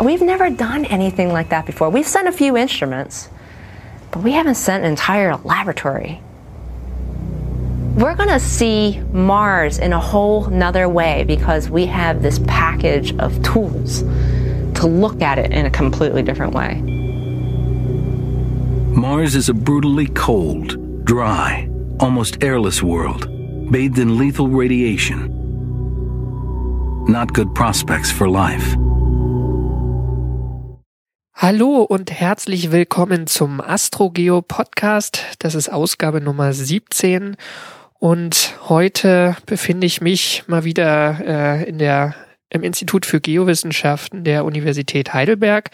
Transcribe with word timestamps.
we've 0.00 0.22
never 0.22 0.50
done 0.50 0.84
anything 0.86 1.32
like 1.32 1.48
that 1.50 1.66
before. 1.66 1.90
We've 1.90 2.06
sent 2.06 2.28
a 2.28 2.32
few 2.32 2.56
instruments, 2.56 3.28
but 4.10 4.22
we 4.22 4.32
haven't 4.32 4.54
sent 4.54 4.84
an 4.84 4.90
entire 4.90 5.36
laboratory. 5.38 6.20
We're 7.96 8.14
going 8.14 8.28
to 8.28 8.38
see 8.38 9.00
Mars 9.12 9.78
in 9.78 9.92
a 9.92 9.98
whole 9.98 10.48
nother 10.50 10.88
way 10.88 11.24
because 11.24 11.68
we 11.68 11.86
have 11.86 12.22
this 12.22 12.38
package 12.40 13.16
of 13.18 13.42
tools 13.42 14.02
to 14.74 14.86
look 14.86 15.20
at 15.20 15.38
it 15.38 15.50
in 15.50 15.66
a 15.66 15.70
completely 15.70 16.22
different 16.22 16.54
way. 16.54 16.80
Mars 18.94 19.34
is 19.34 19.48
a 19.48 19.54
brutally 19.54 20.06
cold, 20.06 21.04
dry, 21.04 21.68
almost 21.98 22.42
airless 22.42 22.82
world, 22.82 23.28
bathed 23.72 23.98
in 23.98 24.16
lethal 24.16 24.48
radiation. 24.48 25.34
Not 27.08 27.32
good 27.32 27.52
prospects 27.54 28.12
for 28.12 28.28
life. 28.28 28.76
Hallo 31.40 31.82
und 31.82 32.10
herzlich 32.10 32.72
willkommen 32.72 33.28
zum 33.28 33.60
AstroGeo 33.60 34.42
Podcast. 34.42 35.24
Das 35.38 35.54
ist 35.54 35.68
Ausgabe 35.68 36.20
Nummer 36.20 36.52
17 36.52 37.36
und 38.00 38.54
heute 38.68 39.36
befinde 39.46 39.86
ich 39.86 40.00
mich 40.00 40.42
mal 40.48 40.64
wieder 40.64 41.20
äh, 41.24 41.68
in 41.68 41.78
der 41.78 42.16
im 42.50 42.64
Institut 42.64 43.06
für 43.06 43.20
Geowissenschaften 43.20 44.24
der 44.24 44.44
Universität 44.44 45.14
Heidelberg 45.14 45.70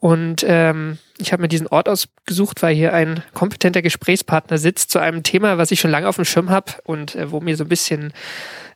und 0.00 0.44
ähm, 0.48 0.96
ich 1.18 1.32
habe 1.32 1.42
mir 1.42 1.48
diesen 1.48 1.66
Ort 1.66 1.86
ausgesucht, 1.86 2.62
weil 2.62 2.74
hier 2.74 2.94
ein 2.94 3.22
kompetenter 3.34 3.82
Gesprächspartner 3.82 4.56
sitzt 4.56 4.90
zu 4.90 4.98
einem 4.98 5.22
Thema, 5.22 5.58
was 5.58 5.70
ich 5.70 5.78
schon 5.78 5.90
lange 5.90 6.08
auf 6.08 6.16
dem 6.16 6.24
Schirm 6.24 6.48
habe 6.48 6.72
und 6.84 7.14
äh, 7.14 7.30
wo 7.30 7.40
mir 7.40 7.54
so 7.54 7.64
ein 7.64 7.68
bisschen 7.68 8.14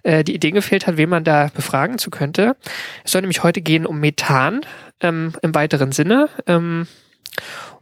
äh, 0.03 0.23
die 0.23 0.35
Idee 0.35 0.51
gefehlt 0.51 0.87
hat, 0.87 0.99
wen 0.99 1.09
man 1.09 1.25
da 1.25 1.51
befragen 1.55 1.97
zu 1.97 2.11
könnte. 2.11 2.57
Es 3.05 3.13
soll 3.13 3.23
nämlich 3.23 3.43
heute 3.43 3.63
gehen 3.63 3.87
um 3.87 4.01
Methan 4.01 4.61
ähm, 5.01 5.35
im 5.43 5.55
weiteren 5.55 5.93
Sinne. 5.93 6.29
Ähm, 6.47 6.87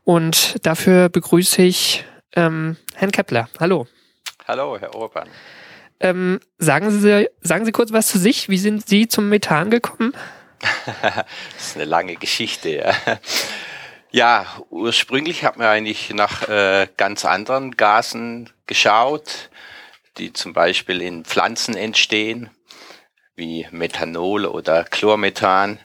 und 0.04 0.64
dafür 0.66 1.08
begrüße 1.08 1.62
ich 1.62 2.04
ähm, 2.34 2.76
Herrn 2.94 3.12
Kepler. 3.12 3.48
Hallo. 3.60 3.86
Hallo, 4.46 4.78
Herr 4.78 4.94
Orban. 4.94 5.28
Ähm, 6.00 6.40
sagen, 6.58 6.90
Sie, 6.90 7.28
sagen 7.40 7.64
Sie 7.64 7.72
kurz 7.72 7.92
was 7.92 8.08
zu 8.08 8.18
sich. 8.18 8.48
Wie 8.48 8.58
sind 8.58 8.88
Sie 8.88 9.06
zum 9.06 9.28
Methan 9.28 9.70
gekommen? 9.70 10.12
das 10.86 11.66
ist 11.68 11.76
eine 11.76 11.84
lange 11.84 12.16
Geschichte. 12.16 12.70
Ja, 12.70 13.18
ja 14.10 14.46
ursprünglich 14.70 15.44
hat 15.44 15.58
man 15.58 15.68
eigentlich 15.68 16.12
nach 16.12 16.48
äh, 16.48 16.88
ganz 16.96 17.24
anderen 17.24 17.76
Gasen 17.76 18.50
geschaut, 18.66 19.50
die 20.18 20.32
zum 20.32 20.52
Beispiel 20.52 21.00
in 21.00 21.24
Pflanzen 21.24 21.76
entstehen, 21.76 22.50
wie 23.36 23.68
Methanol 23.70 24.46
oder 24.46 24.84
Chlormethan. 24.84 25.78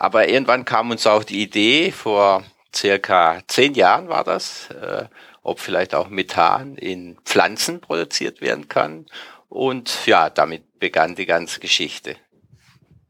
Aber 0.00 0.28
irgendwann 0.28 0.64
kam 0.64 0.92
uns 0.92 1.06
auch 1.08 1.24
die 1.24 1.42
Idee, 1.42 1.90
vor 1.90 2.44
circa 2.74 3.40
zehn 3.48 3.74
Jahren 3.74 4.08
war 4.08 4.22
das, 4.22 4.70
äh, 4.70 5.06
ob 5.42 5.58
vielleicht 5.58 5.94
auch 5.94 6.08
Methan 6.08 6.76
in 6.76 7.18
Pflanzen 7.24 7.80
produziert 7.80 8.40
werden 8.40 8.68
kann. 8.68 9.06
Und 9.48 10.06
ja, 10.06 10.30
damit 10.30 10.78
begann 10.78 11.16
die 11.16 11.26
ganze 11.26 11.58
Geschichte. 11.58 12.14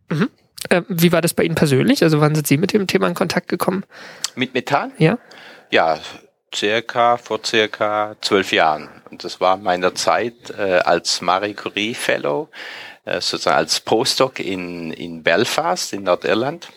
Mhm. 0.09 0.31
Äh, 0.71 0.83
wie 0.89 1.13
war 1.13 1.21
das 1.21 1.35
bei 1.35 1.43
Ihnen 1.43 1.57
persönlich? 1.57 2.03
Also 2.03 2.23
wann 2.23 2.35
sind 2.35 2.47
Sie 2.47 2.57
mit 2.57 2.73
dem 2.73 2.87
Thema 2.87 3.07
in 3.07 3.15
Kontakt 3.15 3.49
gekommen? 3.49 3.85
Mit 4.35 4.55
Methan? 4.55 4.93
Ja. 4.97 5.19
Ja, 5.71 5.99
circa 6.55 7.19
vor 7.19 7.41
circa 7.45 8.17
zwölf 8.23 8.51
Jahren. 8.53 8.89
Und 9.11 9.25
das 9.25 9.43
war 9.43 9.59
meiner 9.59 9.95
Zeit 9.95 10.51
äh, 10.57 10.79
als 10.79 11.21
Marie 11.21 11.53
Curie 11.53 11.93
Fellow, 11.93 12.49
sozusagen 13.15 13.57
als 13.57 13.81
Postdoc 13.81 14.39
in, 14.41 14.93
in 14.93 15.23
Belfast 15.23 15.93
in 15.93 16.05
Nordirland. 16.05 16.69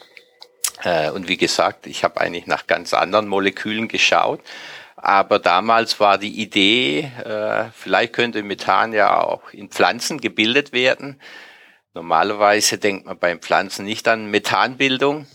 Äh, 0.84 1.12
und 1.12 1.28
wie 1.28 1.38
gesagt, 1.38 1.88
ich 1.88 2.04
habe 2.04 2.20
eigentlich 2.20 2.48
nach 2.48 2.68
ganz 2.68 2.94
anderen 2.94 3.28
Molekülen 3.28 3.88
geschaut. 3.88 4.42
Aber 4.96 5.40
damals 5.40 6.00
war 6.00 6.18
die 6.18 6.42
Idee, 6.42 7.12
äh, 7.24 7.66
vielleicht 7.74 8.14
könnte 8.14 8.44
Methan 8.44 8.94
ja 8.94 9.22
auch 9.22 9.52
in 9.52 9.70
Pflanzen 9.70 10.22
gebildet 10.22 10.74
werden. 10.74 11.20
Normalerweise 11.94 12.78
denkt 12.78 13.06
man 13.06 13.18
beim 13.18 13.40
Pflanzen 13.40 13.86
nicht 13.86 14.08
an 14.08 14.28
Methanbildung. 14.28 15.26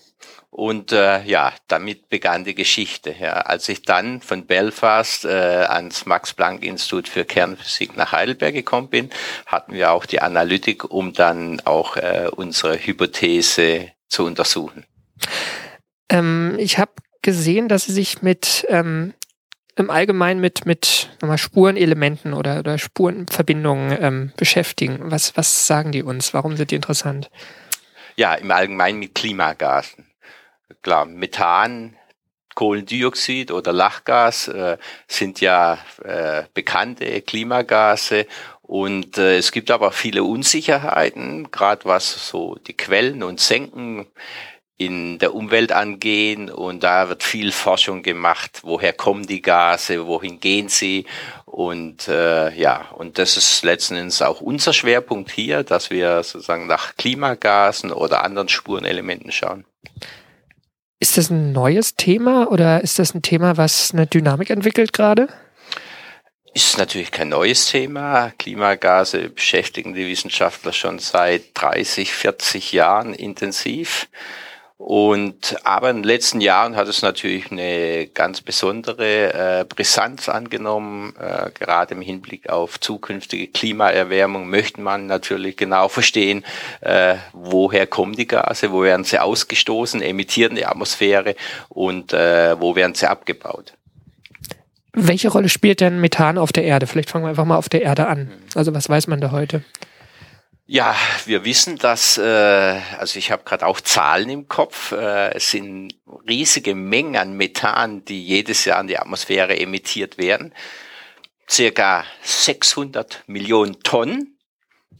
Und 0.51 0.93
äh, 0.93 1.23
ja, 1.25 1.53
damit 1.69 2.09
begann 2.09 2.45
die 2.45 2.55
Geschichte. 2.55 3.15
Ja, 3.19 3.33
als 3.33 3.69
ich 3.69 3.83
dann 3.83 4.23
von 4.23 4.47
Belfast 4.47 5.25
äh, 5.25 5.29
ans 5.29 6.07
Max-Planck-Institut 6.07 7.09
für 7.09 7.25
Kernphysik 7.25 7.97
nach 7.97 8.13
Heidelberg 8.13 8.55
gekommen 8.55 8.89
bin, 8.89 9.11
hatten 9.45 9.75
wir 9.75 9.93
auch 9.93 10.07
die 10.07 10.23
Analytik, 10.23 10.85
um 10.91 11.13
dann 11.13 11.61
auch 11.65 11.97
äh, 11.97 12.31
unsere 12.35 12.79
Hypothese 12.79 13.93
zu 14.09 14.25
untersuchen. 14.25 14.85
Ähm, 16.09 16.57
ich 16.59 16.79
habe 16.79 16.93
gesehen, 17.23 17.69
dass 17.69 17.85
Sie 17.85 17.93
sich 17.93 18.23
mit 18.23 18.67
ähm, 18.71 19.13
im 19.77 19.91
Allgemeinen 19.91 20.41
mit, 20.41 20.65
mit 20.65 21.11
mal, 21.21 21.37
Spurenelementen 21.37 22.33
oder, 22.33 22.61
oder 22.61 22.79
Spurenverbindungen 22.79 23.97
ähm, 24.01 24.33
beschäftigen. 24.37 24.99
Was, 25.03 25.37
was 25.37 25.67
sagen 25.67 25.93
die 25.93 26.03
uns? 26.03 26.33
Warum 26.33 26.57
sind 26.57 26.71
die 26.71 26.77
interessant? 26.77 27.31
Ja, 28.17 28.35
im 28.35 28.51
Allgemeinen 28.51 28.99
mit 28.99 29.15
Klimagasen. 29.15 30.06
Klar, 30.83 31.05
Methan, 31.05 31.97
Kohlendioxid 32.57 33.53
oder 33.53 33.73
Lachgas 33.73 34.49
äh, 34.49 34.79
sind 35.07 35.41
ja 35.41 35.79
äh, 36.03 36.45
bekannte 36.55 37.21
Klimagase. 37.23 38.27
Und 38.63 39.19
äh, 39.19 39.37
es 39.37 39.53
gibt 39.53 39.71
aber 39.71 39.93
viele 39.93 40.25
Unsicherheiten, 40.25 41.51
gerade 41.53 41.85
was 41.85 42.29
so 42.29 42.57
die 42.57 42.77
Quellen 42.77 43.23
und 43.23 43.39
Senken 43.39 44.07
in 44.79 45.19
der 45.19 45.35
Umwelt 45.35 45.71
angehen. 45.71 46.51
Und 46.51 46.83
da 46.83 47.09
wird 47.09 47.23
viel 47.23 47.53
Forschung 47.53 48.03
gemacht, 48.03 48.61
woher 48.63 48.93
kommen 48.93 49.27
die 49.27 49.43
Gase, 49.43 50.07
wohin 50.07 50.41
gehen 50.41 50.69
sie. 50.69 51.07
Und 51.45 52.09
äh, 52.09 52.51
ja, 52.55 52.87
und 52.93 53.19
das 53.19 53.37
ist 53.37 53.63
letzten 53.63 53.97
Endes 53.97 54.21
auch 54.23 54.41
unser 54.41 54.73
Schwerpunkt 54.73 55.31
hier, 55.31 55.63
dass 55.63 55.91
wir 55.91 56.23
sozusagen 56.23 56.67
nach 56.67 56.97
Klimagasen 56.97 57.93
oder 57.93 58.25
anderen 58.25 58.49
Spurenelementen 58.49 59.31
schauen. 59.31 59.65
Ist 60.99 61.19
das 61.19 61.29
ein 61.31 61.53
neues 61.53 61.95
Thema 61.95 62.51
oder 62.51 62.83
ist 62.83 62.99
das 62.99 63.15
ein 63.15 63.21
Thema, 63.21 63.59
was 63.59 63.93
eine 63.93 64.07
Dynamik 64.07 64.49
entwickelt 64.49 64.95
gerade? 64.95 65.29
Ist 66.55 66.79
natürlich 66.79 67.11
kein 67.11 67.29
neues 67.29 67.67
Thema. 67.67 68.33
Klimagase 68.39 69.29
beschäftigen 69.29 69.93
die 69.93 70.09
Wissenschaftler 70.09 70.73
schon 70.73 70.99
seit 70.99 71.43
30, 71.53 72.15
40 72.15 72.73
Jahren 72.73 73.13
intensiv. 73.13 74.09
Und 74.79 75.57
aber 75.65 75.89
in 75.89 75.97
den 75.97 76.05
letzten 76.05 76.43
Jahren 76.43 76.77
hat 76.77 76.87
es 76.87 77.01
natürlich 77.01 77.51
eine 77.51 78.09
ganz 78.09 78.43
besondere 78.43 79.61
äh, 79.61 79.65
Brisanz 79.65 80.29
angenommen. 80.29 81.15
Äh, 81.19 81.51
gerade 81.59 81.95
im 81.95 82.03
Hinblick 82.03 82.51
auf 82.51 82.79
zukünftige 82.79 83.47
Klimaerwärmung 83.47 84.51
möchte 84.51 84.83
man 84.83 85.07
natürlich 85.07 85.57
genau 85.57 85.89
verstehen, 85.89 86.45
äh, 86.83 87.15
woher 87.33 87.87
kommen 87.87 88.15
die 88.15 88.27
Gase, 88.27 88.71
wo 88.71 88.83
werden 88.83 89.05
sie 89.05 89.19
ausgestoßen, 89.19 90.03
emittieren 90.03 90.57
die 90.57 90.67
Atmosphäre 90.67 91.37
und 91.71 92.13
äh, 92.13 92.61
wo 92.61 92.77
werden 92.77 92.95
sie 92.95 93.09
abgebaut. 93.09 93.73
Welche 94.93 95.29
Rolle 95.29 95.49
spielt 95.49 95.81
denn 95.81 96.01
Methan 96.01 96.37
auf 96.37 96.53
der 96.53 96.65
Erde? 96.65 96.87
Vielleicht 96.87 97.11
fangen 97.11 97.25
wir 97.25 97.31
einfach 97.31 97.45
mal 97.47 97.57
auf 97.57 97.71
der 97.71 97.83
Erde 97.83 98.09
an. 98.09 98.31
Also 98.55 98.75
was 98.75 98.89
weiß 98.91 99.07
man 99.07 99.21
da 99.21 99.31
heute? 99.31 99.63
Ja, 100.69 100.97
wir 101.27 101.45
wissen, 101.45 101.79
dass, 101.79 102.19
äh, 102.19 102.81
also 102.99 103.21
ich 103.21 103.31
habe 103.31 103.45
gerade 103.45 103.65
auch 103.67 103.81
Zahlen 103.81 104.29
im 104.29 104.49
Kopf, 104.49 104.91
äh, 104.91 105.33
es 105.35 105.53
sind 105.53 105.95
riesige 106.29 106.75
Mengen 106.75 107.17
an 107.17 107.37
Methan, 107.37 108.05
die 108.05 108.25
jedes 108.25 108.65
Jahr 108.65 108.81
in 108.81 108.89
die 108.89 108.99
Atmosphäre 108.99 109.57
emittiert 109.59 110.19
werden. 110.19 110.53
Circa 111.49 112.05
600 112.23 113.23
Millionen 113.29 113.81
Tonnen. 113.85 114.39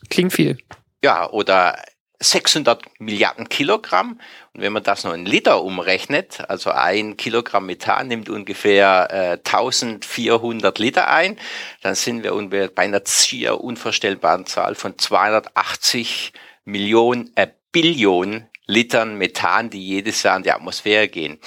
Klingt 0.09 0.35
viel. 0.35 0.57
Ja, 1.03 1.29
oder 1.31 1.83
600 2.21 2.85
Milliarden 3.01 3.49
Kilogramm. 3.49 4.21
Wenn 4.59 4.73
man 4.73 4.83
das 4.83 5.05
noch 5.05 5.13
in 5.13 5.27
Liter 5.27 5.63
umrechnet, 5.63 6.49
also 6.49 6.71
ein 6.71 7.17
Kilogramm 7.17 7.67
Methan 7.67 8.09
nimmt 8.09 8.29
ungefähr 8.29 9.09
äh, 9.11 9.33
1400 9.33 10.79
Liter 10.79 11.09
ein, 11.09 11.39
dann 11.83 11.95
sind 11.95 12.25
wir 12.25 12.69
bei 12.75 12.83
einer 12.83 13.03
schier 13.07 13.61
unvorstellbaren 13.61 14.47
Zahl 14.47 14.75
von 14.75 14.99
280 14.99 16.33
Millionen, 16.65 17.33
äh, 17.37 17.49
Billionen 17.73 18.49
Litern 18.67 19.17
Methan, 19.17 19.71
die 19.71 19.87
jedes 19.87 20.23
Jahr 20.23 20.37
in 20.37 20.43
die 20.43 20.53
Atmosphäre 20.53 21.09
gehen. 21.09 21.39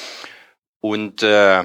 Und 0.80 1.24
äh, 1.24 1.64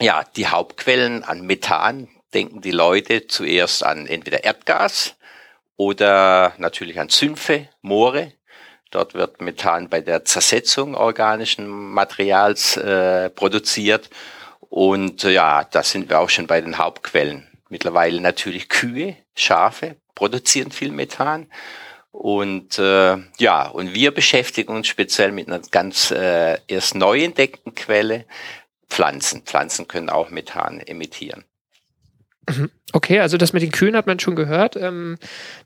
ja, 0.00 0.24
die 0.36 0.46
Hauptquellen 0.46 1.24
an 1.24 1.42
Methan 1.42 2.08
denken 2.32 2.60
die 2.60 2.70
Leute 2.70 3.26
zuerst 3.26 3.84
an 3.84 4.06
entweder 4.06 4.44
Erdgas, 4.44 5.16
oder 5.80 6.52
natürlich 6.58 7.00
an 7.00 7.08
Sümpfe, 7.08 7.70
Moore. 7.80 8.34
Dort 8.90 9.14
wird 9.14 9.40
Methan 9.40 9.88
bei 9.88 10.00
der 10.00 10.24
Zersetzung 10.24 10.94
organischen 10.94 11.68
Materials 11.68 12.76
äh, 12.76 13.30
produziert. 13.30 14.10
Und 14.60 15.24
äh, 15.24 15.30
ja, 15.32 15.64
da 15.64 15.82
sind 15.82 16.08
wir 16.08 16.18
auch 16.18 16.28
schon 16.28 16.46
bei 16.46 16.60
den 16.60 16.78
Hauptquellen. 16.78 17.46
Mittlerweile 17.68 18.20
natürlich 18.20 18.68
Kühe, 18.68 19.16
Schafe 19.36 19.96
produzieren 20.14 20.72
viel 20.72 20.90
Methan. 20.90 21.46
Und 22.10 22.78
äh, 22.78 23.16
ja, 23.38 23.68
und 23.68 23.94
wir 23.94 24.12
beschäftigen 24.12 24.74
uns 24.74 24.88
speziell 24.88 25.30
mit 25.30 25.46
einer 25.46 25.60
ganz 25.70 26.10
äh, 26.10 26.58
erst 26.66 26.96
neu 26.96 27.22
entdeckten 27.22 27.74
Quelle, 27.76 28.26
Pflanzen. 28.88 29.42
Pflanzen 29.42 29.86
können 29.86 30.10
auch 30.10 30.30
Methan 30.30 30.80
emittieren. 30.80 31.44
Okay, 32.92 33.20
also 33.20 33.36
das 33.36 33.52
mit 33.52 33.62
den 33.62 33.70
Kühen 33.70 33.94
hat 33.94 34.08
man 34.08 34.18
schon 34.18 34.34
gehört, 34.34 34.74
ähm, 34.74 35.16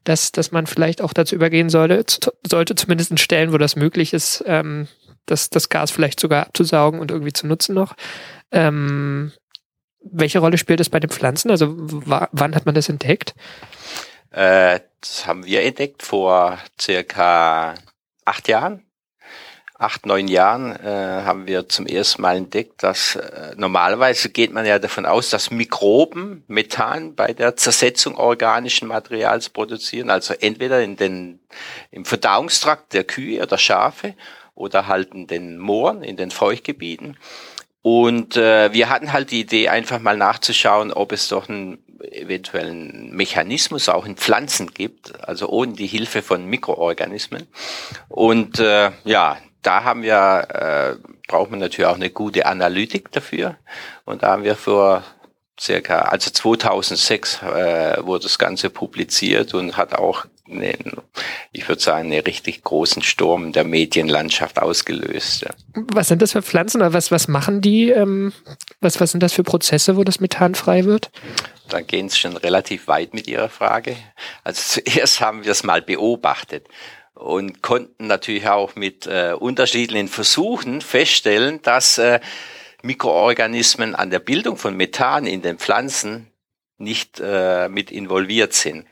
dass, 0.05 0.31
dass 0.31 0.53
man 0.53 0.67
vielleicht 0.67 1.01
auch 1.01 1.15
dazu 1.15 1.35
übergehen 1.35 1.71
sollte, 1.71 2.05
sollte 2.47 2.75
zumindest 2.75 3.11
in 3.11 3.17
Stellen, 3.17 3.51
wo 3.51 3.57
das 3.57 3.77
möglich 3.77 4.13
ist, 4.13 4.45
ähm, 4.47 4.89
das, 5.25 5.49
das 5.49 5.71
Gas 5.71 5.91
vielleicht 5.91 6.21
sogar 6.21 6.43
abzusaugen 6.47 7.01
und 7.01 7.11
irgendwie 7.11 7.33
zu 7.33 7.47
nutzen 7.47 7.75
noch. 7.75 7.95
Ähm, 8.53 9.33
welche 10.03 10.39
Rolle 10.39 10.59
spielt 10.59 10.81
es 10.81 10.91
bei 10.91 11.01
den 11.01 11.09
Pflanzen? 11.09 11.51
Also 11.51 11.75
wann 11.77 12.55
hat 12.55 12.67
man 12.67 12.75
das 12.75 12.91
entdeckt? 12.91 13.35
Äh, 14.31 14.81
das 15.01 15.27
haben 15.27 15.47
wir 15.47 15.63
entdeckt 15.63 16.03
vor 16.03 16.59
circa 16.79 17.75
acht 18.27 18.49
Jahren 18.49 18.84
acht, 19.77 20.07
neun 20.07 20.29
Jahren 20.29 20.73
äh, 20.77 21.23
haben 21.25 21.47
wir 21.47 21.69
zum 21.69 21.87
ersten 21.87 22.23
Mal 22.23 22.37
entdeckt, 22.37 22.83
dass 22.83 23.17
äh, 23.17 23.55
normalerweise 23.57 24.29
geht 24.29 24.53
man 24.53 24.65
ja 24.65 24.79
davon 24.79 25.05
aus, 25.05 25.31
dass 25.31 25.51
Mikroben 25.51 26.45
Methan 26.47 27.15
bei 27.15 27.33
der 27.33 27.57
Zersetzung 27.57 28.17
organischen 28.17 28.87
Materials 28.87 29.49
produzieren, 29.49 30.11
also 30.11 30.35
entweder 30.35 30.83
in 30.83 30.97
den, 30.97 31.41
im 31.91 32.05
Verdauungstrakt 32.05 32.93
der 32.93 33.05
Kühe 33.05 33.43
oder 33.43 33.59
Schafe 33.59 34.15
oder 34.55 34.87
halt 34.87 35.13
in 35.13 35.27
den 35.27 35.59
Mooren, 35.59 36.03
in 36.03 36.17
den 36.17 36.31
Feuchtgebieten. 36.31 37.17
Und 37.83 38.37
äh, 38.37 38.73
wir 38.73 38.89
hatten 38.89 39.13
halt 39.13 39.31
die 39.31 39.41
Idee, 39.41 39.69
einfach 39.69 39.99
mal 39.99 40.17
nachzuschauen, 40.17 40.93
ob 40.93 41.13
es 41.13 41.29
doch 41.29 41.49
einen 41.49 41.85
eventuellen 42.01 43.15
Mechanismus 43.15 43.89
auch 43.89 44.07
in 44.07 44.17
Pflanzen 44.17 44.73
gibt, 44.73 45.23
also 45.27 45.49
ohne 45.49 45.73
die 45.73 45.87
Hilfe 45.87 46.23
von 46.23 46.47
Mikroorganismen. 46.47 47.47
Und 48.09 48.59
äh, 48.59 48.91
ja, 49.05 49.37
da 49.65 49.83
haben 49.83 50.03
wir, 50.03 50.47
äh, 50.51 51.09
braucht 51.27 51.51
man 51.51 51.59
natürlich 51.59 51.87
auch 51.87 51.97
eine 51.97 52.11
gute 52.11 52.47
Analytik 52.47 53.11
dafür. 53.11 53.57
Und 54.05 54.23
da 54.23 54.29
haben 54.29 54.45
wir 54.45 54.57
vor 54.57 55.03
circa, 55.59 56.01
also 56.01 56.31
2006 56.31 57.43
äh, 57.43 58.05
wurde 58.05 58.25
das 58.25 58.39
Ganze 58.39 58.71
publiziert 58.71 59.55
und 59.55 59.77
hat 59.77 59.95
auch 59.95 60.27
einen, 60.51 60.99
ich 61.53 61.67
würde 61.69 61.81
sagen, 61.81 62.13
einen 62.13 62.21
richtig 62.21 62.63
großen 62.63 63.03
Sturm 63.03 63.53
der 63.53 63.65
Medienlandschaft 63.65 64.61
ausgelöst. 64.61 65.43
Ja. 65.43 65.51
Was 65.75 66.09
sind 66.09 66.21
das 66.21 66.33
für 66.33 66.43
Pflanzen 66.43 66.83
oder 66.83 66.93
was, 66.93 67.11
was 67.11 67.29
machen 67.29 67.63
die? 67.63 67.89
Ähm, 67.89 68.35
was, 68.81 69.01
was 69.01 69.13
sind 69.13 69.23
das 69.23 69.33
für 69.33 69.43
Prozesse, 69.45 69.97
wo 69.97 70.05
das 70.05 70.21
Methan 70.21 70.55
frei 70.55 70.85
wird? 70.85 71.11
Da 71.71 71.81
gehen 71.81 72.11
Sie 72.11 72.19
schon 72.19 72.37
relativ 72.37 72.89
weit 72.89 73.15
mit 73.15 73.27
Ihrer 73.27 73.49
Frage. 73.49 73.97
Also 74.43 74.81
zuerst 74.83 75.21
haben 75.21 75.45
wir 75.45 75.53
es 75.53 75.65
mal 75.65 75.81
beobachtet 75.81 76.67
und 77.15 77.63
konnten 77.63 78.07
natürlich 78.07 78.49
auch 78.49 78.75
mit 78.77 79.07
äh, 79.07 79.35
unterschiedlichen 79.39 80.09
Versuchen 80.09 80.81
feststellen, 80.81 81.63
dass 81.63 81.99
äh, 81.99 82.21
Mikroorganismen 82.83 83.95
an 83.95 84.11
der 84.11 84.19
Bildung 84.19 84.57
von 84.57 84.77
Methan 84.77 85.27
in 85.27 85.43
den 85.43 85.59
Pflanzen 85.59 86.31
nicht 86.77 87.21
äh, 87.21 87.69
mit 87.69 87.91
involviert 87.91 88.53
sind. 88.53 88.87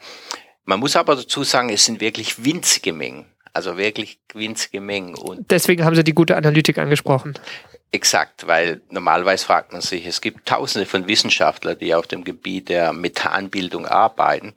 Man 0.64 0.80
muss 0.80 0.96
aber 0.96 1.16
dazu 1.16 1.42
sagen, 1.42 1.70
es 1.70 1.84
sind 1.84 2.00
wirklich 2.00 2.44
winzige 2.44 2.92
Mengen. 2.92 3.26
Also 3.52 3.76
wirklich 3.76 4.20
winzige 4.32 4.80
Mengen. 4.80 5.14
Und 5.14 5.50
Deswegen 5.50 5.84
haben 5.84 5.94
Sie 5.94 6.04
die 6.04 6.14
gute 6.14 6.36
Analytik 6.36 6.78
angesprochen. 6.78 7.34
Exakt, 7.90 8.46
weil 8.46 8.80
normalerweise 8.88 9.44
fragt 9.44 9.72
man 9.72 9.82
sich, 9.82 10.06
es 10.06 10.22
gibt 10.22 10.46
tausende 10.46 10.86
von 10.86 11.08
Wissenschaftlern, 11.08 11.78
die 11.78 11.94
auf 11.94 12.06
dem 12.06 12.24
Gebiet 12.24 12.70
der 12.70 12.94
Methanbildung 12.94 13.84
arbeiten 13.84 14.54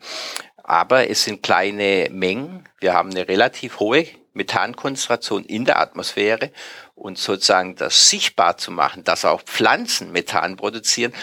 aber 0.68 1.10
es 1.10 1.24
sind 1.24 1.44
kleine 1.44 2.10
Mengen. 2.12 2.68
Wir 2.80 2.94
haben 2.94 3.12
eine 3.12 3.28
relativ 3.28 3.80
hohe 3.80 4.08
Methankonzentration 4.34 5.46
in 5.46 5.64
der 5.64 5.80
Atmosphäre 5.80 6.52
und 6.96 7.20
sozusagen 7.20 7.76
das 7.76 8.10
sichtbar 8.10 8.58
zu 8.58 8.72
machen, 8.72 9.04
dass 9.04 9.26
auch 9.26 9.42
Pflanzen 9.44 10.12
Methan 10.12 10.58
produzieren, 10.58 11.14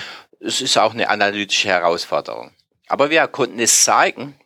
das 0.40 0.60
ist 0.60 0.78
auch 0.78 0.94
eine 0.94 1.08
analytische 1.08 1.68
Herausforderung. 1.68 2.52
Aber 2.88 3.10
wir 3.10 3.26
konnten 3.26 3.58
es 3.58 3.82
zeigen, 3.84 4.36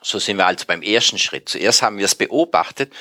so 0.00 0.18
sind 0.18 0.38
wir 0.38 0.46
also 0.46 0.66
beim 0.66 0.82
ersten 0.82 1.18
Schritt. 1.18 1.48
Zuerst 1.48 1.82
haben 1.82 1.98
wir 1.98 2.04
es 2.06 2.14
beobachtet 2.14 2.92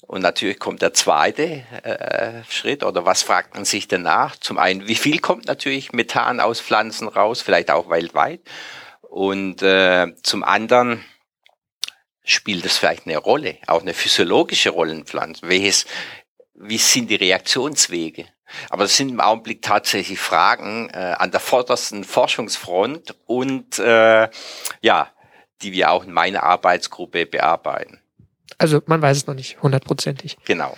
und 0.00 0.22
natürlich 0.22 0.58
kommt 0.58 0.80
der 0.80 0.94
zweite 0.94 1.64
äh, 1.82 2.44
Schritt 2.50 2.82
oder 2.82 3.04
was 3.04 3.22
fragt 3.22 3.54
man 3.54 3.64
sich 3.66 3.88
danach? 3.88 4.36
Zum 4.36 4.58
einen, 4.58 4.88
wie 4.88 4.94
viel 4.94 5.18
kommt 5.18 5.46
natürlich 5.46 5.92
Methan 5.92 6.40
aus 6.40 6.60
Pflanzen 6.60 7.08
raus, 7.08 7.42
vielleicht 7.42 7.70
auch 7.70 7.90
weltweit. 7.90 8.40
Und 9.12 9.60
äh, 9.60 10.06
zum 10.22 10.42
anderen 10.42 11.04
spielt 12.24 12.64
es 12.64 12.78
vielleicht 12.78 13.06
eine 13.06 13.18
Rolle, 13.18 13.58
auch 13.66 13.82
eine 13.82 13.92
physiologische 13.92 14.70
Rolle 14.70 14.92
in 14.92 15.04
Pflanzen. 15.04 15.50
Welches, 15.50 15.84
wie 16.54 16.78
sind 16.78 17.10
die 17.10 17.16
Reaktionswege? 17.16 18.24
Aber 18.70 18.84
das 18.84 18.96
sind 18.96 19.10
im 19.10 19.20
Augenblick 19.20 19.60
tatsächlich 19.60 20.18
Fragen 20.18 20.88
äh, 20.94 21.14
an 21.18 21.30
der 21.30 21.40
vordersten 21.40 22.04
Forschungsfront 22.04 23.14
und 23.26 23.78
äh, 23.78 24.30
ja, 24.80 25.10
die 25.60 25.72
wir 25.72 25.90
auch 25.90 26.04
in 26.04 26.12
meiner 26.12 26.44
Arbeitsgruppe 26.44 27.26
bearbeiten. 27.26 28.00
Also 28.56 28.80
man 28.86 29.02
weiß 29.02 29.18
es 29.18 29.26
noch 29.26 29.34
nicht 29.34 29.60
hundertprozentig. 29.60 30.38
Genau. 30.46 30.74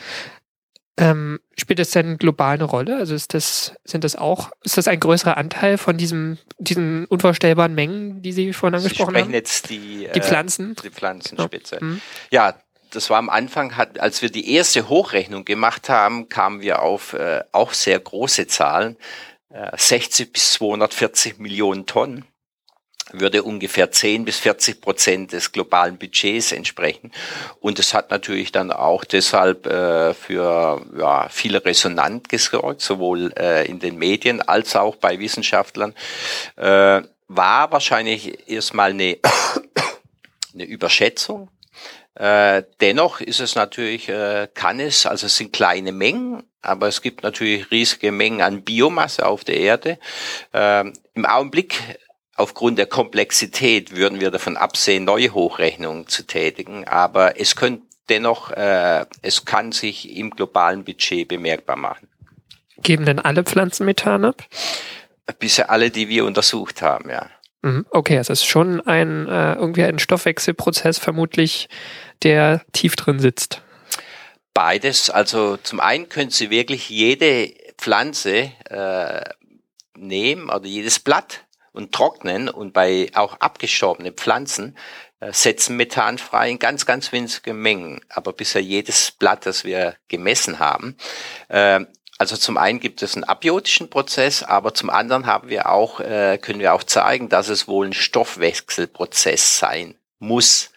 Ähm, 0.97 1.41
spielt 1.59 1.81
das 1.81 1.91
denn 1.91 2.19
global 2.19 2.55
eine 2.55 2.65
Rolle? 2.65 2.97
Also 2.97 3.15
ist 3.15 3.35
das, 3.35 3.75
sind 3.85 4.05
das 4.05 4.15
auch, 4.15 4.53
ist 4.63 4.79
das 4.79 4.87
ein 4.87 5.01
größerer 5.01 5.37
Anteil 5.37 5.77
von 5.77 5.97
diesem, 5.97 6.39
diesen 6.59 7.07
unvorstellbaren 7.07 7.75
Mengen, 7.75 8.23
die 8.23 8.33
Sie 8.33 8.53
vorhin 8.53 8.77
angesprochen 8.77 9.15
Sie 9.15 9.21
haben? 9.23 9.33
jetzt 9.33 9.71
die, 9.71 10.09
die 10.15 10.21
Pflanzen. 10.21 10.73
Äh, 10.73 10.83
die 10.83 10.91
Pflanzenspitze. 10.91 11.77
Ja. 11.81 11.85
Mhm. 11.85 12.01
ja, 12.31 12.55
das 12.91 13.11
war 13.11 13.19
am 13.19 13.29
Anfang, 13.29 13.77
hat, 13.77 13.99
als 13.99 14.23
wir 14.23 14.31
die 14.31 14.53
erste 14.53 14.89
Hochrechnung 14.89 15.45
gemacht 15.45 15.89
haben, 15.89 16.29
kamen 16.29 16.61
wir 16.61 16.81
auf 16.81 17.13
äh, 17.15 17.43
auch 17.51 17.73
sehr 17.73 17.99
große 17.99 18.47
Zahlen, 18.47 18.97
äh, 19.51 19.77
60 19.77 20.33
bis 20.33 20.53
240 20.53 21.39
Millionen 21.39 21.87
Tonnen 21.87 22.25
würde 23.21 23.43
ungefähr 23.43 23.91
10 23.91 24.25
bis 24.25 24.39
40 24.39 24.81
Prozent 24.81 25.33
des 25.33 25.53
globalen 25.53 25.99
Budgets 25.99 26.53
entsprechen. 26.53 27.13
Und 27.61 27.79
es 27.79 27.95
hat 27.95 28.11
natürlich 28.11 28.53
dann 28.53 28.71
auch 28.71 29.05
deshalb 29.05 29.67
äh, 29.67 30.15
für 30.15 30.85
ja, 30.99 31.29
viele 31.29 31.65
Resonanz 31.65 32.29
gesorgt, 32.29 32.81
sowohl 32.81 33.33
äh, 33.37 33.67
in 33.67 33.79
den 33.79 33.97
Medien 33.97 34.43
als 34.43 34.77
auch 34.77 34.97
bei 34.97 35.19
Wissenschaftlern. 35.19 35.95
Äh, 36.57 37.03
war 37.29 37.73
wahrscheinlich 37.73 38.49
erstmal 38.49 38.91
eine, 38.91 39.19
eine 40.55 40.65
Überschätzung. 40.65 41.49
Äh, 42.15 42.63
dennoch 42.81 43.21
ist 43.21 43.41
es 43.41 43.57
natürlich, 43.57 44.09
äh, 44.09 44.49
kann 44.55 44.79
es, 44.79 45.05
also 45.05 45.27
es 45.27 45.37
sind 45.37 45.53
kleine 45.53 45.91
Mengen, 45.91 46.45
aber 46.63 46.87
es 46.87 47.03
gibt 47.03 47.23
natürlich 47.25 47.71
riesige 47.73 48.13
Mengen 48.13 48.41
an 48.41 48.63
Biomasse 48.63 49.27
auf 49.27 49.43
der 49.43 49.57
Erde. 49.57 49.99
Äh, 50.53 50.85
Im 51.15 51.27
Augenblick 51.27 51.81
Aufgrund 52.37 52.79
der 52.79 52.87
Komplexität 52.87 53.95
würden 53.95 54.21
wir 54.21 54.31
davon 54.31 54.57
absehen, 54.57 55.05
neue 55.05 55.33
Hochrechnungen 55.33 56.09
zu 56.09 56.27
tätigen, 56.27 56.87
aber 56.87 57.41
es 57.41 57.55
könnte 57.55 57.85
dennoch, 58.09 58.51
äh, 58.51 59.07
es 59.23 59.45
kann 59.45 59.73
sich 59.73 60.17
im 60.17 60.31
globalen 60.31 60.85
Budget 60.85 61.29
bemerkbar 61.29 61.77
machen. 61.77 62.09
Geben 62.79 63.05
denn 63.05 63.19
alle 63.19 63.45
Pflanzen 63.45 63.87
Methan 63.87 64.25
ab? 64.25 64.45
Bisher 65.39 65.71
alle, 65.71 65.91
die 65.91 66.09
wir 66.09 66.25
untersucht 66.25 66.83
haben, 66.83 67.09
ja. 67.09 67.31
Mhm. 67.63 67.87
Okay, 67.91 68.19
also 68.19 68.33
es 68.33 68.41
ist 68.41 68.47
schon 68.47 68.81
ein 68.83 69.27
äh, 69.27 69.55
irgendwie 69.55 69.85
ein 69.85 69.99
Stoffwechselprozess 69.99 70.99
vermutlich, 70.99 71.69
der 72.23 72.61
tief 72.73 72.95
drin 72.97 73.21
sitzt. 73.21 73.63
Beides. 74.53 75.09
Also 75.09 75.57
zum 75.57 75.81
einen 75.81 76.09
können 76.09 76.31
Sie 76.31 76.51
wirklich 76.51 76.91
jede 76.91 77.55
Pflanze 77.79 78.53
äh, 78.69 79.25
nehmen 79.97 80.51
oder 80.51 80.67
jedes 80.67 80.99
Blatt 80.99 81.44
und 81.75 81.93
trocknen 81.93 82.49
und 82.49 82.73
bei 82.73 83.11
auch 83.15 83.41
abgestorbenen 83.41 84.15
Pflanzen 84.15 84.79
äh, 85.21 85.33
setzen 85.33 85.77
Methan 85.77 86.19
frei 86.19 86.51
in 86.51 86.59
ganz, 86.59 86.87
ganz 86.87 87.13
winzige 87.13 87.53
Mengen. 87.53 88.01
Aber 88.09 88.33
bisher 88.33 88.63
jedes 88.63 89.11
Blatt, 89.11 89.45
das 89.45 89.65
wir 89.65 89.97
gemessen 90.09 90.61
haben, 90.61 90.97
äh, 91.49 91.85
also 92.17 92.37
zum 92.37 92.57
einen 92.57 92.79
gibt 92.79 93.03
es 93.03 93.17
einen 93.17 93.25
abiotischen 93.25 93.91
Prozess, 93.91 94.45
aber 94.45 94.73
zum 94.73 94.89
anderen 94.89 95.27
haben 95.27 95.49
wir 95.49 95.69
auch, 95.69 95.99
äh, 95.99 96.39
können 96.41 96.61
wir 96.61 96.73
auch 96.73 96.85
zeigen, 96.85 97.29
dass 97.29 97.49
es 97.49 97.67
wohl 97.67 97.89
ein 97.89 97.93
Stoffwechselprozess 97.93 99.59
sein 99.59 99.97
muss. 100.21 100.71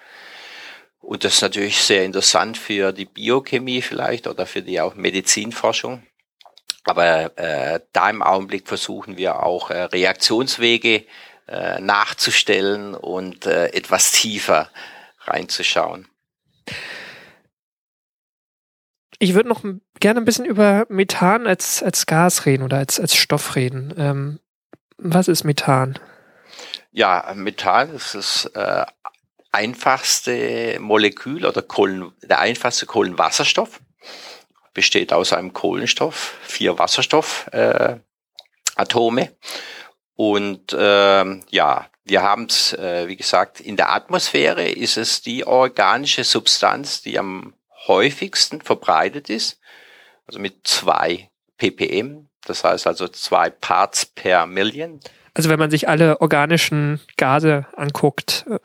Und 1.00 1.24
das 1.24 1.36
ist 1.36 1.42
natürlich 1.42 1.78
sehr 1.78 2.06
interessant 2.06 2.58
für 2.58 2.92
die 2.92 3.06
Biochemie 3.06 3.84
vielleicht 3.84 4.26
oder 4.26 4.48
für 4.48 4.64
die 4.64 4.82
auch 4.82 4.96
Medizinforschung. 4.96 6.07
Aber 6.88 7.38
äh, 7.38 7.82
da 7.92 8.10
im 8.10 8.22
Augenblick 8.22 8.68
versuchen 8.68 9.18
wir 9.18 9.44
auch 9.44 9.70
äh, 9.72 9.84
Reaktionswege 9.84 11.06
äh, 11.48 11.82
nachzustellen 11.82 12.96
und 12.96 13.46
äh, 13.46 13.68
etwas 13.68 14.12
tiefer 14.14 14.70
reinzuschauen. 15.22 16.08
Ich 19.20 19.34
würde 19.34 19.50
noch 19.50 19.64
gerne 20.00 20.22
ein 20.22 20.26
bisschen 20.26 20.46
über 20.46 20.86
Methan 20.90 21.48
als, 21.48 21.84
als 21.84 22.06
Gas 22.06 22.46
reden 22.46 22.64
oder 22.64 22.78
als, 22.78 23.00
als 23.00 23.16
Stoff 23.16 23.56
reden. 23.56 23.94
Ähm, 23.98 24.40
was 24.98 25.28
ist 25.28 25.44
Methan? 25.44 26.00
Ja, 26.92 27.34
Methan 27.36 27.94
ist, 27.96 28.16
ist 28.16 28.46
äh, 28.56 28.86
einfachste 29.52 30.78
Molekül 30.80 31.46
oder 31.46 31.62
Kohlen, 31.62 32.12
der 32.22 32.40
einfachste 32.40 32.86
Kohlenwasserstoff 32.86 33.82
besteht 34.78 35.12
aus 35.12 35.34
einem 35.34 35.54
Kohlenstoff, 35.54 36.36
vier 36.44 36.78
Wasserstoffatome. 36.78 38.02
Äh, 39.22 39.32
und 40.14 40.76
ähm, 40.78 41.44
ja, 41.50 41.88
wir 42.04 42.22
haben 42.22 42.46
es, 42.46 42.74
äh, 42.74 43.08
wie 43.08 43.16
gesagt, 43.16 43.60
in 43.60 43.76
der 43.76 43.92
Atmosphäre 43.92 44.70
ist 44.70 44.98
es 44.98 45.24
die 45.24 45.48
organische 45.48 46.24
Substanz, 46.24 47.02
die 47.02 47.18
am 47.18 47.56
häufigsten 47.88 48.62
verbreitet 48.62 49.32
ist, 49.32 49.60
also 50.28 50.38
mit 50.38 50.68
zwei 50.68 51.32
ppm, 51.58 52.30
das 52.46 52.64
heißt 52.64 52.86
also 52.86 53.08
zwei 53.08 53.50
Parts 53.50 54.06
per 54.06 54.46
Million. 54.46 55.00
Also 55.38 55.50
wenn 55.50 55.60
man 55.60 55.70
sich 55.70 55.88
alle 55.88 56.20
organischen 56.20 57.00
Gase 57.16 57.68
anguckt, 57.76 58.46
äh, 58.50 58.58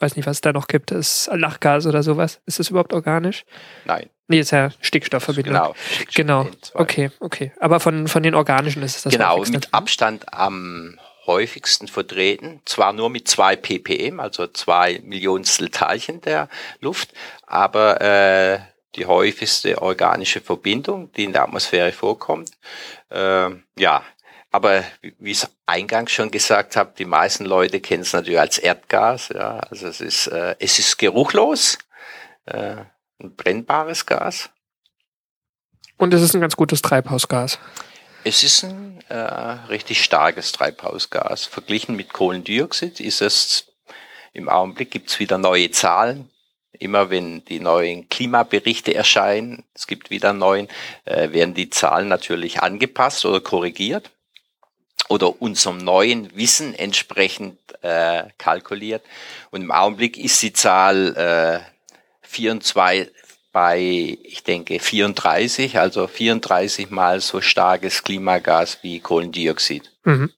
weiß 0.00 0.16
nicht, 0.16 0.26
was 0.26 0.36
es 0.36 0.40
da 0.42 0.52
noch 0.52 0.66
gibt, 0.66 0.90
ist 0.90 1.30
Lachgas 1.32 1.86
oder 1.86 2.02
sowas. 2.02 2.40
Ist 2.44 2.58
das 2.58 2.68
überhaupt 2.68 2.92
organisch? 2.92 3.46
Nein. 3.86 4.10
Nee, 4.28 4.40
ist 4.40 4.50
ja 4.50 4.70
Stickstoffverbindung. 4.82 5.54
Genau. 5.54 5.74
Stickstoff 5.74 6.14
genau. 6.14 6.46
Okay, 6.74 7.10
okay. 7.20 7.52
Aber 7.58 7.80
von, 7.80 8.06
von 8.06 8.22
den 8.22 8.34
organischen 8.34 8.82
ist 8.82 8.96
es 8.96 9.02
das 9.04 9.12
Genau, 9.14 9.42
mit 9.46 9.72
Abstand 9.72 10.32
am 10.32 10.98
häufigsten 11.26 11.88
vertreten, 11.88 12.60
zwar 12.66 12.92
nur 12.92 13.08
mit 13.08 13.26
zwei 13.26 13.56
ppm, 13.56 14.20
also 14.20 14.46
zwei 14.46 15.00
Millionstel 15.02 15.70
Teilchen 15.70 16.20
der 16.20 16.48
Luft, 16.80 17.14
aber 17.46 18.00
äh, 18.02 18.58
die 18.94 19.06
häufigste 19.06 19.80
organische 19.80 20.42
Verbindung, 20.42 21.10
die 21.12 21.24
in 21.24 21.32
der 21.32 21.44
Atmosphäre 21.44 21.92
vorkommt. 21.92 22.50
Äh, 23.08 23.50
ja, 23.78 24.02
aber 24.50 24.84
wie 25.00 25.30
ich 25.30 25.46
eingangs 25.66 26.10
schon 26.10 26.30
gesagt 26.30 26.76
habe, 26.76 26.92
die 26.98 27.04
meisten 27.04 27.44
Leute 27.44 27.80
kennen 27.80 28.02
es 28.02 28.12
natürlich 28.12 28.40
als 28.40 28.58
Erdgas. 28.58 29.28
Ja, 29.28 29.58
also 29.58 29.86
es 29.86 30.00
ist, 30.00 30.26
äh, 30.26 30.56
es 30.58 30.78
ist 30.78 30.98
geruchlos, 30.98 31.78
äh, 32.46 32.76
ein 33.20 33.36
brennbares 33.36 34.06
Gas. 34.06 34.50
Und 35.96 36.14
es 36.14 36.22
ist 36.22 36.34
ein 36.34 36.40
ganz 36.40 36.56
gutes 36.56 36.82
Treibhausgas. 36.82 37.58
Es 38.24 38.42
ist 38.42 38.64
ein 38.64 39.02
äh, 39.08 39.14
richtig 39.14 40.02
starkes 40.02 40.52
Treibhausgas. 40.52 41.46
Verglichen 41.46 41.94
mit 41.94 42.12
Kohlendioxid 42.12 43.00
ist 43.00 43.22
es 43.22 43.66
im 44.32 44.48
Augenblick 44.48 44.90
gibt 44.90 45.10
es 45.10 45.18
wieder 45.18 45.38
neue 45.38 45.70
Zahlen. 45.70 46.30
Immer 46.72 47.10
wenn 47.10 47.44
die 47.44 47.60
neuen 47.60 48.08
Klimaberichte 48.08 48.94
erscheinen, 48.94 49.64
es 49.74 49.86
gibt 49.86 50.10
wieder 50.10 50.32
neuen, 50.32 50.68
äh, 51.04 51.32
werden 51.32 51.54
die 51.54 51.68
Zahlen 51.68 52.08
natürlich 52.08 52.62
angepasst 52.62 53.24
oder 53.24 53.40
korrigiert 53.40 54.10
oder 55.10 55.42
unserem 55.42 55.78
neuen 55.78 56.34
Wissen 56.36 56.72
entsprechend 56.72 57.58
äh, 57.82 58.22
kalkuliert. 58.38 59.02
Und 59.50 59.60
im 59.60 59.72
Augenblick 59.72 60.16
ist 60.16 60.40
die 60.40 60.52
Zahl 60.52 61.16
äh, 61.16 62.26
24 62.28 63.10
bei, 63.52 64.18
ich 64.22 64.44
denke, 64.44 64.78
34, 64.78 65.78
also 65.78 66.06
34 66.06 66.90
mal 66.90 67.20
so 67.20 67.40
starkes 67.40 68.04
Klimagas 68.04 68.78
wie 68.82 69.00
Kohlendioxid. 69.00 69.90
Mhm. 70.04 70.30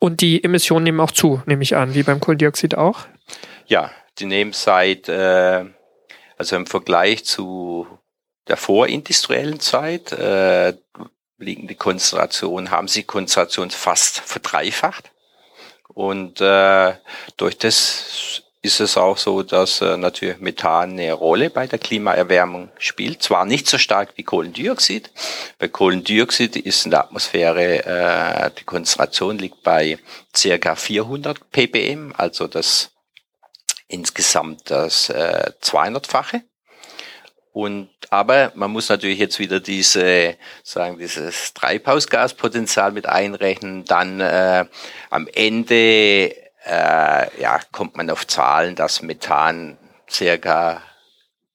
Und 0.00 0.20
die 0.20 0.42
Emissionen 0.42 0.82
nehmen 0.82 1.00
auch 1.00 1.12
zu, 1.12 1.40
nehme 1.46 1.62
ich 1.62 1.76
an, 1.76 1.94
wie 1.94 2.02
beim 2.02 2.18
Kohlendioxid 2.18 2.74
auch? 2.74 3.06
Ja, 3.68 3.92
die 4.18 4.26
nehmen 4.26 4.52
seit, 4.52 5.08
äh, 5.08 5.64
also 6.36 6.56
im 6.56 6.66
Vergleich 6.66 7.24
zu 7.24 7.86
der 8.48 8.56
vorindustriellen 8.56 9.60
Zeit, 9.60 10.10
äh, 10.10 10.74
liegen 11.38 11.68
die 11.68 11.74
Konzentration, 11.74 12.70
haben 12.70 12.88
sie 12.88 13.02
Konzentration 13.02 13.70
fast 13.70 14.20
verdreifacht. 14.20 15.10
Und 15.88 16.40
äh, 16.40 16.94
durch 17.36 17.58
das 17.58 18.42
ist 18.66 18.80
es 18.80 18.96
auch 18.96 19.16
so, 19.16 19.42
dass 19.42 19.80
äh, 19.80 19.96
natürlich 19.96 20.38
Methan 20.40 20.90
eine 20.90 21.12
Rolle 21.12 21.50
bei 21.50 21.66
der 21.66 21.78
Klimaerwärmung 21.78 22.70
spielt. 22.78 23.22
Zwar 23.22 23.44
nicht 23.44 23.68
so 23.68 23.78
stark 23.78 24.14
wie 24.16 24.24
Kohlendioxid. 24.24 25.10
Bei 25.58 25.68
Kohlendioxid 25.68 26.56
ist 26.56 26.84
in 26.84 26.90
der 26.90 27.04
Atmosphäre 27.04 27.84
äh, 27.84 28.50
die 28.58 28.64
Konzentration 28.64 29.38
liegt 29.38 29.62
bei 29.62 29.98
circa 30.34 30.74
400 30.74 31.50
ppm, 31.50 32.12
also 32.16 32.48
das 32.48 32.90
insgesamt 33.88 34.70
das 34.70 35.10
äh, 35.10 35.52
200-fache. 35.62 36.42
Und, 37.52 37.88
aber 38.10 38.52
man 38.54 38.70
muss 38.70 38.88
natürlich 38.88 39.18
jetzt 39.18 39.38
wieder 39.38 39.60
diese, 39.60 40.36
sagen, 40.62 40.98
dieses 40.98 41.54
Treibhausgaspotenzial 41.54 42.92
mit 42.92 43.06
einrechnen. 43.06 43.84
Dann 43.84 44.20
äh, 44.20 44.64
am 45.10 45.28
Ende 45.32 46.34
äh, 46.66 47.40
ja, 47.40 47.60
kommt 47.72 47.96
man 47.96 48.10
auf 48.10 48.26
Zahlen, 48.26 48.74
dass 48.74 49.02
Methan 49.02 49.78
circa 50.10 50.82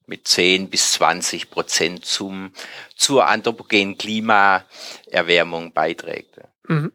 mit 0.05 0.27
10 0.27 0.69
bis 0.69 0.93
20 0.93 1.49
Prozent 1.49 2.05
zum, 2.05 2.51
zur 2.95 3.27
anthropogenen 3.27 3.97
Klimaerwärmung 3.97 5.73
beiträgt. 5.73 6.39
Mhm. 6.67 6.91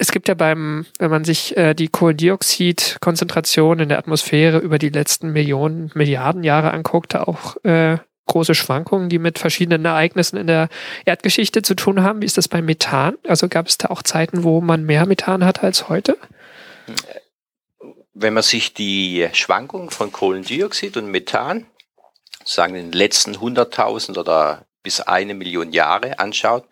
Es 0.00 0.12
gibt 0.12 0.28
ja 0.28 0.34
beim, 0.34 0.86
wenn 0.98 1.10
man 1.10 1.24
sich 1.24 1.56
äh, 1.56 1.74
die 1.74 1.88
Kohlendioxidkonzentration 1.88 3.80
in 3.80 3.88
der 3.88 3.98
Atmosphäre 3.98 4.58
über 4.58 4.78
die 4.78 4.90
letzten 4.90 5.32
Millionen, 5.32 5.90
Milliarden 5.94 6.44
Jahre 6.44 6.72
anguckt, 6.72 7.16
auch 7.16 7.56
äh, 7.64 7.98
große 8.28 8.54
Schwankungen, 8.54 9.08
die 9.08 9.18
mit 9.18 9.38
verschiedenen 9.38 9.84
Ereignissen 9.84 10.36
in 10.36 10.46
der 10.46 10.68
Erdgeschichte 11.04 11.62
zu 11.62 11.74
tun 11.74 12.02
haben. 12.02 12.22
Wie 12.22 12.26
ist 12.26 12.38
das 12.38 12.46
bei 12.46 12.62
Methan? 12.62 13.16
Also 13.26 13.48
gab 13.48 13.66
es 13.66 13.78
da 13.78 13.88
auch 13.88 14.02
Zeiten, 14.02 14.44
wo 14.44 14.60
man 14.60 14.84
mehr 14.84 15.06
Methan 15.06 15.44
hatte 15.44 15.62
als 15.62 15.88
heute? 15.88 16.16
Wenn 18.14 18.34
man 18.34 18.42
sich 18.42 18.74
die 18.74 19.28
Schwankungen 19.32 19.90
von 19.90 20.12
Kohlendioxid 20.12 20.96
und 20.96 21.10
Methan, 21.10 21.66
sagen 22.44 22.76
in 22.76 22.90
den 22.90 22.98
letzten 22.98 23.34
100.000 23.34 24.18
oder 24.18 24.64
bis 24.88 25.02
eine 25.02 25.34
Million 25.34 25.74
Jahre 25.74 26.18
anschaut, 26.18 26.64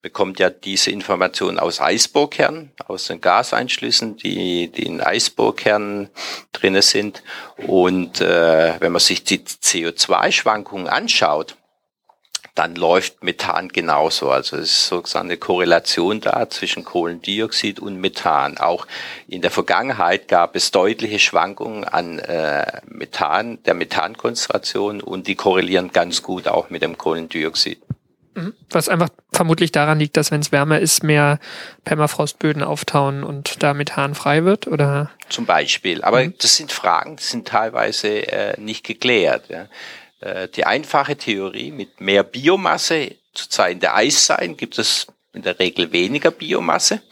bekommt 0.00 0.38
ja 0.38 0.48
diese 0.48 0.90
Information 0.90 1.58
aus 1.58 1.82
Eisbohrkernen, 1.82 2.72
aus 2.86 3.08
den 3.08 3.20
Gaseinschlüssen, 3.20 4.16
die, 4.16 4.68
die 4.68 4.86
in 4.86 5.02
Eisbohrkernen 5.02 6.08
drinne 6.54 6.80
sind. 6.80 7.22
Und 7.58 8.22
äh, 8.22 8.80
wenn 8.80 8.90
man 8.90 9.00
sich 9.00 9.22
die 9.22 9.40
CO2-Schwankungen 9.40 10.88
anschaut, 10.88 11.57
dann 12.58 12.74
läuft 12.74 13.22
Methan 13.22 13.68
genauso. 13.68 14.30
Also 14.30 14.56
es 14.56 14.70
ist 14.70 14.86
sozusagen 14.88 15.28
eine 15.28 15.36
Korrelation 15.36 16.20
da 16.20 16.50
zwischen 16.50 16.84
Kohlendioxid 16.84 17.78
und 17.78 18.00
Methan. 18.00 18.58
Auch 18.58 18.86
in 19.28 19.42
der 19.42 19.52
Vergangenheit 19.52 20.26
gab 20.26 20.56
es 20.56 20.72
deutliche 20.72 21.20
Schwankungen 21.20 21.84
an 21.84 22.18
äh, 22.18 22.66
Methan, 22.86 23.62
der 23.62 23.74
Methankonzentration 23.74 25.00
und 25.00 25.28
die 25.28 25.36
korrelieren 25.36 25.92
ganz 25.92 26.22
gut 26.22 26.48
auch 26.48 26.68
mit 26.68 26.82
dem 26.82 26.98
Kohlendioxid. 26.98 27.80
Mhm. 28.34 28.54
Was 28.70 28.88
einfach 28.88 29.10
vermutlich 29.32 29.70
daran 29.70 30.00
liegt, 30.00 30.16
dass 30.16 30.32
wenn 30.32 30.40
es 30.40 30.50
wärmer 30.50 30.80
ist, 30.80 31.04
mehr 31.04 31.38
Permafrostböden 31.84 32.64
auftauen 32.64 33.22
und 33.22 33.62
da 33.62 33.72
Methan 33.72 34.16
frei 34.16 34.44
wird, 34.44 34.66
oder? 34.66 35.10
Zum 35.28 35.46
Beispiel. 35.46 36.02
Aber 36.02 36.24
mhm. 36.24 36.34
das 36.40 36.56
sind 36.56 36.72
Fragen, 36.72 37.16
die 37.16 37.22
sind 37.22 37.46
teilweise 37.46 38.26
äh, 38.32 38.60
nicht 38.60 38.84
geklärt. 38.84 39.48
Ja. 39.48 39.66
Äh, 40.20 40.48
die 40.48 40.64
einfache 40.64 41.16
Theorie 41.16 41.70
mit 41.70 42.00
mehr 42.00 42.22
Biomasse 42.22 43.16
zu 43.34 43.48
Zeiten 43.48 43.80
der 43.80 43.94
Eiszeiten 43.94 44.56
gibt 44.56 44.78
es 44.78 45.06
in 45.32 45.42
der 45.42 45.58
Regel 45.58 45.92
weniger 45.92 46.30
Biomasse. 46.30 47.02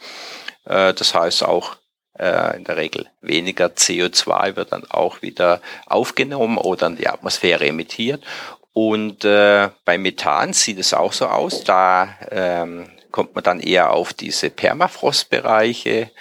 Äh, 0.65 0.93
das 0.93 1.13
heißt 1.13 1.43
auch 1.43 1.77
äh, 2.19 2.57
in 2.57 2.65
der 2.65 2.77
Regel 2.77 3.07
weniger 3.21 3.67
CO2 3.67 4.55
wird 4.55 4.71
dann 4.73 4.83
auch 4.89 5.21
wieder 5.21 5.61
aufgenommen 5.85 6.57
oder 6.57 6.87
in 6.87 6.97
die 6.97 7.07
Atmosphäre 7.07 7.67
emittiert. 7.67 8.23
Und 8.73 9.21
bei 9.21 9.97
Methan 9.97 10.53
sieht 10.53 10.77
es 10.77 10.93
auch 10.93 11.11
so 11.11 11.25
aus. 11.25 11.63
Da 11.63 12.15
ähm, 12.29 12.87
kommt 13.09 13.33
man 13.33 13.43
dann 13.43 13.59
eher 13.59 13.89
auf 13.89 14.13
diese 14.13 14.51
Permafrostbereiche. 14.51 16.11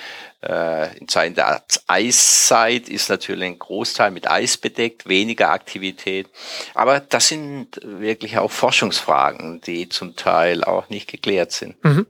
Äh, 0.48 0.96
in 0.98 1.08
Zeiten 1.08 1.34
der 1.34 1.62
Eiszeit 1.88 2.88
ist 2.88 3.08
natürlich 3.08 3.44
ein 3.44 3.58
Großteil 3.58 4.10
mit 4.10 4.30
Eis 4.30 4.56
bedeckt, 4.56 5.08
weniger 5.08 5.50
Aktivität. 5.50 6.28
Aber 6.74 7.00
das 7.00 7.28
sind 7.28 7.80
wirklich 7.82 8.38
auch 8.38 8.50
Forschungsfragen, 8.50 9.60
die 9.62 9.88
zum 9.88 10.14
Teil 10.14 10.62
auch 10.62 10.88
nicht 10.88 11.10
geklärt 11.10 11.52
sind. 11.52 11.82
Mhm. 11.84 12.06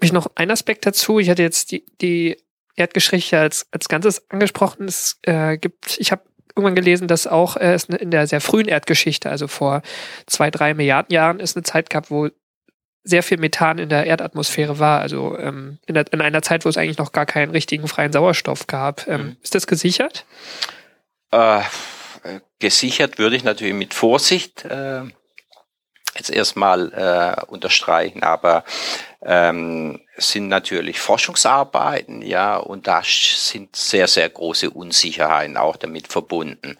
Mich 0.00 0.12
noch 0.12 0.28
ein 0.34 0.50
Aspekt 0.50 0.86
dazu. 0.86 1.18
Ich 1.18 1.28
hatte 1.28 1.42
jetzt 1.42 1.72
die, 1.72 1.84
die 2.00 2.38
Erdgeschichte 2.76 3.38
als, 3.38 3.66
als 3.70 3.88
Ganzes 3.88 4.30
angesprochen. 4.30 4.86
Es 4.86 5.18
äh, 5.22 5.58
gibt, 5.58 5.98
ich 5.98 6.12
habe 6.12 6.22
irgendwann 6.56 6.74
gelesen, 6.74 7.06
dass 7.06 7.26
auch 7.26 7.56
äh, 7.56 7.74
es 7.74 7.84
in 7.84 8.10
der 8.10 8.26
sehr 8.26 8.40
frühen 8.40 8.68
Erdgeschichte, 8.68 9.28
also 9.28 9.46
vor 9.46 9.82
zwei, 10.26 10.50
drei 10.50 10.72
Milliarden 10.72 11.12
Jahren, 11.12 11.40
es 11.40 11.54
eine 11.54 11.64
Zeit 11.64 11.90
gab, 11.90 12.10
wo 12.10 12.30
sehr 13.02 13.22
viel 13.22 13.38
Methan 13.38 13.78
in 13.78 13.88
der 13.88 14.06
Erdatmosphäre 14.06 14.78
war. 14.78 15.00
Also 15.00 15.36
ähm, 15.38 15.78
in, 15.86 15.94
der, 15.94 16.04
in, 16.12 16.20
einer 16.20 16.42
Zeit, 16.42 16.64
wo 16.64 16.68
es 16.68 16.76
eigentlich 16.76 16.98
noch 16.98 17.12
gar 17.12 17.26
keinen 17.26 17.50
richtigen 17.50 17.88
freien 17.88 18.12
Sauerstoff 18.12 18.66
gab. 18.66 19.06
Ähm, 19.06 19.20
mhm. 19.20 19.36
Ist 19.42 19.54
das 19.54 19.66
gesichert? 19.66 20.26
Äh, 21.30 21.62
gesichert 22.58 23.18
würde 23.18 23.36
ich 23.36 23.44
natürlich 23.44 23.74
mit 23.74 23.94
Vorsicht 23.94 24.64
äh, 24.64 25.02
jetzt 26.16 26.30
erstmal 26.30 26.92
äh, 26.92 27.44
unterstreichen, 27.46 28.22
aber 28.22 28.64
ähm, 29.22 30.00
sind 30.16 30.48
natürlich 30.48 30.98
Forschungsarbeiten, 31.00 32.22
ja, 32.22 32.56
und 32.56 32.86
da 32.86 33.02
sind 33.04 33.74
sehr, 33.76 34.08
sehr 34.08 34.28
große 34.28 34.70
Unsicherheiten 34.70 35.56
auch 35.56 35.76
damit 35.76 36.08
verbunden. 36.08 36.76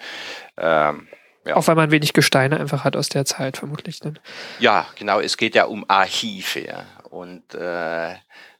Ähm, 0.59 1.09
ja. 1.47 1.57
Auch 1.57 1.67
weil 1.69 1.75
man 1.75 1.91
wenig 1.91 2.13
Gesteine 2.13 2.61
einfach 2.61 2.85
hat 2.85 2.97
aus 2.97 3.09
der 3.09 3.25
Zeit, 3.25 3.57
vermutlich. 3.57 4.01
Dann. 4.01 4.19
Ja, 4.59 4.87
genau. 4.97 5.21
Es 5.21 5.37
geht 5.37 5.55
ja 5.55 5.65
um 5.65 5.85
Archive. 5.89 6.61
Ja. 6.61 6.85
Und 7.09 7.55
äh, 7.55 8.15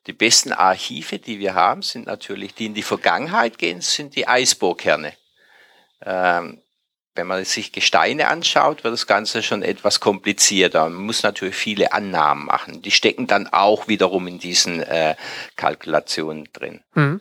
die 0.07 0.13
besten 0.15 0.53
Archive, 0.53 1.19
die 1.19 1.39
wir 1.39 1.55
haben, 1.55 1.83
sind 1.83 2.07
natürlich 2.07 2.55
die 2.55 2.67
in 2.67 2.75
die 2.75 2.83
Vergangenheit 2.83 3.59
gehen, 3.59 3.83
sind 3.83 4.17
die 4.17 4.27
Eisbohrkerne. 4.27 5.13
Ähm, 6.05 6.63
wenn 7.15 7.27
man 7.27 7.45
sich 7.45 7.73
Gesteine 7.73 8.29
anschaut, 8.29 8.83
wird 8.83 8.95
das 8.95 9.07
Ganze 9.07 9.43
schon 9.43 9.63
etwas 9.63 10.01
komplizierter. 10.01 10.85
Man 10.89 11.05
muss 11.05 11.23
natürlich 11.23 11.57
viele 11.57 11.93
Annahmen 11.93 12.47
machen. 12.47 12.81
Die 12.81 12.91
stecken 12.91 13.27
dann 13.27 13.47
auch 13.49 13.89
wiederum 13.89 14.27
in 14.27 14.39
diesen 14.39 14.83
äh, 14.83 15.17
Kalkulationen 15.57 16.49
drin. 16.53 16.81
Hm. 16.95 17.21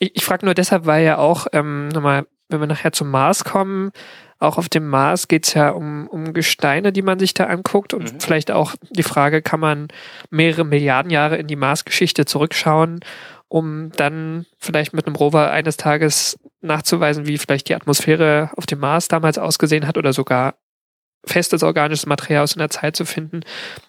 Ich, 0.00 0.16
ich 0.16 0.24
frage 0.24 0.44
nur 0.44 0.54
deshalb, 0.54 0.86
weil 0.86 1.04
ja 1.04 1.18
auch, 1.18 1.46
ähm, 1.52 1.88
nochmal, 1.88 2.26
wenn 2.48 2.60
wir 2.60 2.66
nachher 2.66 2.92
zum 2.92 3.10
Mars 3.10 3.44
kommen, 3.44 3.92
auch 4.42 4.58
auf 4.58 4.68
dem 4.68 4.88
Mars 4.88 5.28
geht 5.28 5.46
es 5.46 5.54
ja 5.54 5.70
um, 5.70 6.08
um 6.08 6.32
Gesteine, 6.32 6.92
die 6.92 7.02
man 7.02 7.18
sich 7.18 7.32
da 7.32 7.46
anguckt 7.46 7.94
und 7.94 8.14
mhm. 8.14 8.20
vielleicht 8.20 8.50
auch 8.50 8.74
die 8.90 9.02
Frage, 9.02 9.40
kann 9.40 9.60
man 9.60 9.88
mehrere 10.30 10.64
Milliarden 10.64 11.10
Jahre 11.10 11.36
in 11.36 11.46
die 11.46 11.56
Marsgeschichte 11.56 12.24
zurückschauen, 12.24 13.00
um 13.48 13.92
dann 13.92 14.46
vielleicht 14.58 14.94
mit 14.94 15.06
einem 15.06 15.16
Rover 15.16 15.50
eines 15.50 15.76
Tages 15.76 16.38
nachzuweisen, 16.60 17.26
wie 17.26 17.38
vielleicht 17.38 17.68
die 17.68 17.74
Atmosphäre 17.74 18.50
auf 18.56 18.66
dem 18.66 18.80
Mars 18.80 19.08
damals 19.08 19.38
ausgesehen 19.38 19.86
hat 19.86 19.96
oder 19.96 20.12
sogar 20.12 20.54
festes 21.24 21.62
organisches 21.62 22.06
Material 22.06 22.42
aus 22.42 22.56
einer 22.56 22.68
Zeit 22.68 22.96
zu 22.96 23.04
finden. 23.04 23.42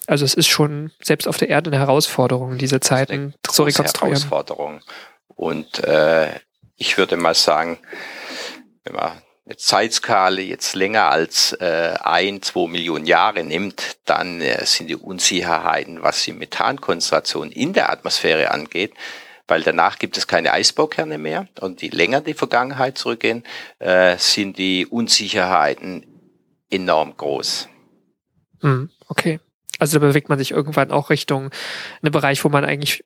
Also 0.06 0.24
es 0.24 0.36
ist 0.36 0.48
schon 0.48 0.92
selbst 1.02 1.28
auf 1.28 1.38
der 1.38 1.50
Erde 1.50 1.72
eine 1.72 1.80
Herausforderung, 1.80 2.60
diese 2.60 2.80
Zeiten 2.80 3.34
zu 3.50 3.64
rekonstruieren. 3.64 4.18
Herausforderung. 4.18 4.82
Und 5.28 5.84
äh, 5.84 6.28
ich 6.76 7.00
würde 7.00 7.18
mal 7.18 7.34
sagen, 7.34 7.80
wenn 8.84 8.96
man 8.96 9.14
Zeitskala 9.58 10.40
jetzt 10.40 10.74
länger 10.74 11.10
als 11.10 11.52
äh, 11.54 11.96
ein, 12.02 12.42
zwei 12.42 12.68
Millionen 12.68 13.06
Jahre 13.06 13.44
nimmt, 13.44 13.98
dann 14.06 14.40
äh, 14.40 14.66
sind 14.66 14.88
die 14.88 14.96
Unsicherheiten, 14.96 16.02
was 16.02 16.24
die 16.24 16.32
Methankonzentration 16.32 17.52
in 17.52 17.74
der 17.74 17.92
Atmosphäre 17.92 18.52
angeht, 18.52 18.94
weil 19.48 19.62
danach 19.62 20.00
gibt 20.00 20.18
es 20.18 20.28
keine 20.28 20.54
Eisbaukerne 20.54 21.18
mehr 21.18 21.48
und 21.60 21.82
die 21.82 21.90
länger 21.90 22.22
die 22.22 22.34
Vergangenheit 22.34 22.98
zurückgehen, 22.98 23.44
äh, 23.80 24.18
sind 24.18 24.58
die 24.58 24.86
Unsicherheiten 24.86 26.06
enorm 26.70 27.18
groß. 27.18 27.68
Hm, 28.62 28.90
okay. 29.10 29.42
Also 29.78 30.00
da 30.00 30.08
bewegt 30.08 30.30
man 30.30 30.40
sich 30.40 30.52
irgendwann 30.52 30.92
auch 30.92 31.10
Richtung 31.10 31.50
einen 32.02 32.14
Bereich, 32.14 32.44
wo 32.46 32.50
man 32.50 32.64
eigentlich 32.64 33.04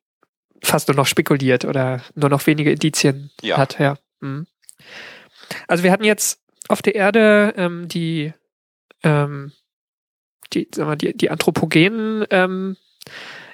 fast 0.61 0.87
nur 0.87 0.95
noch 0.95 1.07
spekuliert 1.07 1.65
oder 1.65 2.01
nur 2.13 2.29
noch 2.29 2.45
wenige 2.45 2.71
Indizien 2.71 3.31
ja. 3.41 3.57
hat. 3.57 3.79
Ja. 3.79 3.97
Hm. 4.21 4.45
Also 5.67 5.83
wir 5.83 5.91
hatten 5.91 6.03
jetzt 6.03 6.41
auf 6.67 6.81
der 6.81 6.95
Erde 6.95 7.53
ähm, 7.57 7.87
die, 7.87 8.33
ähm, 9.03 9.51
die, 10.53 10.67
sagen 10.73 10.89
wir, 10.89 10.95
die, 10.95 11.15
die 11.15 11.29
anthropogenen 11.29 12.25
ähm, 12.29 12.77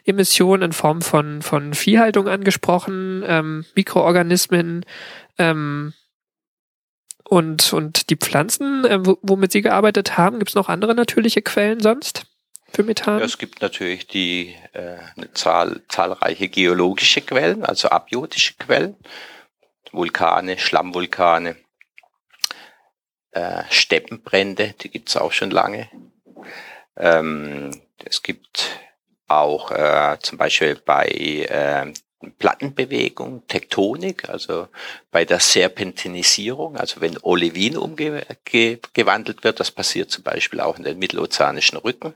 Emissionen 0.05 0.63
in 0.63 0.73
Form 0.73 1.01
von, 1.01 1.41
von 1.41 1.73
Viehhaltung 1.73 2.27
angesprochen, 2.27 3.23
ähm, 3.25 3.65
Mikroorganismen 3.75 4.85
ähm, 5.38 5.93
und, 7.23 7.71
und 7.73 8.09
die 8.09 8.17
Pflanzen, 8.17 8.85
äh, 8.85 9.00
womit 9.01 9.51
Sie 9.51 9.62
gearbeitet 9.62 10.17
haben. 10.17 10.39
Gibt 10.39 10.50
es 10.50 10.55
noch 10.55 10.69
andere 10.69 10.93
natürliche 10.93 11.41
Quellen 11.41 11.79
sonst 11.79 12.25
für 12.71 12.83
Methan? 12.83 13.19
Ja, 13.19 13.25
es 13.25 13.38
gibt 13.38 13.62
natürlich 13.62 14.07
die 14.07 14.55
äh, 14.73 14.97
Zahl, 15.33 15.81
zahlreiche 15.88 16.50
geologische 16.50 17.21
Quellen, 17.21 17.63
also 17.63 17.89
abiotische 17.89 18.55
Quellen, 18.55 18.97
Vulkane, 19.91 20.59
Schlammvulkane, 20.59 21.55
äh, 23.33 23.63
Steppenbrände, 23.69 24.73
die 24.81 24.89
gibt's 24.89 25.17
auch 25.17 25.31
schon 25.31 25.51
lange. 25.51 25.89
Ähm, 26.97 27.71
es 28.05 28.21
gibt 28.21 28.69
auch 29.27 29.71
äh, 29.71 30.17
zum 30.21 30.37
Beispiel 30.37 30.75
bei 30.75 31.08
äh, 31.08 31.93
Plattenbewegung, 32.39 33.45
Tektonik, 33.47 34.29
also 34.29 34.67
bei 35.12 35.25
der 35.25 35.39
Serpentinisierung, 35.39 36.77
also 36.77 37.01
wenn 37.01 37.17
Olivin 37.21 37.77
umgewandelt 37.77 39.43
wird, 39.43 39.60
das 39.60 39.71
passiert 39.71 40.10
zum 40.12 40.23
Beispiel 40.23 40.62
auch 40.62 40.77
in 40.77 40.84
den 40.84 40.99
mittelozeanischen 40.99 41.77
Rücken. 41.77 42.13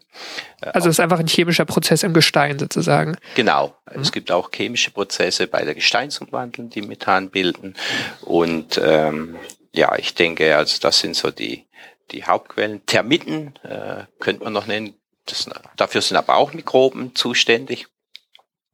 Äh, 0.61 0.67
also 0.67 0.89
es 0.89 0.95
ist 0.95 0.99
einfach 0.99 1.19
ein 1.19 1.27
chemischer 1.27 1.65
Prozess 1.65 2.03
im 2.03 2.13
Gestein 2.13 2.59
sozusagen. 2.59 3.17
Genau. 3.35 3.75
Mhm. 3.93 4.01
Es 4.01 4.11
gibt 4.11 4.31
auch 4.31 4.49
chemische 4.51 4.91
Prozesse 4.91 5.47
bei 5.47 5.65
der 5.65 5.75
Gesteinsumwandlung, 5.75 6.69
die 6.69 6.81
Methan 6.81 7.29
bilden. 7.29 7.75
Und 8.21 8.79
ähm, 8.83 9.35
ja, 9.77 9.95
ich 9.97 10.15
denke, 10.15 10.57
also 10.57 10.79
das 10.81 10.99
sind 10.99 11.15
so 11.15 11.31
die, 11.31 11.65
die 12.11 12.25
Hauptquellen. 12.25 12.85
Termiten 12.85 13.55
äh, 13.63 14.05
könnte 14.19 14.43
man 14.43 14.53
noch 14.53 14.65
nennen. 14.65 14.95
Das, 15.25 15.49
dafür 15.75 16.01
sind 16.01 16.17
aber 16.17 16.35
auch 16.35 16.53
Mikroben 16.53 17.15
zuständig. 17.15 17.87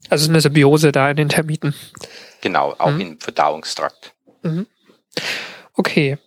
Also 0.10 0.30
eine 0.30 0.42
Symbiose 0.42 0.92
da 0.92 1.10
in 1.10 1.18
den 1.18 1.30
Termiten. 1.30 1.76
Genau, 2.42 2.76
auch 2.78 2.92
mhm. 2.92 3.02
im 3.02 3.20
Verdauungstrakt. 3.20 4.14
Mhm. 4.44 4.68
Okay. 5.74 6.18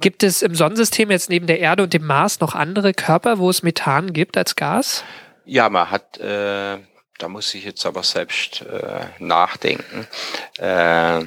Gibt 0.00 0.22
es 0.22 0.42
im 0.42 0.54
Sonnensystem 0.54 1.10
jetzt 1.10 1.30
neben 1.30 1.46
der 1.46 1.60
Erde 1.60 1.82
und 1.82 1.94
dem 1.94 2.04
Mars 2.04 2.40
noch 2.40 2.54
andere 2.54 2.92
Körper, 2.92 3.38
wo 3.38 3.48
es 3.48 3.62
Methan 3.62 4.12
gibt 4.12 4.36
als 4.36 4.56
Gas? 4.56 5.04
Ja, 5.44 5.68
man 5.68 5.90
hat, 5.90 6.18
äh, 6.18 6.78
da 7.18 7.28
muss 7.28 7.54
ich 7.54 7.64
jetzt 7.64 7.86
aber 7.86 8.02
selbst 8.02 8.62
äh, 8.62 9.06
nachdenken. 9.18 10.06
Äh, 10.58 11.24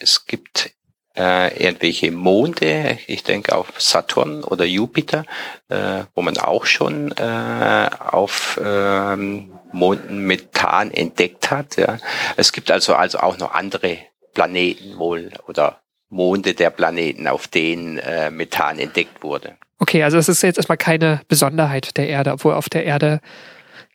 es 0.00 0.26
gibt 0.26 0.70
äh, 1.16 1.62
irgendwelche 1.62 2.10
Monde, 2.10 2.98
ich 3.06 3.22
denke 3.22 3.54
auf 3.54 3.68
Saturn 3.78 4.42
oder 4.42 4.64
Jupiter, 4.64 5.24
äh, 5.68 6.04
wo 6.14 6.22
man 6.22 6.36
auch 6.38 6.66
schon 6.66 7.12
äh, 7.12 7.88
auf 7.98 8.60
ähm, 8.62 9.52
Monden 9.72 10.26
Methan 10.26 10.90
entdeckt 10.90 11.50
hat. 11.50 11.76
Ja. 11.76 11.98
Es 12.36 12.52
gibt 12.52 12.70
also 12.70 12.94
also 12.94 13.18
auch 13.18 13.38
noch 13.38 13.54
andere 13.54 13.98
Planeten 14.34 14.98
wohl 14.98 15.30
oder 15.46 15.80
Monde 16.08 16.54
der 16.54 16.70
Planeten, 16.70 17.26
auf 17.28 17.48
denen 17.48 17.98
äh, 17.98 18.30
Methan 18.30 18.78
entdeckt 18.78 19.22
wurde. 19.22 19.56
Okay, 19.78 20.02
also 20.02 20.18
es 20.18 20.28
ist 20.28 20.42
jetzt 20.42 20.56
erstmal 20.56 20.78
keine 20.78 21.20
Besonderheit 21.28 21.96
der 21.96 22.08
Erde, 22.08 22.32
obwohl 22.32 22.54
auf 22.54 22.68
der 22.68 22.84
Erde 22.84 23.20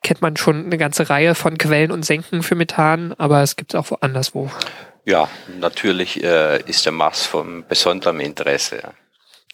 kennt 0.04 0.22
man 0.22 0.38
schon 0.38 0.66
eine 0.66 0.78
ganze 0.78 1.10
Reihe 1.10 1.36
von 1.36 1.58
Quellen 1.58 1.92
und 1.92 2.06
Senken 2.06 2.44
für 2.44 2.56
Methan, 2.56 3.14
aber 3.18 3.42
es 3.42 3.56
gibt 3.56 3.74
es 3.74 3.80
auch 3.80 3.92
woanders 3.92 4.34
wo. 4.36 4.50
Ja, 5.10 5.28
natürlich 5.48 6.24
äh, 6.24 6.62
ist 6.70 6.86
der 6.86 6.92
Mars 6.92 7.26
von 7.26 7.66
besonderem 7.68 8.20
Interesse. 8.20 8.94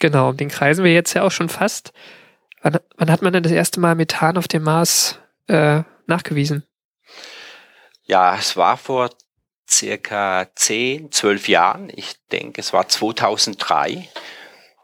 Genau, 0.02 0.34
den 0.34 0.50
kreisen 0.50 0.84
wir 0.84 0.92
jetzt 0.92 1.14
ja 1.14 1.24
auch 1.24 1.32
schon 1.32 1.48
fast. 1.48 1.94
Wann, 2.62 2.78
wann 2.98 3.10
hat 3.10 3.22
man 3.22 3.32
denn 3.32 3.44
das 3.44 3.54
erste 3.54 3.80
Mal 3.80 3.96
Methan 3.96 4.38
auf 4.38 4.50
dem 4.50 4.64
Mars 4.64 5.18
äh, 5.48 5.84
nachgewiesen? 6.08 6.66
Ja, 8.04 8.36
es 8.36 8.58
war 8.58 8.76
vor 8.76 9.12
circa 9.66 10.46
10, 10.54 11.14
12 11.14 11.48
Jahren. 11.48 11.90
Ich 11.96 12.16
denke, 12.34 12.60
es 12.60 12.74
war 12.74 12.90
2003. 12.90 14.10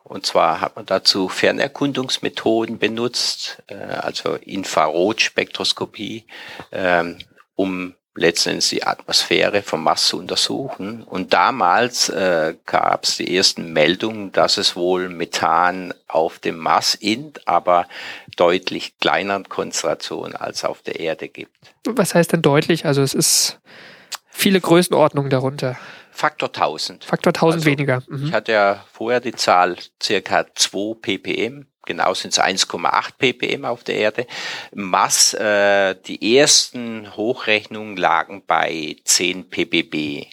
Und 0.05 0.25
zwar 0.25 0.61
hat 0.61 0.77
man 0.77 0.85
dazu 0.85 1.27
Fernerkundungsmethoden 1.27 2.79
benutzt, 2.79 3.61
äh, 3.67 3.75
also 3.75 4.35
Infrarotspektroskopie, 4.35 6.27
ähm, 6.71 7.17
um 7.55 7.95
letztendlich 8.13 8.69
die 8.69 8.83
Atmosphäre 8.83 9.61
vom 9.61 9.83
Mars 9.83 10.07
zu 10.07 10.17
untersuchen. 10.17 11.03
Und 11.03 11.33
damals 11.33 12.09
äh, 12.09 12.55
gab 12.65 13.05
es 13.05 13.17
die 13.17 13.35
ersten 13.35 13.71
Meldungen, 13.71 14.31
dass 14.31 14.57
es 14.57 14.75
wohl 14.75 15.09
Methan 15.09 15.93
auf 16.07 16.39
dem 16.39 16.57
Mars 16.57 16.95
in, 16.95 17.33
aber 17.45 17.87
deutlich 18.35 18.97
kleineren 18.99 19.47
Konzentrationen 19.47 20.35
als 20.35 20.65
auf 20.65 20.81
der 20.81 20.99
Erde 20.99 21.29
gibt. 21.29 21.55
Was 21.85 22.13
heißt 22.13 22.33
denn 22.33 22.41
deutlich? 22.41 22.85
Also 22.85 23.01
es 23.01 23.13
ist 23.13 23.59
viele 24.29 24.59
Größenordnungen 24.59 25.29
darunter. 25.29 25.77
Faktor 26.11 26.49
1000. 26.49 27.05
Faktor 27.05 27.31
1000 27.31 27.61
also, 27.61 27.65
weniger. 27.65 28.03
Mhm. 28.07 28.25
Ich 28.25 28.33
hatte 28.33 28.51
ja 28.51 28.85
vorher 28.91 29.21
die 29.21 29.31
Zahl 29.31 29.77
circa 30.01 30.45
2 30.53 30.95
ppm 31.01 31.65
genau 31.85 32.13
sind 32.13 32.31
es 32.31 32.39
1,8 32.39 33.13
ppm 33.17 33.65
auf 33.65 33.83
der 33.83 33.95
Erde. 33.95 34.27
Mass, 34.73 35.33
äh, 35.33 35.95
die 36.05 36.37
ersten 36.37 37.15
Hochrechnungen 37.15 37.97
lagen 37.97 38.43
bei 38.45 38.95
10 39.03 39.49
ppb, 39.49 40.27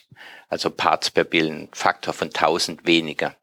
also 0.48 0.70
Parts 0.70 1.11
per 1.11 1.24
Billion, 1.24 1.68
Faktor 1.72 2.14
von 2.14 2.28
1000 2.28 2.87
weniger. 2.87 3.34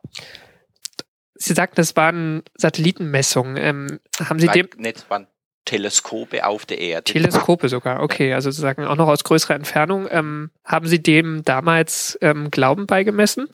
Sie 1.35 1.53
sagten, 1.53 1.75
das 1.75 1.95
waren 1.95 2.43
Satellitenmessungen. 2.55 3.57
Ähm, 3.57 3.99
haben 4.19 4.39
Sie 4.39 4.47
dem? 4.47 4.69
Nicht, 4.77 5.09
waren 5.09 5.27
Teleskope 5.65 6.45
auf 6.45 6.65
der 6.65 6.79
Erde. 6.79 7.11
Teleskope 7.11 7.69
sogar, 7.69 8.01
okay, 8.01 8.33
also 8.33 8.51
sozusagen 8.51 8.85
auch 8.85 8.95
noch 8.95 9.07
aus 9.07 9.23
größerer 9.23 9.55
Entfernung. 9.55 10.07
Ähm, 10.09 10.51
haben 10.63 10.87
Sie 10.87 11.01
dem 11.01 11.43
damals 11.43 12.17
ähm, 12.21 12.51
Glauben 12.51 12.85
beigemessen? 12.85 13.49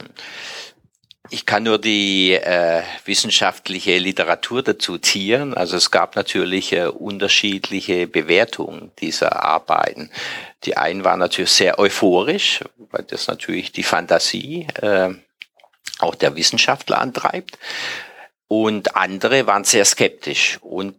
Ich 1.33 1.45
kann 1.45 1.63
nur 1.63 1.79
die 1.79 2.33
äh, 2.33 2.83
wissenschaftliche 3.05 3.97
Literatur 3.99 4.63
dazu 4.63 4.97
zieren. 4.97 5.53
Also 5.53 5.77
es 5.77 5.89
gab 5.89 6.17
natürlich 6.17 6.73
äh, 6.73 6.87
unterschiedliche 6.87 8.05
Bewertungen 8.05 8.91
dieser 8.99 9.41
Arbeiten. 9.41 10.11
Die 10.65 10.75
einen 10.75 11.05
waren 11.05 11.19
natürlich 11.19 11.51
sehr 11.51 11.79
euphorisch, 11.79 12.65
weil 12.91 13.03
das 13.03 13.27
natürlich 13.27 13.71
die 13.71 13.83
Fantasie 13.83 14.67
äh, 14.81 15.13
auch 15.99 16.15
der 16.15 16.35
Wissenschaftler 16.35 16.99
antreibt. 16.99 17.57
Und 18.49 18.97
andere 18.97 19.47
waren 19.47 19.63
sehr 19.63 19.85
skeptisch. 19.85 20.59
Und 20.61 20.97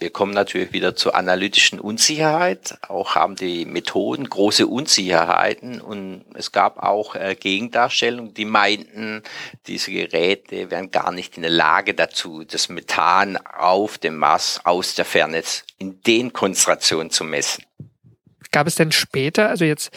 wir 0.00 0.10
kommen 0.10 0.32
natürlich 0.32 0.72
wieder 0.72 0.96
zur 0.96 1.14
analytischen 1.14 1.78
Unsicherheit. 1.78 2.78
Auch 2.88 3.14
haben 3.14 3.36
die 3.36 3.66
Methoden 3.66 4.28
große 4.28 4.66
Unsicherheiten 4.66 5.80
und 5.80 6.24
es 6.34 6.52
gab 6.52 6.82
auch 6.82 7.14
äh, 7.14 7.36
Gegendarstellungen, 7.38 8.32
die 8.32 8.46
meinten, 8.46 9.22
diese 9.66 9.92
Geräte 9.92 10.70
wären 10.70 10.90
gar 10.90 11.12
nicht 11.12 11.36
in 11.36 11.42
der 11.42 11.50
Lage 11.50 11.94
dazu, 11.94 12.44
das 12.44 12.70
Methan 12.70 13.36
auf 13.36 13.98
dem 13.98 14.16
Mars 14.16 14.60
aus 14.64 14.94
der 14.94 15.04
Ferne 15.04 15.42
in 15.78 16.00
den 16.02 16.32
Konzentrationen 16.32 17.10
zu 17.10 17.24
messen. 17.24 17.64
Gab 18.52 18.66
es 18.66 18.74
denn 18.74 18.90
später, 18.90 19.48
also 19.48 19.64
jetzt 19.64 19.90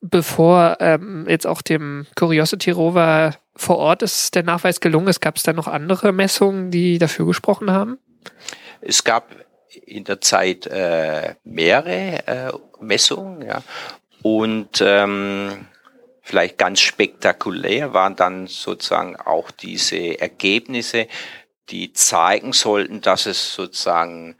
bevor 0.00 0.78
ähm, 0.80 1.26
jetzt 1.28 1.46
auch 1.46 1.60
dem 1.60 2.06
Curiosity 2.14 2.70
Rover 2.70 3.36
vor 3.56 3.78
Ort 3.78 4.02
ist 4.02 4.34
der 4.34 4.42
Nachweis 4.42 4.80
gelungen 4.80 5.08
ist, 5.08 5.20
gab 5.20 5.36
es 5.36 5.42
da 5.42 5.52
noch 5.52 5.68
andere 5.68 6.12
Messungen, 6.12 6.70
die 6.70 6.98
dafür 6.98 7.26
gesprochen 7.26 7.70
haben? 7.70 7.98
Es 8.86 9.02
gab 9.02 9.34
in 9.86 10.04
der 10.04 10.20
Zeit 10.20 10.66
äh, 10.66 11.34
mehrere 11.44 12.26
äh, 12.26 12.52
Messungen, 12.80 13.42
ja. 13.42 13.62
Und 14.22 14.80
ähm, 14.80 15.66
vielleicht 16.22 16.56
ganz 16.56 16.80
spektakulär 16.80 17.92
waren 17.92 18.16
dann 18.16 18.46
sozusagen 18.46 19.16
auch 19.16 19.50
diese 19.50 20.20
Ergebnisse, 20.20 21.08
die 21.68 21.92
zeigen 21.92 22.52
sollten, 22.52 23.00
dass 23.00 23.26
es 23.26 23.54
sozusagen 23.54 24.36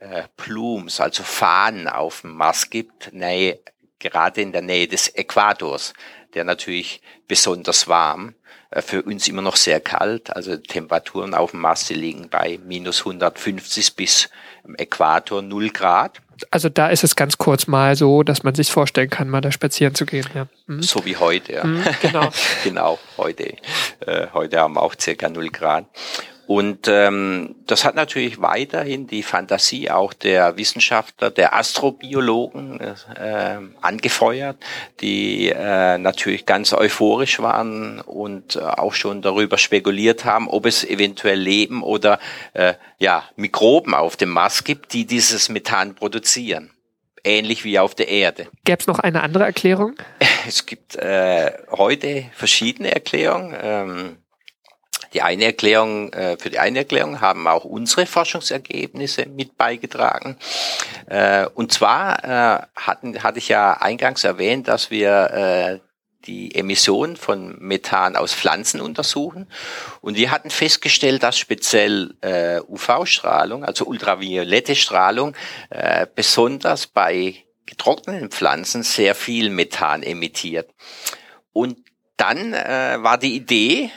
äh, 0.00 0.24
Plumes, 0.36 1.00
also 1.00 1.22
Fahnen 1.22 1.88
auf 1.88 2.22
dem 2.22 2.32
Mars 2.32 2.70
gibt, 2.70 3.12
Nähe, 3.12 3.60
gerade 3.98 4.40
in 4.40 4.52
der 4.52 4.62
Nähe 4.62 4.88
des 4.88 5.08
Äquators, 5.14 5.92
der 6.34 6.44
natürlich 6.44 7.00
besonders 7.26 7.88
warm 7.88 8.34
für 8.72 9.02
uns 9.02 9.28
immer 9.28 9.42
noch 9.42 9.56
sehr 9.56 9.80
kalt. 9.80 10.34
Also 10.34 10.56
Temperaturen 10.56 11.34
auf 11.34 11.52
dem 11.52 11.60
Mars 11.60 11.88
liegen 11.90 12.28
bei 12.28 12.58
minus 12.64 13.00
150 13.00 13.96
bis 13.96 14.28
im 14.64 14.74
Äquator 14.76 15.42
0 15.42 15.70
Grad. 15.70 16.20
Also 16.50 16.68
da 16.68 16.88
ist 16.88 17.02
es 17.02 17.16
ganz 17.16 17.38
kurz 17.38 17.66
mal 17.66 17.96
so, 17.96 18.22
dass 18.22 18.42
man 18.42 18.54
sich 18.54 18.70
vorstellen 18.70 19.10
kann, 19.10 19.28
mal 19.28 19.40
da 19.40 19.50
spazieren 19.50 19.94
zu 19.94 20.06
gehen. 20.06 20.26
Ja. 20.34 20.46
Mhm. 20.66 20.82
So 20.82 21.04
wie 21.04 21.16
heute. 21.16 21.54
Ja. 21.54 21.64
Mhm, 21.64 21.84
genau. 22.00 22.30
genau, 22.64 22.98
heute. 23.16 23.54
Äh, 24.06 24.28
heute 24.32 24.60
haben 24.60 24.74
wir 24.74 24.82
auch 24.82 24.94
circa 24.98 25.28
0 25.28 25.48
Grad. 25.48 25.86
Und 26.48 26.88
ähm, 26.88 27.56
das 27.66 27.84
hat 27.84 27.94
natürlich 27.94 28.40
weiterhin 28.40 29.06
die 29.06 29.22
Fantasie 29.22 29.90
auch 29.90 30.14
der 30.14 30.56
Wissenschaftler, 30.56 31.30
der 31.30 31.54
Astrobiologen 31.54 32.80
äh, 32.80 33.58
angefeuert, 33.82 34.56
die 35.02 35.50
äh, 35.50 35.98
natürlich 35.98 36.46
ganz 36.46 36.72
euphorisch 36.72 37.40
waren 37.40 38.00
und 38.00 38.56
äh, 38.56 38.60
auch 38.60 38.94
schon 38.94 39.20
darüber 39.20 39.58
spekuliert 39.58 40.24
haben, 40.24 40.48
ob 40.48 40.64
es 40.64 40.84
eventuell 40.84 41.38
Leben 41.38 41.82
oder 41.82 42.18
äh, 42.54 42.72
ja 42.98 43.24
Mikroben 43.36 43.92
auf 43.92 44.16
dem 44.16 44.30
Mars 44.30 44.64
gibt, 44.64 44.94
die 44.94 45.04
dieses 45.04 45.50
Methan 45.50 45.94
produzieren 45.96 46.70
ähnlich 47.24 47.64
wie 47.64 47.78
auf 47.78 47.94
der 47.94 48.08
Erde. 48.08 48.46
Gäbe 48.64 48.78
es 48.80 48.86
noch 48.86 49.00
eine 49.00 49.22
andere 49.22 49.44
Erklärung? 49.44 49.96
Es 50.46 50.64
gibt 50.64 50.96
äh, 50.96 51.52
heute 51.70 52.24
verschiedene 52.32 52.94
Erklärungen. 52.94 53.54
Ähm, 53.60 54.16
die 55.12 55.22
eine 55.22 55.44
Erklärung, 55.44 56.12
äh, 56.12 56.36
für 56.38 56.50
die 56.50 56.58
eine 56.58 56.80
Erklärung 56.80 57.20
haben 57.20 57.46
auch 57.46 57.64
unsere 57.64 58.06
Forschungsergebnisse 58.06 59.26
mit 59.26 59.56
beigetragen. 59.56 60.36
Äh, 61.06 61.46
und 61.54 61.72
zwar 61.72 62.24
äh, 62.24 62.66
hatten, 62.76 63.22
hatte 63.22 63.38
ich 63.38 63.48
ja 63.48 63.72
eingangs 63.74 64.24
erwähnt, 64.24 64.68
dass 64.68 64.90
wir 64.90 65.30
äh, 65.30 65.78
die 66.26 66.54
Emission 66.54 67.16
von 67.16 67.56
Methan 67.58 68.16
aus 68.16 68.34
Pflanzen 68.34 68.80
untersuchen. 68.80 69.46
Und 70.00 70.16
wir 70.16 70.30
hatten 70.30 70.50
festgestellt, 70.50 71.22
dass 71.22 71.38
speziell 71.38 72.14
äh, 72.20 72.60
UV-Strahlung, 72.60 73.64
also 73.64 73.86
ultraviolette 73.86 74.74
Strahlung, 74.74 75.34
äh, 75.70 76.06
besonders 76.14 76.86
bei 76.86 77.44
getrockneten 77.66 78.30
Pflanzen 78.30 78.82
sehr 78.82 79.14
viel 79.14 79.50
Methan 79.50 80.02
emittiert. 80.02 80.70
Und 81.52 81.78
dann 82.16 82.52
äh, 82.52 82.96
war 83.00 83.18
die 83.18 83.34
Idee, 83.34 83.90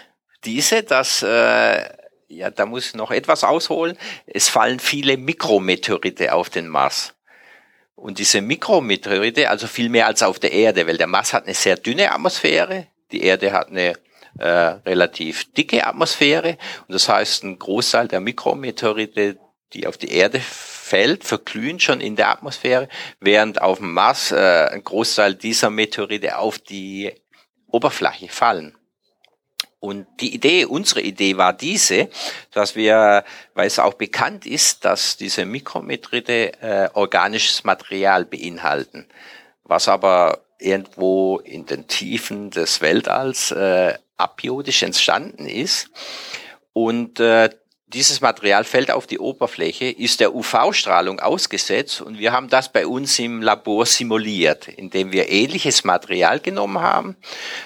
diese, 0.43 0.83
dass 0.83 1.23
äh, 1.23 1.89
ja, 2.31 2.49
da 2.49 2.65
muss 2.65 2.87
ich 2.87 2.93
noch 2.95 3.11
etwas 3.11 3.43
ausholen. 3.43 3.97
Es 4.25 4.49
fallen 4.49 4.79
viele 4.79 5.17
Mikrometeorite 5.17 6.33
auf 6.33 6.49
den 6.49 6.67
Mars. 6.67 7.13
Und 7.95 8.17
diese 8.17 8.41
Mikrometeorite, 8.41 9.49
also 9.49 9.67
viel 9.67 9.89
mehr 9.89 10.07
als 10.07 10.23
auf 10.23 10.39
der 10.39 10.51
Erde, 10.51 10.87
weil 10.87 10.97
der 10.97 11.07
Mars 11.07 11.33
hat 11.33 11.43
eine 11.43 11.53
sehr 11.53 11.75
dünne 11.75 12.11
Atmosphäre, 12.11 12.87
die 13.11 13.21
Erde 13.21 13.51
hat 13.51 13.67
eine 13.67 13.93
äh, 14.39 14.47
relativ 14.47 15.51
dicke 15.53 15.85
Atmosphäre. 15.85 16.57
Und 16.87 16.93
das 16.93 17.09
heißt, 17.09 17.43
ein 17.43 17.59
Großteil 17.59 18.07
der 18.07 18.21
Mikrometeorite, 18.21 19.37
die 19.73 19.85
auf 19.85 19.97
die 19.97 20.11
Erde 20.11 20.39
fällt, 20.39 21.23
verglühen 21.23 21.79
schon 21.79 22.01
in 22.01 22.15
der 22.15 22.29
Atmosphäre, 22.29 22.87
während 23.19 23.61
auf 23.61 23.77
dem 23.77 23.93
Mars 23.93 24.31
äh, 24.31 24.69
ein 24.71 24.83
Großteil 24.83 25.35
dieser 25.35 25.69
Meteorite 25.69 26.37
auf 26.37 26.57
die 26.59 27.13
Oberfläche 27.67 28.29
fallen. 28.29 28.75
Und 29.81 30.05
die 30.19 30.35
Idee, 30.35 30.65
unsere 30.65 31.01
Idee 31.01 31.37
war 31.37 31.53
diese, 31.53 32.07
dass 32.51 32.75
wir, 32.75 33.25
weil 33.55 33.65
es 33.65 33.79
auch 33.79 33.95
bekannt 33.95 34.45
ist, 34.45 34.85
dass 34.85 35.17
diese 35.17 35.43
Mikrometride 35.43 36.53
äh, 36.61 36.89
organisches 36.93 37.63
Material 37.63 38.25
beinhalten, 38.25 39.07
was 39.63 39.87
aber 39.87 40.45
irgendwo 40.59 41.39
in 41.39 41.65
den 41.65 41.87
Tiefen 41.87 42.51
des 42.51 42.81
Weltalls 42.81 43.49
äh, 43.49 43.95
abiodisch 44.17 44.83
entstanden 44.83 45.47
ist. 45.47 45.89
Und 46.73 47.19
äh, 47.19 47.49
dieses 47.93 48.21
Material 48.21 48.63
fällt 48.63 48.91
auf 48.91 49.07
die 49.07 49.19
Oberfläche, 49.19 49.85
ist 49.85 50.19
der 50.19 50.33
UV-Strahlung 50.33 51.19
ausgesetzt 51.19 52.01
und 52.01 52.17
wir 52.17 52.31
haben 52.31 52.49
das 52.49 52.71
bei 52.71 52.87
uns 52.87 53.19
im 53.19 53.41
Labor 53.41 53.85
simuliert, 53.85 54.67
indem 54.67 55.11
wir 55.11 55.29
ähnliches 55.29 55.83
Material 55.83 56.39
genommen 56.39 56.79
haben. 56.79 57.15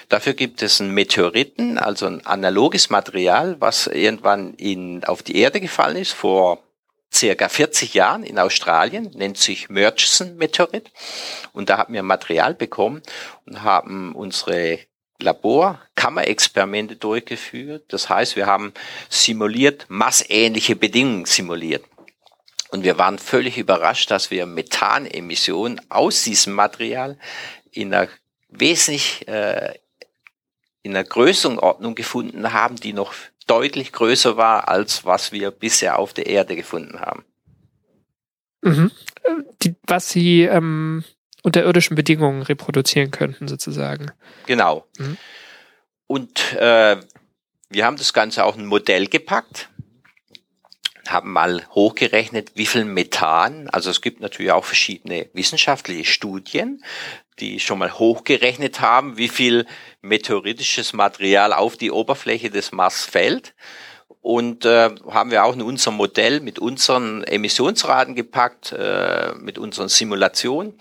Dafür 0.08 0.34
gibt 0.34 0.62
es 0.62 0.80
einen 0.80 0.92
Meteoriten, 0.92 1.78
also 1.78 2.06
ein 2.06 2.26
analoges 2.26 2.90
Material, 2.90 3.56
was 3.60 3.86
irgendwann 3.86 4.54
in, 4.54 5.04
auf 5.04 5.22
die 5.22 5.36
Erde 5.36 5.60
gefallen 5.60 5.96
ist 5.96 6.12
vor 6.12 6.58
circa 7.12 7.48
40 7.48 7.94
Jahren 7.94 8.22
in 8.24 8.38
Australien, 8.38 9.10
nennt 9.14 9.38
sich 9.38 9.70
Murchison-Meteorit. 9.70 10.90
Und 11.52 11.70
da 11.70 11.78
haben 11.78 11.94
wir 11.94 12.02
Material 12.02 12.54
bekommen 12.54 13.02
und 13.46 13.62
haben 13.62 14.14
unsere 14.14 14.80
Laborkammerexperimente 15.18 16.96
durchgeführt. 16.96 17.84
Das 17.88 18.08
heißt, 18.08 18.36
wir 18.36 18.46
haben 18.46 18.72
simuliert, 19.08 19.86
massähnliche 19.88 20.76
Bedingungen 20.76 21.24
simuliert. 21.24 21.84
Und 22.70 22.84
wir 22.84 22.98
waren 22.98 23.18
völlig 23.18 23.58
überrascht, 23.58 24.10
dass 24.10 24.30
wir 24.30 24.44
Methanemissionen 24.46 25.80
aus 25.88 26.24
diesem 26.24 26.54
Material 26.54 27.16
in 27.70 27.94
einer 27.94 28.08
wesentlich 28.48 29.26
äh, 29.28 29.74
in 30.82 30.94
einer 30.94 31.04
Größenordnung 31.04 31.96
gefunden 31.96 32.52
haben, 32.52 32.76
die 32.76 32.92
noch 32.92 33.12
deutlich 33.46 33.92
größer 33.92 34.36
war, 34.36 34.68
als 34.68 35.04
was 35.04 35.32
wir 35.32 35.50
bisher 35.50 35.98
auf 35.98 36.12
der 36.12 36.26
Erde 36.26 36.54
gefunden 36.54 37.00
haben. 37.00 37.24
Mhm. 38.62 38.90
Die, 39.62 39.74
was 39.86 40.10
Sie 40.10 40.42
ähm, 40.42 41.04
unter 41.46 41.62
irdischen 41.62 41.94
Bedingungen 41.94 42.42
reproduzieren 42.42 43.12
könnten, 43.12 43.46
sozusagen. 43.46 44.10
Genau. 44.46 44.84
Mhm. 44.98 45.16
Und 46.08 46.52
äh, 46.54 46.96
wir 47.68 47.86
haben 47.86 47.96
das 47.96 48.12
Ganze 48.12 48.44
auch 48.44 48.56
ein 48.56 48.66
Modell 48.66 49.06
gepackt, 49.06 49.68
haben 51.06 51.32
mal 51.32 51.62
hochgerechnet, 51.70 52.50
wie 52.56 52.66
viel 52.66 52.84
Methan, 52.84 53.70
also 53.70 53.90
es 53.90 54.00
gibt 54.00 54.20
natürlich 54.20 54.50
auch 54.50 54.64
verschiedene 54.64 55.30
wissenschaftliche 55.34 56.04
Studien, 56.04 56.82
die 57.38 57.60
schon 57.60 57.78
mal 57.78 57.96
hochgerechnet 57.96 58.80
haben, 58.80 59.16
wie 59.16 59.28
viel 59.28 59.66
meteoritisches 60.02 60.94
Material 60.94 61.52
auf 61.52 61.76
die 61.76 61.92
Oberfläche 61.92 62.50
des 62.50 62.72
Mars 62.72 63.04
fällt. 63.04 63.54
Und 64.20 64.64
äh, 64.64 64.90
haben 65.08 65.30
wir 65.30 65.44
auch 65.44 65.54
in 65.54 65.62
unser 65.62 65.92
Modell 65.92 66.40
mit 66.40 66.58
unseren 66.58 67.22
Emissionsraten 67.22 68.16
gepackt, 68.16 68.72
äh, 68.72 69.32
mit 69.36 69.58
unseren 69.58 69.88
Simulationen. 69.88 70.74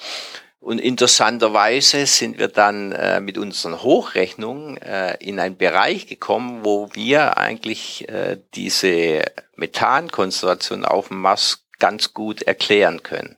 Und 0.65 0.79
interessanterweise 0.79 2.07
sind 2.07 2.39
wir 2.39 2.47
dann 2.47 2.91
äh, 2.91 3.19
mit 3.19 3.37
unseren 3.37 3.83
Hochrechnungen 3.83 4.77
äh, 4.77 5.15
in 5.19 5.39
einen 5.39 5.57
Bereich 5.57 6.07
gekommen, 6.07 6.61
wo 6.63 6.89
wir 6.93 7.37
eigentlich 7.37 8.09
äh, 8.09 8.39
diese 8.55 9.25
Methankonzentration 9.55 10.83
auf 10.83 11.09
dem 11.09 11.21
Mars 11.21 11.67
ganz 11.77 12.15
gut 12.15 12.41
erklären 12.41 13.03
können. 13.03 13.37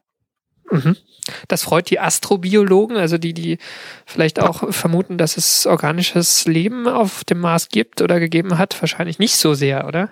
Mhm. 0.72 0.96
Das 1.50 1.64
freut 1.64 1.90
die 1.90 2.00
Astrobiologen, 2.00 2.96
also 2.96 3.18
die, 3.18 3.34
die 3.34 3.58
vielleicht 4.06 4.40
auch 4.40 4.72
vermuten, 4.72 5.18
dass 5.18 5.36
es 5.36 5.68
organisches 5.68 6.46
Leben 6.46 6.88
auf 6.88 7.26
dem 7.26 7.42
Mars 7.42 7.68
gibt 7.68 8.02
oder 8.02 8.22
gegeben 8.22 8.58
hat, 8.58 8.82
wahrscheinlich 8.82 9.20
nicht 9.20 9.36
so 9.36 9.54
sehr, 9.54 9.86
oder? 9.86 10.12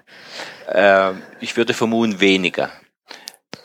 Äh, 0.68 1.14
ich 1.40 1.56
würde 1.56 1.74
vermuten 1.74 2.20
weniger, 2.20 2.72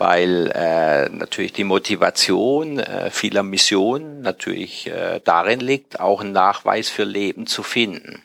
weil 0.01 0.51
äh, 0.55 1.11
natürlich 1.11 1.53
die 1.53 1.65
Motivation 1.65 2.79
äh, 2.79 3.11
vieler 3.11 3.43
Missionen 3.43 4.23
natürlich 4.23 4.87
äh, 4.87 5.21
darin 5.23 5.61
liegt, 5.61 6.01
auch 6.01 6.23
einen 6.23 6.33
Nachweis 6.33 6.89
für 6.89 7.05
Leben 7.05 7.47
zu 7.47 7.63
finden. 7.63 8.25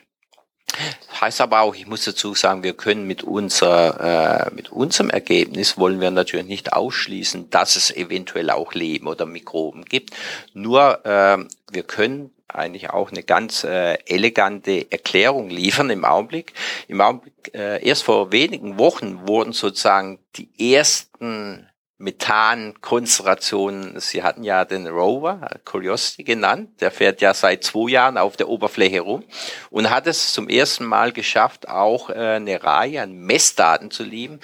Heißt 1.20 1.42
aber 1.42 1.60
auch, 1.60 1.74
ich 1.74 1.86
muss 1.86 2.04
dazu 2.04 2.34
sagen, 2.34 2.62
wir 2.62 2.72
können 2.72 3.06
mit 3.06 3.22
unserer, 3.22 4.48
äh, 4.50 4.54
mit 4.54 4.72
unserem 4.72 5.10
Ergebnis 5.10 5.76
wollen 5.76 6.00
wir 6.00 6.10
natürlich 6.10 6.46
nicht 6.46 6.72
ausschließen, 6.72 7.50
dass 7.50 7.76
es 7.76 7.94
eventuell 7.94 8.50
auch 8.50 8.72
Leben 8.72 9.06
oder 9.06 9.26
Mikroben 9.26 9.84
gibt. 9.84 10.10
Nur 10.54 11.04
äh, 11.04 11.44
wir 11.70 11.82
können 11.82 12.30
eigentlich 12.48 12.90
auch 12.90 13.10
eine 13.10 13.22
ganz 13.22 13.64
äh, 13.64 13.94
elegante 14.06 14.90
Erklärung 14.90 15.50
liefern 15.50 15.90
im 15.90 16.04
Augenblick. 16.04 16.52
Im 16.88 17.00
Augenblick, 17.00 17.54
äh, 17.54 17.84
erst 17.86 18.04
vor 18.04 18.32
wenigen 18.32 18.78
Wochen 18.78 19.26
wurden 19.26 19.52
sozusagen 19.52 20.18
die 20.36 20.74
ersten 20.74 21.68
Methankonzentrationen. 21.98 23.98
Sie 24.00 24.22
hatten 24.22 24.44
ja 24.44 24.66
den 24.66 24.86
Rover, 24.86 25.48
Curiosity 25.64 26.24
genannt, 26.24 26.80
der 26.80 26.90
fährt 26.90 27.22
ja 27.22 27.32
seit 27.32 27.64
zwei 27.64 27.90
Jahren 27.90 28.18
auf 28.18 28.36
der 28.36 28.48
Oberfläche 28.48 29.00
rum 29.00 29.24
und 29.70 29.88
hat 29.88 30.06
es 30.06 30.32
zum 30.32 30.48
ersten 30.48 30.84
Mal 30.84 31.12
geschafft, 31.12 31.68
auch 31.68 32.10
äh, 32.10 32.36
eine 32.36 32.62
Reihe 32.62 33.02
an 33.02 33.16
Messdaten 33.16 33.90
zu, 33.90 34.04
lieben, 34.04 34.40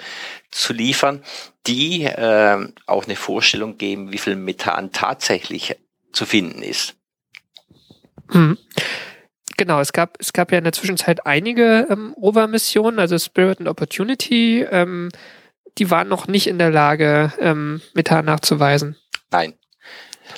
zu 0.49 0.73
liefern, 0.73 1.23
die 1.67 2.05
äh, 2.05 2.67
auch 2.87 3.05
eine 3.05 3.15
Vorstellung 3.15 3.77
geben, 3.77 4.11
wie 4.11 4.17
viel 4.17 4.35
Methan 4.35 4.91
tatsächlich 4.91 5.77
zu 6.11 6.25
finden 6.25 6.63
ist. 6.63 6.95
Mhm. 8.33 8.57
Genau, 9.57 9.79
es 9.79 9.93
gab, 9.93 10.17
es 10.19 10.33
gab 10.33 10.51
ja 10.51 10.57
in 10.57 10.63
der 10.63 10.73
Zwischenzeit 10.73 11.25
einige 11.25 11.87
ähm, 11.89 12.13
Rover-Missionen, 12.19 12.99
also 12.99 13.17
Spirit 13.19 13.59
and 13.59 13.69
Opportunity, 13.69 14.65
ähm, 14.69 15.09
die 15.77 15.89
waren 15.91 16.07
noch 16.07 16.27
nicht 16.27 16.47
in 16.47 16.57
der 16.59 16.71
Lage, 16.71 17.33
ähm, 17.39 17.81
Methan 17.93 18.25
nachzuweisen. 18.25 18.97
Nein. 19.31 19.53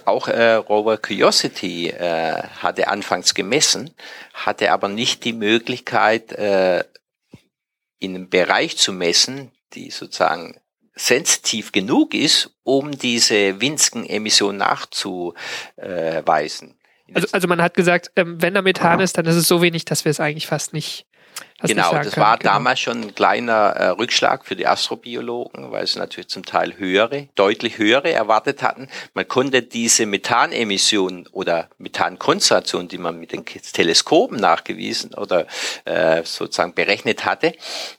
Auch 0.03 0.27
äh, 0.27 0.53
Rover 0.53 0.97
Curiosity 0.97 1.89
äh, 1.89 2.41
hatte 2.60 2.88
anfangs 2.88 3.34
gemessen, 3.34 3.91
hatte 4.34 4.71
aber 4.71 4.88
nicht 4.88 5.23
die 5.23 5.34
Möglichkeit, 5.34 6.31
äh, 6.34 6.84
in 7.99 8.15
einem 8.15 8.29
Bereich 8.29 8.77
zu 8.77 8.91
messen, 8.91 9.51
die 9.73 9.91
sozusagen 9.91 10.60
sensitiv 10.95 11.71
genug 11.71 12.13
ist, 12.13 12.51
um 12.63 12.91
diese 12.91 13.62
winzigen 13.62 14.05
Emissionen 14.05 14.58
nachzuweisen. 14.58 15.36
Also, 17.13 17.28
also 17.32 17.48
man 17.48 17.62
hat 17.62 17.76
gesagt, 17.76 18.12
ähm, 18.15 18.41
wenn 18.41 18.54
da 18.54 18.62
Methan 18.62 19.00
ist, 19.00 19.18
dann 19.18 19.26
ist 19.26 19.36
es 19.36 19.48
so 19.48 19.62
wenig, 19.62 19.86
dass 19.86 20.06
wir 20.06 20.10
es 20.10 20.20
eigentlich 20.20 20.48
fast 20.48 20.74
nicht 20.74 21.06
genau, 21.62 21.91
das 21.91 22.13
können. 22.13 22.26
war 22.26 22.38
genau. 22.38 22.54
damals 22.54 22.80
schon 22.80 23.02
ein 23.02 23.15
kleiner 23.15 23.54
äh, 23.54 23.88
Rückschlag 23.89 24.46
für 24.46 24.56
die 24.56 24.68
Astrobiologen, 24.68 25.72
weil 25.72 25.86
sie 25.88 26.00
natürlich 26.00 26.30
zum 26.30 26.46
Teil 26.46 26.78
höhere, 26.78 27.30
deutlich 27.36 27.78
höhere 27.78 28.12
erwartet 28.12 28.62
hatten. 28.62 28.89
Man 29.13 29.28
konnte 29.28 29.62
diese 29.62 30.06
Methanemissionen 30.06 31.28
oder 31.28 31.70
Methankonzentration, 31.78 32.88
die 32.88 32.98
man 32.98 33.20
mit 33.20 33.32
den 33.32 33.46
Teleskopen 33.46 34.38
nachgewiesen 34.38 35.13
oder 35.13 35.48
äh, 35.86 36.24
sozusagen 36.24 36.74
berechnet 36.74 37.26
hatte, 37.26 37.54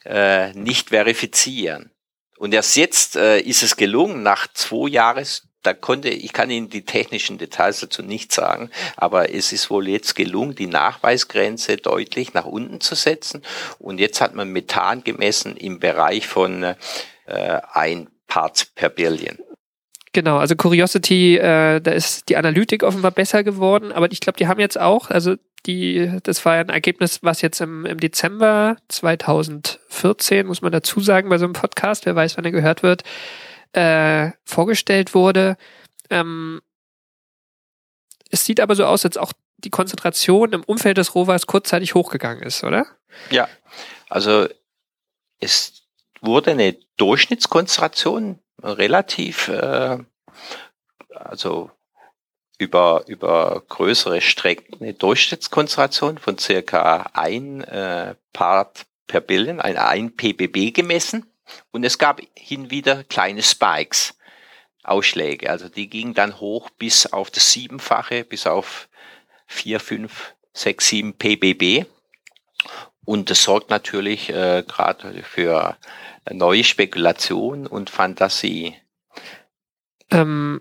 äh, 0.05 0.53
nicht 0.53 0.91
verifizieren. 0.91 1.91
Und 2.39 2.53
erst 2.53 2.77
jetzt 2.77 3.17
äh, 3.17 3.41
ist 3.41 3.63
es 3.63 3.77
gelungen, 3.77 4.23
nach 4.23 4.47
zwei 4.53 4.89
Jahres 4.89 5.49
da 5.67 5.75
konnte, 5.75 6.09
ich 6.09 6.33
kann 6.33 6.51
Ihnen 6.51 6.71
die 6.71 6.85
technischen 6.85 7.39
Details 7.39 7.81
dazu 7.81 8.03
nicht 8.03 8.33
sagen, 8.33 8.71
aber 8.97 9.35
es 9.35 9.53
ist 9.53 9.69
wohl 9.71 9.89
jetzt 9.89 10.15
gelungen, 10.15 10.55
die 10.55 10.67
Nachweisgrenze 10.69 11.77
deutlich 11.77 12.35
nach 12.35 12.45
unten 12.45 12.81
zu 12.81 12.95
setzen. 12.95 13.43
Und 13.79 13.99
jetzt 13.99 14.21
hat 14.21 14.35
man 14.35 14.51
Methan 14.51 15.03
gemessen 15.03 15.57
im 15.57 15.81
Bereich 15.81 16.27
von 16.27 16.63
äh, 16.63 16.75
ein 17.73 18.09
Parts 18.29 18.65
per 18.67 18.89
Billion. 18.89 19.39
Genau, 20.13 20.39
also 20.39 20.57
Curiosity, 20.57 21.37
äh, 21.37 21.81
da 21.81 21.91
ist 21.91 22.29
die 22.29 22.37
Analytik 22.37 22.83
offenbar 22.83 23.11
besser 23.11 23.45
geworden, 23.45 23.93
aber 23.93 24.11
ich 24.11 24.21
glaube, 24.21 24.39
die 24.39 24.49
haben 24.49 24.61
jetzt 24.61 24.81
auch, 24.81 25.11
also 25.11 25.35
die, 25.67 26.11
das 26.23 26.45
war 26.45 26.55
ein 26.55 26.69
Ergebnis, 26.69 27.23
was 27.23 27.43
jetzt 27.43 27.61
im, 27.61 27.85
im 27.85 27.99
Dezember 27.99 28.77
2014, 28.89 30.47
muss 30.47 30.63
man 30.63 30.73
dazu 30.73 31.01
sagen, 31.01 31.29
bei 31.29 31.39
so 31.39 31.45
einem 31.45 31.53
Podcast, 31.53 32.07
wer 32.07 32.17
weiß, 32.17 32.37
wann 32.37 32.45
er 32.45 32.53
gehört 32.53 32.83
wird, 32.83 33.03
äh, 33.77 34.33
vorgestellt 34.45 35.15
wurde. 35.15 35.57
Ähm, 36.11 36.63
es 38.31 38.45
sieht 38.45 38.61
aber 38.61 38.75
so 38.75 38.85
aus, 38.85 39.05
als 39.05 39.17
auch 39.17 39.33
die 39.59 39.71
Konzentration 39.71 40.53
im 40.53 40.65
Umfeld 40.65 40.99
des 40.99 41.15
Rovers 41.15 41.47
kurzzeitig 41.47 41.95
hochgegangen 41.95 42.43
ist, 42.43 42.65
oder? 42.65 42.87
Ja, 43.31 43.49
also 44.09 44.49
es 45.41 45.83
wurde 46.21 46.53
eine 46.53 46.77
Durchschnittskonzentration 46.97 48.39
relativ, 48.63 49.49
äh, 49.49 49.99
also 51.11 51.71
über, 52.59 53.05
über 53.07 53.63
größere 53.69 54.23
Strecken 54.23 54.81
eine 54.81 54.95
Durchschnittskonzentration 54.95 56.19
von 56.19 56.39
circa 56.39 57.11
ein 57.13 57.63
äh, 57.63 58.15
Part 58.33 58.87
per 59.07 59.21
Billion, 59.21 59.61
ein, 59.61 59.77
ein 59.77 60.17
ppb 60.17 60.73
gemessen. 60.73 61.27
Und 61.71 61.85
es 61.85 61.99
gab 61.99 62.21
hin 62.35 62.71
wieder 62.71 63.05
kleine 63.05 63.43
Spikes, 63.43 64.17
Ausschläge. 64.83 65.51
Also 65.51 65.69
die 65.69 65.89
gingen 65.89 66.15
dann 66.15 66.41
hoch 66.41 66.71
bis 66.71 67.07
auf 67.07 67.31
das 67.31 67.53
Siebenfache, 67.53 68.25
bis 68.25 68.47
auf 68.47 68.89
vier, 69.47 69.81
fünf, 69.81 70.35
sechs, 70.53 70.89
sieben 70.89 71.15
ppb. 71.15 71.87
Und 73.05 73.31
das 73.31 73.43
sorgt 73.43 73.71
natürlich 73.71 74.31
äh, 74.31 74.65
gerade 74.67 75.23
für 75.23 75.77
neue 76.31 76.65
Spekulation 76.65 77.67
und 77.67 77.91
Fantasie. 77.91 78.77
Ähm, 80.11 80.61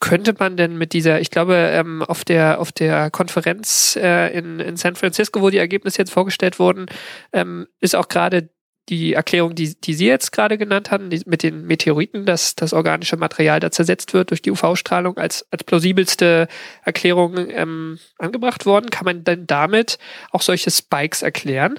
könnte 0.00 0.34
man 0.38 0.56
denn 0.56 0.76
mit 0.76 0.94
dieser, 0.94 1.20
ich 1.20 1.30
glaube, 1.30 1.54
ähm, 1.54 2.02
auf 2.02 2.24
der 2.24 2.60
auf 2.60 2.72
der 2.72 3.10
Konferenz 3.10 3.96
äh, 3.96 4.36
in, 4.36 4.58
in 4.58 4.76
San 4.76 4.96
Francisco, 4.96 5.42
wo 5.42 5.50
die 5.50 5.58
Ergebnisse 5.58 5.98
jetzt 5.98 6.10
vorgestellt 6.10 6.58
wurden, 6.58 6.86
ähm, 7.32 7.68
ist 7.80 7.94
auch 7.94 8.08
gerade 8.08 8.48
die 8.88 9.14
Erklärung, 9.14 9.54
die, 9.54 9.74
die 9.80 9.94
Sie 9.94 10.06
jetzt 10.06 10.32
gerade 10.32 10.58
genannt 10.58 10.90
haben, 10.90 11.08
die, 11.10 11.22
mit 11.24 11.42
den 11.42 11.66
Meteoriten, 11.66 12.26
dass 12.26 12.56
das 12.56 12.72
organische 12.72 13.16
Material 13.16 13.60
da 13.60 13.70
zersetzt 13.70 14.12
wird 14.12 14.30
durch 14.30 14.42
die 14.42 14.50
UV-Strahlung, 14.50 15.18
als, 15.18 15.46
als 15.50 15.64
plausibelste 15.64 16.48
Erklärung 16.84 17.36
ähm, 17.50 17.98
angebracht 18.18 18.66
worden. 18.66 18.90
Kann 18.90 19.04
man 19.04 19.24
denn 19.24 19.46
damit 19.46 19.98
auch 20.30 20.42
solche 20.42 20.70
Spikes 20.70 21.22
erklären? 21.22 21.78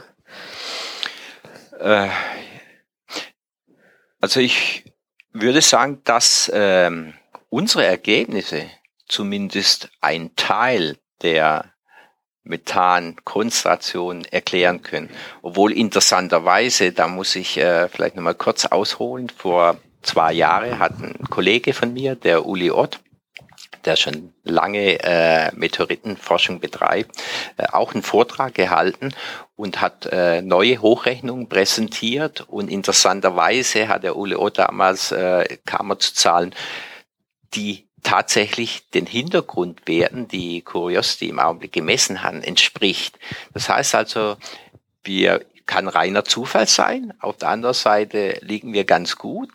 Äh, 1.79 2.07
also 4.21 4.39
ich 4.39 4.85
würde 5.33 5.61
sagen, 5.61 6.01
dass 6.05 6.49
ähm, 6.53 7.13
unsere 7.49 7.85
Ergebnisse 7.85 8.65
zumindest 9.07 9.89
ein 9.99 10.35
Teil 10.35 10.97
der 11.21 11.72
Methankonzentration 12.43 14.25
erklären 14.25 14.81
können. 14.81 15.09
Obwohl 15.41 15.71
interessanterweise, 15.71 16.91
da 16.91 17.07
muss 17.07 17.35
ich 17.35 17.57
äh, 17.57 17.87
vielleicht 17.87 18.15
nochmal 18.15 18.35
kurz 18.35 18.65
ausholen, 18.65 19.29
vor 19.29 19.77
zwei 20.01 20.33
Jahren 20.33 20.79
hat 20.79 20.99
ein 20.99 21.17
Kollege 21.29 21.73
von 21.73 21.93
mir, 21.93 22.15
der 22.15 22.45
Uli 22.45 22.69
Ott, 22.69 22.99
der 23.85 23.95
schon 23.95 24.33
lange 24.43 25.01
äh, 25.03 25.51
Meteoritenforschung 25.55 26.59
betreibt, 26.59 27.21
äh, 27.57 27.67
auch 27.71 27.93
einen 27.93 28.03
Vortrag 28.03 28.53
gehalten 28.53 29.13
und 29.55 29.81
hat 29.81 30.05
äh, 30.07 30.41
neue 30.41 30.81
Hochrechnungen 30.81 31.49
präsentiert 31.49 32.41
und 32.41 32.69
interessanterweise 32.69 33.87
hat 33.87 34.03
der 34.03 34.15
Uli 34.15 34.35
Ott 34.35 34.57
damals, 34.57 35.11
äh, 35.11 35.57
kam 35.65 35.91
er 35.91 35.99
zu 35.99 36.13
Zahlen, 36.13 36.53
die 37.53 37.82
tatsächlich 38.03 38.89
den 38.91 39.05
Hintergrundwerten, 39.05 40.27
die 40.27 40.61
Curiosity 40.61 41.29
im 41.29 41.39
Augenblick 41.39 41.71
gemessen 41.71 42.23
haben, 42.23 42.43
entspricht. 42.43 43.17
Das 43.53 43.69
heißt 43.69 43.95
also, 43.95 44.37
wir 45.03 45.45
kann 45.65 45.87
reiner 45.87 46.25
Zufall 46.25 46.67
sein. 46.67 47.13
Auf 47.19 47.37
der 47.37 47.49
anderen 47.49 47.73
Seite 47.73 48.37
liegen 48.41 48.73
wir 48.73 48.83
ganz 48.83 49.17
gut. 49.17 49.49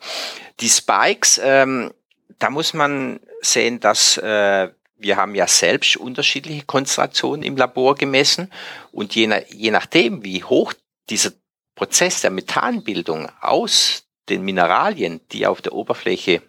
Die 0.60 0.68
Spikes, 0.68 1.40
ähm, 1.42 1.92
da 2.38 2.50
muss 2.50 2.74
man 2.74 3.20
sehen, 3.40 3.80
dass 3.80 4.16
äh, 4.16 4.68
wir 4.96 5.16
haben 5.16 5.34
ja 5.34 5.46
selbst 5.46 5.96
unterschiedliche 5.96 6.64
Konzentrationen 6.64 7.42
im 7.42 7.56
Labor 7.56 7.94
gemessen 7.94 8.50
und 8.90 9.14
je, 9.14 9.30
je 9.50 9.70
nachdem, 9.70 10.24
wie 10.24 10.42
hoch 10.42 10.72
dieser 11.08 11.30
Prozess 11.74 12.22
der 12.22 12.30
Methanbildung 12.30 13.30
aus 13.40 14.04
den 14.28 14.42
Mineralien, 14.42 15.20
die 15.32 15.46
auf 15.46 15.62
der 15.62 15.72
Oberfläche 15.72 16.42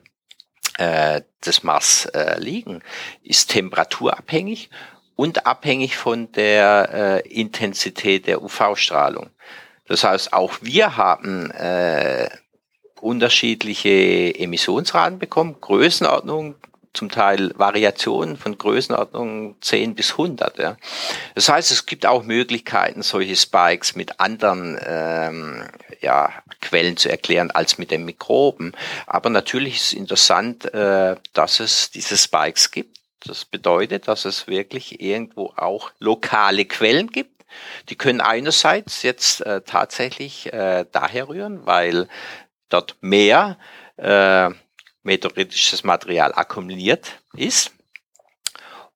äh, 0.79 1.21
des 1.45 1.63
Mars 1.63 2.05
äh, 2.05 2.39
liegen, 2.39 2.81
ist 3.21 3.51
temperaturabhängig 3.51 4.69
und 5.15 5.45
abhängig 5.45 5.97
von 5.97 6.31
der 6.31 7.23
äh, 7.25 7.29
Intensität 7.29 8.27
der 8.27 8.41
UV-Strahlung. 8.41 9.29
Das 9.87 10.05
heißt, 10.05 10.31
auch 10.31 10.53
wir 10.61 10.95
haben 10.95 11.51
äh, 11.51 12.29
unterschiedliche 13.01 14.33
Emissionsraten 14.39 15.19
bekommen, 15.19 15.57
Größenordnung, 15.59 16.55
zum 16.93 17.09
Teil 17.09 17.51
Variationen 17.55 18.35
von 18.35 18.57
Größenordnung 18.57 19.55
10 19.61 19.95
bis 19.95 20.11
100. 20.11 20.57
Ja. 20.57 20.77
Das 21.35 21.49
heißt, 21.49 21.71
es 21.71 21.85
gibt 21.85 22.05
auch 22.05 22.23
Möglichkeiten, 22.23 23.03
solche 23.03 23.35
Spikes 23.35 23.95
mit 23.95 24.19
anderen 24.19 24.79
ähm, 24.83 25.63
ja, 26.01 26.33
Quellen 26.61 26.97
zu 26.97 27.09
erklären 27.09 27.51
als 27.51 27.77
mit 27.77 27.91
den 27.91 28.05
Mikroben. 28.05 28.73
Aber 29.05 29.29
natürlich 29.29 29.75
ist 29.75 29.87
es 29.87 29.93
interessant, 29.93 30.73
äh, 30.73 31.15
dass 31.33 31.59
es 31.59 31.91
diese 31.91 32.17
Spikes 32.17 32.71
gibt. 32.71 32.97
Das 33.25 33.45
bedeutet, 33.45 34.07
dass 34.07 34.25
es 34.25 34.47
wirklich 34.47 35.01
irgendwo 35.01 35.53
auch 35.57 35.91
lokale 35.99 36.65
Quellen 36.65 37.07
gibt. 37.07 37.43
Die 37.89 37.95
können 37.95 38.21
einerseits 38.21 39.03
jetzt 39.03 39.41
äh, 39.41 39.61
tatsächlich 39.61 40.51
äh, 40.53 40.85
daher 40.91 41.27
rühren, 41.27 41.65
weil 41.65 42.07
dort 42.69 42.95
mehr 43.01 43.57
äh, 43.97 44.49
meteoritisches 45.03 45.83
Material 45.83 46.33
akkumuliert 46.33 47.21
ist. 47.35 47.71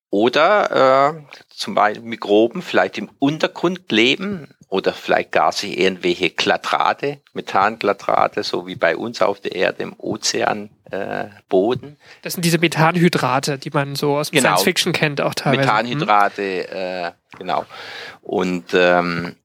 Oder 0.10 1.16
äh, 1.16 1.36
zum 1.50 1.74
Beispiel 1.74 2.04
Mikroben 2.04 2.62
vielleicht 2.62 3.00
im 3.00 3.10
Untergrund 3.18 3.92
leben 3.92 4.54
oder 4.68 4.94
vielleicht 4.94 5.32
gar 5.32 5.52
sich 5.52 5.78
irgendwelche 5.80 6.30
Glatrate, 6.30 7.22
Methanglatrate, 7.34 8.44
so 8.44 8.68
wie 8.68 8.76
bei 8.76 8.96
uns 8.96 9.22
auf 9.24 9.40
der 9.40 9.56
Erde 9.56 9.82
im 9.84 9.94
Ozeanboden. 9.98 11.90
Äh, 11.94 11.96
das 12.22 12.34
sind 12.34 12.46
diese 12.46 12.60
Methanhydrate, 12.60 13.58
die 13.58 13.72
man 13.72 13.96
so 13.96 14.18
aus 14.18 14.30
Genau. 14.30 14.50
Science 14.50 14.64
Fiction 14.64 14.94
kennt, 14.94 15.20
auch 15.22 15.34
teilweise. 15.34 15.62
Methanhydrate, 15.62 16.70
äh, 16.70 17.12
genau. 17.38 17.66
Und 18.22 18.66
ähm, 18.74 19.36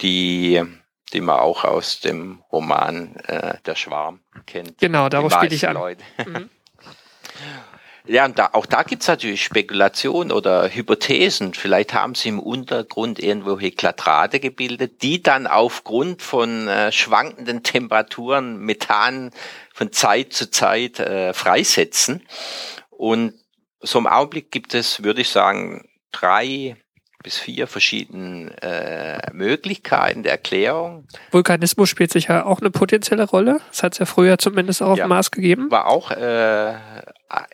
die, 0.00 0.62
die 1.10 1.20
man 1.20 1.38
auch 1.38 1.64
aus 1.64 2.00
dem 2.00 2.42
Roman 2.50 3.16
äh, 3.26 3.54
Der 3.66 3.74
Schwarm 3.74 4.20
kennt. 4.46 4.78
Genau, 4.78 5.08
darauf 5.08 5.32
spiele 5.32 5.54
ich 5.54 5.68
an. 5.68 5.96
Mhm. 6.26 6.50
Ja, 8.06 8.24
und 8.24 8.38
da, 8.38 8.50
auch 8.54 8.66
da 8.66 8.82
gibt's 8.82 9.06
natürlich 9.06 9.44
Spekulationen 9.44 10.32
oder 10.32 10.68
Hypothesen. 10.68 11.54
Vielleicht 11.54 11.94
haben 11.94 12.14
sie 12.14 12.30
im 12.30 12.40
Untergrund 12.40 13.20
irgendwelche 13.20 13.70
Glatrate 13.70 14.40
gebildet, 14.40 15.02
die 15.02 15.22
dann 15.22 15.46
aufgrund 15.46 16.20
von 16.22 16.66
äh, 16.66 16.90
schwankenden 16.90 17.62
Temperaturen 17.62 18.56
Methan 18.56 19.30
von 19.72 19.92
Zeit 19.92 20.32
zu 20.32 20.50
Zeit 20.50 20.98
äh, 20.98 21.34
freisetzen. 21.34 22.26
Und 22.88 23.34
so 23.80 23.98
im 23.98 24.06
Augenblick 24.06 24.50
gibt 24.50 24.74
es, 24.74 25.04
würde 25.04 25.20
ich 25.20 25.28
sagen, 25.28 25.88
drei 26.10 26.76
bis 27.22 27.38
vier 27.38 27.66
verschiedene 27.66 28.50
äh, 28.62 29.30
Möglichkeiten 29.32 30.22
der 30.22 30.32
Erklärung. 30.32 31.06
Vulkanismus 31.30 31.88
spielt 31.88 32.12
sicher 32.12 32.46
auch 32.46 32.60
eine 32.60 32.70
potenzielle 32.70 33.24
Rolle. 33.24 33.60
Das 33.70 33.82
hat 33.82 33.92
es 33.92 33.98
ja 33.98 34.06
früher 34.06 34.38
zumindest 34.38 34.82
auch 34.82 34.90
auf 34.92 34.98
Ja. 34.98 35.04
dem 35.06 35.10
Mars 35.10 35.30
gegeben. 35.30 35.70
war 35.70 35.86
auch 35.86 36.10
äh, 36.10 36.74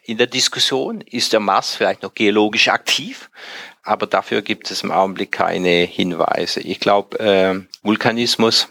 in 0.05 0.19
der 0.19 0.27
Diskussion, 0.29 1.01
ist 1.01 1.33
der 1.33 1.41
Mars 1.41 1.75
vielleicht 1.75 2.03
noch 2.03 2.15
geologisch 2.15 2.69
aktiv, 2.69 3.31
aber 3.83 4.07
dafür 4.07 4.43
gibt 4.43 4.71
es 4.71 4.83
im 4.83 4.93
Augenblick 4.93 5.33
keine 5.33 5.69
Hinweise. 5.85 6.61
Ich 6.61 6.81
glaube, 6.81 7.19
äh, 7.19 7.61
Vulkanismus 7.83 8.69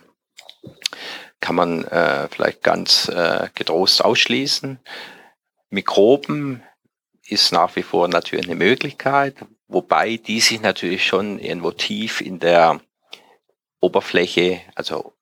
kann 1.42 1.56
man 1.56 1.84
äh, 1.86 2.28
vielleicht 2.30 2.64
ganz 2.64 3.10
äh, 3.10 3.50
getrost 3.54 4.04
ausschließen. 4.04 4.80
Mikroben 5.70 6.64
ist 7.28 7.52
nach 7.52 7.76
wie 7.76 7.84
vor 7.84 8.08
natürlich 8.08 8.46
eine 8.46 8.56
Möglichkeit, 8.56 9.36
wobei 9.68 10.18
die 10.18 10.40
sich 10.40 10.62
natürlich 10.62 11.06
schon 11.06 11.40
irgendwo 11.40 11.72
tief 11.72 12.22
in 12.22 12.40
der 12.40 12.80
Oberfläche, 13.80 14.62
also 14.76 15.14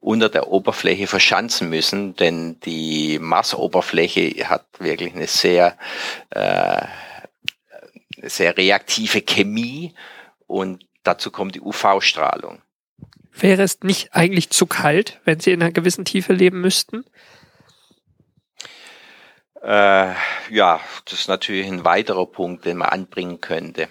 unter 0.00 0.28
der 0.28 0.48
Oberfläche 0.48 1.06
verschanzen 1.06 1.68
müssen, 1.68 2.14
denn 2.16 2.60
die 2.60 3.18
Marsoberfläche 3.18 4.48
hat 4.48 4.66
wirklich 4.78 5.14
eine 5.14 5.26
sehr, 5.26 5.76
äh, 6.30 6.86
sehr 8.22 8.56
reaktive 8.56 9.22
Chemie 9.22 9.94
und 10.46 10.86
dazu 11.02 11.30
kommt 11.30 11.54
die 11.54 11.60
UV-Strahlung. 11.60 12.62
Wäre 13.32 13.62
es 13.62 13.80
nicht 13.82 14.14
eigentlich 14.14 14.50
zu 14.50 14.66
kalt, 14.66 15.20
wenn 15.24 15.40
sie 15.40 15.52
in 15.52 15.62
einer 15.62 15.72
gewissen 15.72 16.04
Tiefe 16.04 16.32
leben 16.32 16.60
müssten? 16.60 17.04
Äh, 19.62 20.12
ja, 20.50 20.80
das 21.04 21.20
ist 21.20 21.28
natürlich 21.28 21.66
ein 21.66 21.84
weiterer 21.84 22.26
Punkt, 22.26 22.64
den 22.64 22.78
man 22.78 22.88
anbringen 22.88 23.40
könnte. 23.40 23.88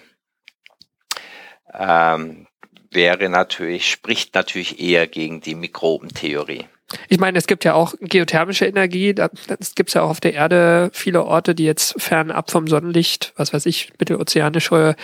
Ähm, 1.72 2.46
wäre 2.90 3.28
natürlich, 3.28 3.90
spricht 3.90 4.34
natürlich 4.34 4.80
eher 4.80 5.06
gegen 5.06 5.40
die 5.40 5.54
Mikrobentheorie. 5.54 6.66
Ich 7.08 7.18
meine, 7.18 7.36
es 7.36 7.46
gibt 7.46 7.64
ja 7.64 7.74
auch 7.74 7.94
geothermische 8.00 8.64
Energie. 8.64 9.14
Es 9.60 9.74
gibt 9.74 9.92
ja 9.92 10.02
auch 10.02 10.10
auf 10.10 10.20
der 10.20 10.32
Erde 10.32 10.90
viele 10.94 11.22
Orte, 11.24 11.54
die 11.54 11.64
jetzt 11.64 12.00
fernab 12.00 12.50
vom 12.50 12.66
Sonnenlicht, 12.66 13.34
was 13.36 13.52
weiß 13.52 13.66
ich, 13.66 13.92
mittelozeanische 13.98 14.96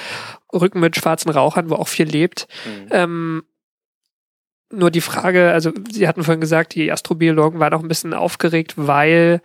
Rücken 0.53 0.81
mit 0.81 0.97
schwarzen 0.97 1.31
Rauchern, 1.31 1.69
wo 1.69 1.75
auch 1.75 1.89
viel 1.89 2.07
lebt. 2.07 2.49
Ähm, 2.91 3.43
nur 4.77 4.91
die 4.91 5.01
Frage, 5.01 5.53
also 5.53 5.73
Sie 5.91 6.07
hatten 6.09 6.25
vorhin 6.25 6.41
gesagt, 6.41 6.75
die 6.75 6.91
Astrobiologen 6.93 7.61
waren 7.61 7.75
auch 7.75 7.83
ein 7.83 7.89
bisschen 7.89 8.15
aufgeregt, 8.15 8.75
weil 8.77 9.41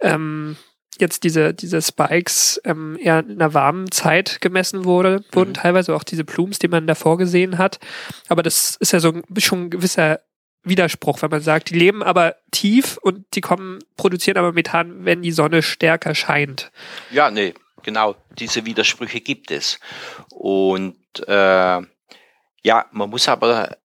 ähm, 0.00 0.56
jetzt 0.98 1.24
diese, 1.24 1.54
diese 1.54 1.82
Spikes 1.82 2.60
ähm, 2.64 2.96
eher 3.00 3.20
in 3.20 3.32
einer 3.32 3.52
warmen 3.54 3.90
Zeit 3.90 4.40
gemessen 4.40 4.84
wurde, 4.84 5.24
wurden 5.32 5.50
Mhm. 5.50 5.54
teilweise 5.54 5.94
auch 5.94 6.04
diese 6.04 6.24
Plumes, 6.24 6.58
die 6.58 6.68
man 6.68 6.86
davor 6.86 7.18
gesehen 7.18 7.58
hat. 7.58 7.80
Aber 8.28 8.42
das 8.42 8.76
ist 8.76 8.92
ja 8.92 9.00
so 9.00 9.10
ein, 9.12 9.22
schon 9.38 9.64
ein 9.64 9.70
gewisser 9.70 10.20
Widerspruch, 10.62 11.20
wenn 11.20 11.30
man 11.30 11.40
sagt, 11.42 11.70
die 11.70 11.78
leben 11.78 12.02
aber 12.02 12.36
tief 12.50 12.96
und 13.02 13.26
die 13.34 13.40
kommen, 13.42 13.80
produzieren 13.96 14.38
aber 14.38 14.52
Methan, 14.52 15.04
wenn 15.04 15.20
die 15.20 15.32
Sonne 15.32 15.62
stärker 15.62 16.14
scheint. 16.14 16.70
Ja, 17.10 17.30
nee, 17.30 17.54
genau, 17.82 18.14
diese 18.38 18.64
Widersprüche 18.64 19.20
gibt 19.20 19.50
es. 19.50 19.78
Und 20.30 20.96
äh, 21.26 21.80
ja, 22.62 22.86
man 22.92 23.10
muss 23.10 23.28
aber 23.28 23.76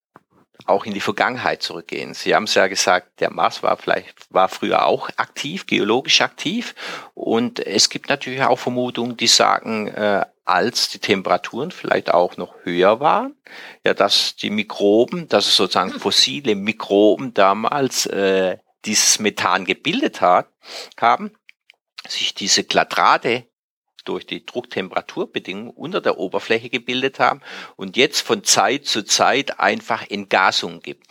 auch 0.69 0.85
in 0.85 0.93
die 0.93 1.01
Vergangenheit 1.01 1.61
zurückgehen. 1.63 2.13
Sie 2.13 2.35
haben 2.35 2.43
es 2.43 2.53
ja 2.53 2.67
gesagt, 2.67 3.19
der 3.19 3.31
Mars 3.31 3.63
war 3.63 3.77
vielleicht 3.77 4.15
war 4.29 4.49
früher 4.49 4.85
auch 4.85 5.09
aktiv, 5.17 5.65
geologisch 5.65 6.21
aktiv. 6.21 6.75
Und 7.13 7.59
es 7.59 7.89
gibt 7.89 8.09
natürlich 8.09 8.43
auch 8.43 8.59
Vermutungen, 8.59 9.17
die 9.17 9.27
sagen, 9.27 9.87
äh, 9.87 10.25
als 10.45 10.89
die 10.89 10.99
Temperaturen 10.99 11.71
vielleicht 11.71 12.11
auch 12.11 12.37
noch 12.37 12.53
höher 12.63 12.99
waren, 12.99 13.35
ja, 13.85 13.93
dass 13.93 14.35
die 14.35 14.49
Mikroben, 14.49 15.27
dass 15.27 15.47
es 15.47 15.55
sozusagen 15.55 15.91
fossile 15.91 16.55
Mikroben 16.55 17.33
damals 17.33 18.05
äh, 18.07 18.57
dieses 18.85 19.19
Methan 19.19 19.65
gebildet 19.65 20.21
hat, 20.21 20.47
haben, 20.99 21.31
sich 22.07 22.33
diese 22.33 22.63
Glatrate 22.63 23.48
durch 24.09 24.25
die 24.25 24.43
Drucktemperaturbedingungen 24.43 25.69
unter 25.69 26.01
der 26.01 26.17
Oberfläche 26.17 26.69
gebildet 26.69 27.19
haben 27.19 27.41
und 27.75 27.95
jetzt 27.95 28.21
von 28.21 28.43
Zeit 28.43 28.85
zu 28.85 29.03
Zeit 29.03 29.59
einfach 29.59 30.09
Entgasung 30.09 30.81
gibt. 30.81 31.05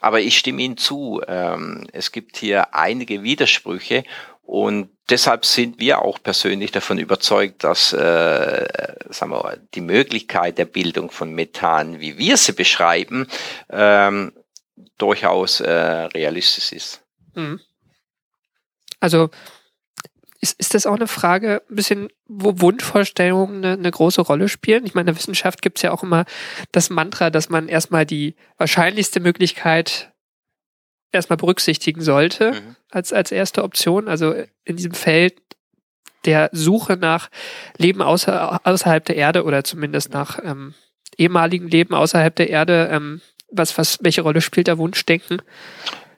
Aber 0.00 0.20
ich 0.20 0.38
stimme 0.38 0.62
Ihnen 0.62 0.78
zu, 0.78 1.20
ähm, 1.28 1.86
es 1.92 2.10
gibt 2.10 2.38
hier 2.38 2.74
einige 2.74 3.22
Widersprüche 3.22 4.02
und 4.42 4.88
deshalb 5.10 5.44
sind 5.44 5.78
wir 5.78 6.00
auch 6.00 6.22
persönlich 6.22 6.72
davon 6.72 6.96
überzeugt, 6.96 7.64
dass 7.64 7.92
äh, 7.92 8.66
sagen 9.10 9.30
wir, 9.30 9.58
die 9.74 9.82
Möglichkeit 9.82 10.56
der 10.56 10.64
Bildung 10.64 11.10
von 11.10 11.34
Methan, 11.34 12.00
wie 12.00 12.16
wir 12.16 12.38
sie 12.38 12.52
beschreiben, 12.52 13.26
ähm, 13.68 14.32
durchaus 14.96 15.60
äh, 15.60 15.70
realistisch 15.70 16.72
ist. 16.72 17.02
Mhm. 17.34 17.60
Also 19.00 19.28
ist, 20.50 20.60
ist 20.60 20.74
das 20.74 20.86
auch 20.86 20.94
eine 20.94 21.06
Frage, 21.06 21.62
ein 21.68 21.76
bisschen, 21.76 22.08
wo 22.26 22.60
Wunschvorstellungen 22.60 23.64
eine, 23.64 23.72
eine 23.74 23.90
große 23.90 24.20
Rolle 24.20 24.48
spielen? 24.48 24.84
Ich 24.86 24.94
meine, 24.94 25.10
in 25.10 25.14
der 25.14 25.16
Wissenschaft 25.16 25.62
gibt 25.62 25.78
es 25.78 25.82
ja 25.82 25.92
auch 25.92 26.02
immer 26.02 26.24
das 26.72 26.90
Mantra, 26.90 27.30
dass 27.30 27.48
man 27.48 27.68
erstmal 27.68 28.06
die 28.06 28.34
wahrscheinlichste 28.56 29.20
Möglichkeit 29.20 30.12
erstmal 31.12 31.36
berücksichtigen 31.36 32.00
sollte 32.00 32.52
Mhm. 32.52 32.76
als, 32.90 33.12
als 33.12 33.32
erste 33.32 33.64
Option. 33.64 34.08
Also 34.08 34.34
in 34.64 34.76
diesem 34.76 34.92
Feld 34.92 35.34
der 36.24 36.50
Suche 36.52 36.96
nach 36.96 37.30
Leben 37.76 38.02
außer, 38.02 38.60
außerhalb 38.66 39.04
der 39.04 39.16
Erde 39.16 39.44
oder 39.44 39.64
zumindest 39.64 40.12
nach 40.12 40.38
ähm, 40.42 40.74
ehemaligen 41.16 41.68
Leben 41.68 41.94
außerhalb 41.94 42.34
der 42.34 42.50
Erde. 42.50 42.88
Ähm, 42.92 43.20
was, 43.50 43.78
was, 43.78 43.98
welche 44.02 44.22
Rolle 44.22 44.40
spielt 44.40 44.66
der 44.66 44.78
Wunschdenken? 44.78 45.40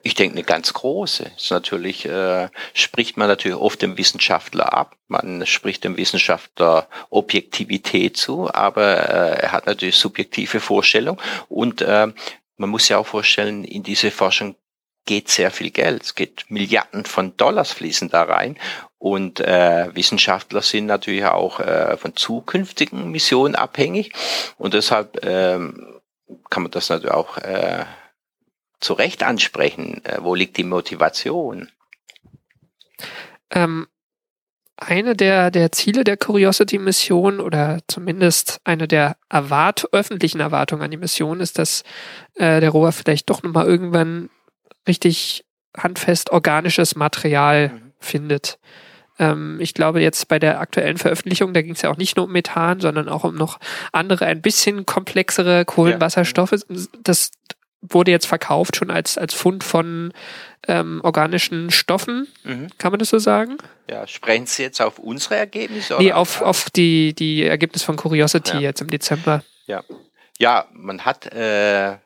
Ich 0.03 0.15
denke, 0.15 0.35
eine 0.35 0.43
ganz 0.43 0.73
große. 0.73 1.31
Ist 1.37 1.51
natürlich 1.51 2.05
äh, 2.05 2.49
spricht 2.73 3.17
man 3.17 3.27
natürlich 3.27 3.57
oft 3.57 3.81
dem 3.81 3.97
Wissenschaftler 3.97 4.73
ab. 4.73 4.95
Man 5.07 5.45
spricht 5.45 5.83
dem 5.83 5.97
Wissenschaftler 5.97 6.87
Objektivität 7.09 8.17
zu, 8.17 8.51
aber 8.53 8.97
äh, 8.97 9.41
er 9.41 9.51
hat 9.51 9.67
natürlich 9.67 9.97
subjektive 9.97 10.59
Vorstellungen. 10.59 11.19
Und 11.49 11.81
äh, 11.81 12.07
man 12.57 12.69
muss 12.69 12.89
ja 12.89 12.97
auch 12.97 13.07
vorstellen, 13.07 13.63
in 13.63 13.83
diese 13.83 14.11
Forschung 14.11 14.55
geht 15.05 15.29
sehr 15.29 15.51
viel 15.51 15.71
Geld. 15.71 16.03
Es 16.03 16.15
geht 16.15 16.45
Milliarden 16.49 17.05
von 17.05 17.35
Dollars 17.37 17.71
fließen 17.73 18.09
da 18.09 18.23
rein. 18.23 18.57
Und 18.97 19.39
äh, 19.39 19.89
Wissenschaftler 19.95 20.61
sind 20.61 20.85
natürlich 20.85 21.25
auch 21.25 21.59
äh, 21.59 21.97
von 21.97 22.15
zukünftigen 22.15 23.09
Missionen 23.09 23.55
abhängig. 23.55 24.13
Und 24.57 24.73
deshalb 24.73 25.25
ähm, 25.25 25.99
kann 26.49 26.63
man 26.63 26.71
das 26.71 26.89
natürlich 26.89 27.11
auch 27.11 27.37
äh, 27.37 27.85
zu 28.81 28.93
Recht 28.93 29.23
ansprechen. 29.23 30.03
Äh, 30.05 30.17
wo 30.21 30.35
liegt 30.35 30.57
die 30.57 30.63
Motivation? 30.63 31.69
Ähm, 33.51 33.87
eine 34.77 35.15
der, 35.15 35.51
der 35.51 35.71
Ziele 35.71 36.03
der 36.03 36.17
Curiosity-Mission 36.17 37.39
oder 37.39 37.79
zumindest 37.87 38.59
eine 38.63 38.87
der 38.87 39.15
Erwart 39.29 39.87
öffentlichen 39.93 40.39
Erwartungen 40.39 40.81
an 40.81 40.91
die 40.91 40.97
Mission 40.97 41.39
ist, 41.39 41.59
dass 41.59 41.83
äh, 42.35 42.59
der 42.59 42.71
Rover 42.71 42.91
vielleicht 42.91 43.29
doch 43.29 43.43
nochmal 43.43 43.67
irgendwann 43.67 44.29
richtig 44.87 45.45
handfest 45.77 46.31
organisches 46.31 46.95
Material 46.95 47.69
mhm. 47.69 47.93
findet. 47.99 48.57
Ähm, 49.19 49.59
ich 49.61 49.75
glaube 49.75 50.01
jetzt 50.01 50.27
bei 50.27 50.39
der 50.39 50.59
aktuellen 50.59 50.97
Veröffentlichung, 50.97 51.53
da 51.53 51.61
ging 51.61 51.73
es 51.73 51.83
ja 51.83 51.91
auch 51.91 51.97
nicht 51.97 52.17
nur 52.17 52.25
um 52.25 52.31
Methan, 52.31 52.79
sondern 52.79 53.07
auch 53.07 53.23
um 53.23 53.35
noch 53.35 53.59
andere, 53.91 54.25
ein 54.25 54.41
bisschen 54.41 54.87
komplexere 54.87 55.63
Kohlenwasserstoffe. 55.63 56.53
Ja. 56.53 56.77
Das 57.03 57.31
wurde 57.81 58.11
jetzt 58.11 58.27
verkauft 58.27 58.75
schon 58.75 58.91
als, 58.91 59.17
als 59.17 59.33
Fund 59.33 59.63
von 59.63 60.13
ähm, 60.67 61.01
organischen 61.03 61.71
Stoffen. 61.71 62.27
Mhm. 62.43 62.67
Kann 62.77 62.91
man 62.91 62.99
das 62.99 63.09
so 63.09 63.19
sagen? 63.19 63.57
Ja, 63.89 64.07
sprechen 64.07 64.45
Sie 64.45 64.63
jetzt 64.63 64.81
auf 64.81 64.99
unsere 64.99 65.35
Ergebnisse? 65.37 65.97
Nee, 65.97 66.13
auf, 66.13 66.41
auf 66.41 66.69
die, 66.69 67.13
die 67.13 67.43
Ergebnisse 67.43 67.85
von 67.85 67.95
Curiosity 67.95 68.55
ja. 68.55 68.61
jetzt 68.61 68.81
im 68.81 68.89
Dezember. 68.89 69.43
Ja, 69.65 69.83
ja 70.37 70.65
man 70.73 71.05
hat 71.05 71.33
äh, 71.33 71.97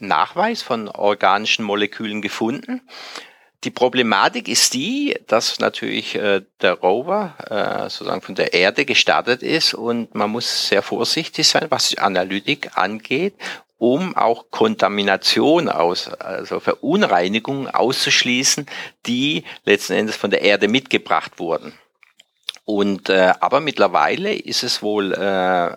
Nachweis 0.00 0.62
von 0.62 0.88
organischen 0.88 1.64
Molekülen 1.64 2.20
gefunden. 2.20 2.82
Die 3.64 3.70
Problematik 3.70 4.48
ist 4.48 4.74
die, 4.74 5.18
dass 5.26 5.58
natürlich 5.58 6.16
äh, 6.16 6.42
der 6.60 6.74
Rover 6.74 7.34
äh, 7.48 7.88
sozusagen 7.88 8.20
von 8.20 8.34
der 8.34 8.52
Erde 8.52 8.84
gestartet 8.84 9.42
ist 9.42 9.72
und 9.72 10.14
man 10.14 10.30
muss 10.30 10.68
sehr 10.68 10.82
vorsichtig 10.82 11.48
sein, 11.48 11.66
was 11.70 11.88
die 11.88 11.98
Analytik 11.98 12.76
angeht 12.76 13.34
um 13.78 14.16
auch 14.16 14.50
Kontamination 14.50 15.68
aus, 15.68 16.08
also 16.08 16.60
Verunreinigungen 16.60 17.68
auszuschließen, 17.68 18.66
die 19.06 19.44
letzten 19.64 19.94
Endes 19.94 20.16
von 20.16 20.30
der 20.30 20.42
Erde 20.42 20.68
mitgebracht 20.68 21.38
wurden. 21.38 21.72
Und 22.64 23.10
äh, 23.10 23.32
aber 23.40 23.60
mittlerweile 23.60 24.34
ist 24.34 24.62
es 24.62 24.82
wohl 24.82 25.12
äh, 25.12 25.76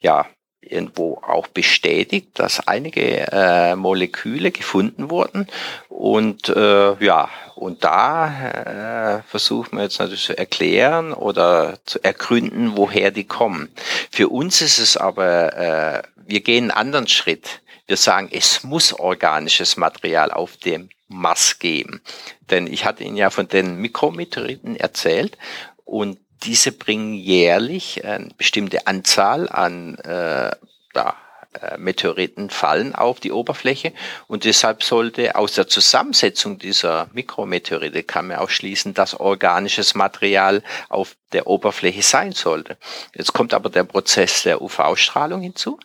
ja 0.00 0.26
irgendwo 0.60 1.22
auch 1.26 1.46
bestätigt, 1.46 2.38
dass 2.38 2.66
einige 2.66 3.32
äh, 3.32 3.76
Moleküle 3.76 4.50
gefunden 4.50 5.08
wurden 5.08 5.46
und 5.88 6.48
äh, 6.50 7.02
ja 7.02 7.30
und 7.58 7.82
da 7.82 9.18
äh, 9.18 9.22
versucht 9.28 9.72
man 9.72 9.82
jetzt 9.82 9.98
natürlich 9.98 10.24
zu 10.24 10.38
erklären 10.38 11.12
oder 11.12 11.78
zu 11.86 12.02
ergründen, 12.04 12.76
woher 12.76 13.10
die 13.10 13.24
kommen. 13.24 13.68
Für 14.12 14.28
uns 14.28 14.62
ist 14.62 14.78
es 14.78 14.96
aber, 14.96 15.56
äh, 15.56 16.02
wir 16.28 16.40
gehen 16.40 16.70
einen 16.70 16.78
anderen 16.78 17.08
Schritt. 17.08 17.62
Wir 17.86 17.96
sagen, 17.96 18.28
es 18.30 18.62
muss 18.62 18.92
organisches 18.92 19.76
Material 19.78 20.30
auf 20.30 20.58
dem 20.58 20.90
Mars 21.08 21.58
geben. 21.58 22.02
Denn 22.50 22.66
ich 22.66 22.84
hatte 22.84 23.02
Ihnen 23.02 23.16
ja 23.16 23.30
von 23.30 23.48
den 23.48 23.76
Mikrometeoriten 23.76 24.76
erzählt 24.76 25.38
und 25.86 26.18
diese 26.42 26.70
bringen 26.70 27.14
jährlich 27.14 28.04
eine 28.04 28.28
bestimmte 28.36 28.86
Anzahl 28.86 29.48
an 29.48 29.96
äh, 29.98 30.50
ja, 30.94 31.16
äh, 31.60 31.78
Meteoriten 31.78 32.50
fallen 32.50 32.94
auf 32.94 33.20
die 33.20 33.32
Oberfläche 33.32 33.92
und 34.26 34.44
deshalb 34.44 34.82
sollte 34.82 35.34
aus 35.34 35.54
der 35.54 35.66
Zusammensetzung 35.66 36.58
dieser 36.58 37.08
Mikrometeorite 37.14 38.02
kann 38.02 38.28
man 38.28 38.36
auch 38.36 38.50
schließen, 38.50 38.92
dass 38.92 39.18
organisches 39.18 39.94
Material 39.94 40.62
auf 40.90 41.16
der 41.32 41.46
Oberfläche 41.46 42.02
sein 42.02 42.32
sollte. 42.32 42.76
Jetzt 43.14 43.32
kommt 43.32 43.54
aber 43.54 43.70
der 43.70 43.84
Prozess 43.84 44.42
der 44.42 44.60
UV-Strahlung 44.60 45.40
hinzu. 45.40 45.80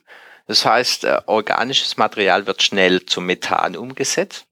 Das 0.45 0.65
heißt, 0.65 1.05
äh, 1.05 1.21
organisches 1.25 1.97
Material 1.97 2.47
wird 2.47 2.63
schnell 2.63 3.05
zum 3.05 3.25
Methan 3.25 3.75
umgesetzt 3.75 4.45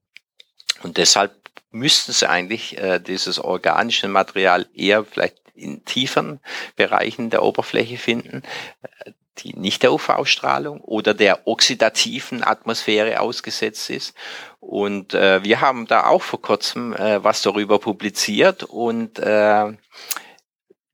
und 0.82 0.96
deshalb 0.96 1.32
müssten 1.70 2.12
sie 2.12 2.28
eigentlich 2.28 2.78
äh, 2.78 2.98
dieses 2.98 3.38
organische 3.38 4.08
Material 4.08 4.66
eher 4.74 5.04
vielleicht 5.04 5.36
in 5.54 5.84
tieferen 5.84 6.40
Bereichen 6.76 7.30
der 7.30 7.42
Oberfläche 7.42 7.96
finden, 7.96 8.42
äh, 8.82 9.12
die 9.38 9.54
nicht 9.54 9.82
der 9.82 9.92
UV-Strahlung 9.92 10.80
oder 10.82 11.14
der 11.14 11.46
oxidativen 11.46 12.44
Atmosphäre 12.44 13.20
ausgesetzt 13.20 13.88
ist. 13.88 14.14
Und 14.60 15.14
äh, 15.14 15.42
wir 15.42 15.60
haben 15.60 15.86
da 15.86 16.06
auch 16.06 16.22
vor 16.22 16.42
kurzem 16.42 16.92
äh, 16.94 17.24
was 17.24 17.42
darüber 17.42 17.78
publiziert 17.78 18.62
und 18.64 19.18
äh, 19.18 19.72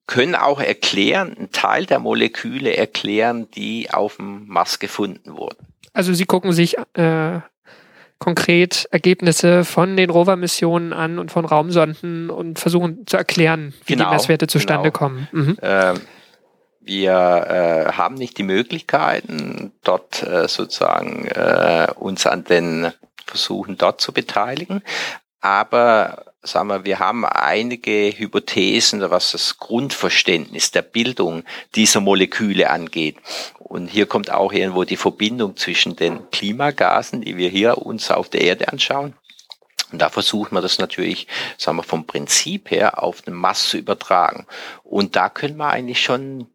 können 0.08 0.34
auch 0.34 0.60
erklären, 0.60 1.36
einen 1.36 1.52
Teil 1.52 1.86
der 1.86 2.00
Moleküle 2.00 2.76
erklären, 2.76 3.48
die 3.52 3.90
auf 3.92 4.16
dem 4.16 4.48
Mars 4.48 4.80
gefunden 4.80 5.36
wurden. 5.36 5.66
Also 5.92 6.12
Sie 6.12 6.24
gucken 6.24 6.52
sich 6.52 6.76
äh, 6.94 7.40
konkret 8.18 8.88
Ergebnisse 8.90 9.64
von 9.64 9.96
den 9.96 10.10
Rover-Missionen 10.10 10.92
an 10.92 11.18
und 11.18 11.30
von 11.30 11.44
Raumsonden 11.44 12.30
und 12.30 12.58
versuchen 12.58 13.06
zu 13.06 13.16
erklären, 13.16 13.74
wie 13.84 13.92
genau, 13.92 14.08
die 14.08 14.16
Messwerte 14.16 14.46
zustande 14.46 14.90
genau. 14.90 14.98
kommen. 14.98 15.28
Mhm. 15.30 15.58
Ähm, 15.62 16.00
wir 16.80 17.12
äh, 17.12 17.92
haben 17.92 18.14
nicht 18.14 18.38
die 18.38 18.44
Möglichkeiten, 18.44 19.72
dort 19.84 20.22
äh, 20.22 20.48
sozusagen 20.48 21.26
äh, 21.26 21.88
uns 21.96 22.26
an 22.26 22.44
den 22.44 22.92
Versuchen 23.26 23.76
dort 23.76 24.00
zu 24.00 24.12
beteiligen. 24.12 24.82
Aber 25.42 26.27
sagen 26.42 26.68
wir, 26.68 26.84
wir 26.84 26.98
haben 26.98 27.24
einige 27.24 28.12
Hypothesen, 28.16 29.00
was 29.10 29.32
das 29.32 29.58
Grundverständnis 29.58 30.70
der 30.70 30.82
Bildung 30.82 31.44
dieser 31.74 32.00
Moleküle 32.00 32.70
angeht. 32.70 33.16
Und 33.58 33.88
hier 33.88 34.06
kommt 34.06 34.30
auch 34.30 34.52
irgendwo 34.52 34.84
die 34.84 34.96
Verbindung 34.96 35.56
zwischen 35.56 35.96
den 35.96 36.30
Klimagasen, 36.30 37.22
die 37.22 37.36
wir 37.36 37.48
hier 37.48 37.78
uns 37.78 38.10
auf 38.10 38.28
der 38.28 38.42
Erde 38.42 38.68
anschauen, 38.68 39.14
und 39.92 40.00
da 40.02 40.10
versucht 40.10 40.52
man 40.52 40.62
das 40.62 40.78
natürlich, 40.78 41.26
sagen 41.56 41.78
wir, 41.78 41.82
vom 41.82 42.06
Prinzip 42.06 42.70
her 42.70 43.02
auf 43.02 43.22
eine 43.26 43.34
Masse 43.34 43.70
zu 43.70 43.78
übertragen. 43.78 44.46
Und 44.84 45.16
da 45.16 45.28
können 45.30 45.56
wir 45.56 45.68
eigentlich 45.68 46.02
schon 46.02 46.48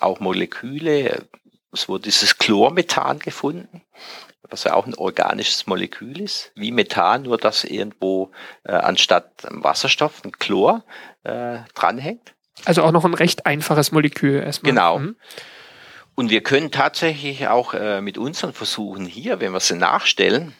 auch 0.00 0.20
Moleküle, 0.20 1.26
es 1.72 1.88
wurde 1.88 2.04
dieses 2.04 2.38
Chlormethan 2.38 3.18
gefunden, 3.18 3.82
was 4.50 4.64
ja 4.64 4.74
auch 4.74 4.86
ein 4.86 4.94
organisches 4.94 5.66
Molekül 5.66 6.20
ist, 6.20 6.52
wie 6.54 6.72
Methan, 6.72 7.22
nur 7.22 7.38
dass 7.38 7.64
irgendwo 7.64 8.32
äh, 8.64 8.72
anstatt 8.72 9.46
Wasserstoff 9.48 10.24
ein 10.24 10.32
Chlor 10.32 10.84
äh, 11.24 11.58
dranhängt. 11.74 12.34
Also 12.64 12.82
auch 12.82 12.92
noch 12.92 13.04
ein 13.04 13.14
recht 13.14 13.46
einfaches 13.46 13.92
Molekül 13.92 14.40
erstmal. 14.40 14.72
Genau. 14.72 14.98
Mhm. 14.98 15.16
Und 16.14 16.30
wir 16.30 16.42
können 16.42 16.70
tatsächlich 16.70 17.48
auch 17.48 17.72
äh, 17.72 18.00
mit 18.00 18.18
unseren 18.18 18.52
Versuchen 18.52 19.06
hier, 19.06 19.40
wenn 19.40 19.52
wir 19.52 19.60
sie 19.60 19.76
nachstellen, 19.76 20.54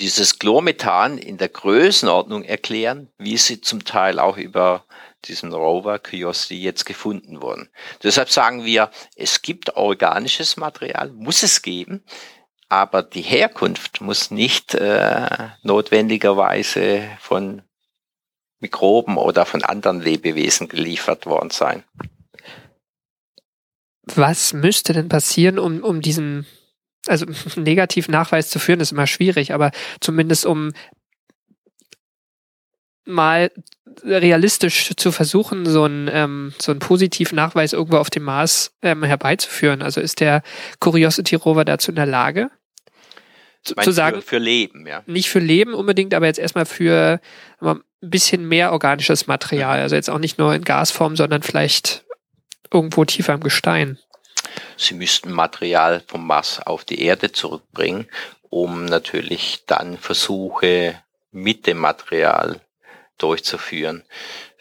dieses 0.00 0.38
Chlormethan 0.38 1.18
in 1.18 1.36
der 1.36 1.50
Größenordnung 1.50 2.42
erklären, 2.42 3.10
wie 3.18 3.36
sie 3.36 3.60
zum 3.60 3.84
Teil 3.84 4.18
auch 4.18 4.38
über 4.38 4.84
diesen 5.26 5.52
Rover 5.52 5.98
Curiosity 5.98 6.60
jetzt 6.60 6.84
gefunden 6.84 7.42
wurden. 7.42 7.68
Deshalb 8.02 8.30
sagen 8.30 8.64
wir, 8.64 8.90
es 9.16 9.42
gibt 9.42 9.76
organisches 9.76 10.56
Material, 10.56 11.10
muss 11.10 11.42
es 11.42 11.62
geben, 11.62 12.04
aber 12.74 13.04
die 13.04 13.22
Herkunft 13.22 14.00
muss 14.00 14.32
nicht 14.32 14.74
äh, 14.74 15.28
notwendigerweise 15.62 17.08
von 17.20 17.62
Mikroben 18.58 19.16
oder 19.16 19.46
von 19.46 19.62
anderen 19.62 20.00
Lebewesen 20.00 20.66
geliefert 20.66 21.24
worden 21.24 21.50
sein. 21.50 21.84
Was 24.02 24.52
müsste 24.52 24.92
denn 24.92 25.08
passieren, 25.08 25.60
um, 25.60 25.84
um 25.84 26.00
diesen 26.00 26.46
also 27.06 27.26
negativ 27.56 28.08
Nachweis 28.08 28.50
zu 28.50 28.58
führen 28.58 28.80
ist 28.80 28.90
immer 28.90 29.06
schwierig, 29.06 29.52
aber 29.52 29.70
zumindest 30.00 30.44
um 30.44 30.72
mal 33.06 33.52
realistisch 34.02 34.96
zu 34.96 35.12
versuchen, 35.12 35.64
so 35.64 35.84
einen, 35.84 36.10
ähm, 36.10 36.54
so 36.58 36.72
einen 36.72 36.80
positiven 36.80 37.36
Nachweis 37.36 37.72
irgendwo 37.72 37.98
auf 37.98 38.10
dem 38.10 38.24
Mars 38.24 38.74
ähm, 38.82 39.04
herbeizuführen. 39.04 39.80
Also 39.80 40.00
ist 40.00 40.18
der 40.18 40.42
Curiosity 40.80 41.36
Rover 41.36 41.64
dazu 41.64 41.92
in 41.92 41.96
der 41.96 42.06
Lage? 42.06 42.50
Zu, 43.64 43.74
zu 43.76 43.92
sagen, 43.92 44.16
für, 44.16 44.28
für, 44.28 44.38
Leben, 44.38 44.86
ja. 44.86 45.02
Nicht 45.06 45.30
für 45.30 45.38
Leben 45.38 45.74
unbedingt, 45.74 46.12
aber 46.12 46.26
jetzt 46.26 46.38
erstmal 46.38 46.66
für 46.66 47.20
ein 47.60 47.80
bisschen 48.00 48.46
mehr 48.46 48.72
organisches 48.72 49.26
Material. 49.26 49.80
Also 49.80 49.96
jetzt 49.96 50.10
auch 50.10 50.18
nicht 50.18 50.38
nur 50.38 50.54
in 50.54 50.64
Gasform, 50.64 51.16
sondern 51.16 51.42
vielleicht 51.42 52.04
irgendwo 52.70 53.04
tiefer 53.04 53.32
im 53.34 53.40
Gestein. 53.40 53.98
Sie 54.76 54.94
müssten 54.94 55.32
Material 55.32 56.02
vom 56.06 56.26
Mars 56.26 56.60
auf 56.60 56.84
die 56.84 57.00
Erde 57.00 57.32
zurückbringen, 57.32 58.06
um 58.50 58.84
natürlich 58.84 59.64
dann 59.66 59.96
Versuche 59.96 61.00
mit 61.30 61.66
dem 61.66 61.78
Material 61.78 62.60
durchzuführen. 63.18 64.02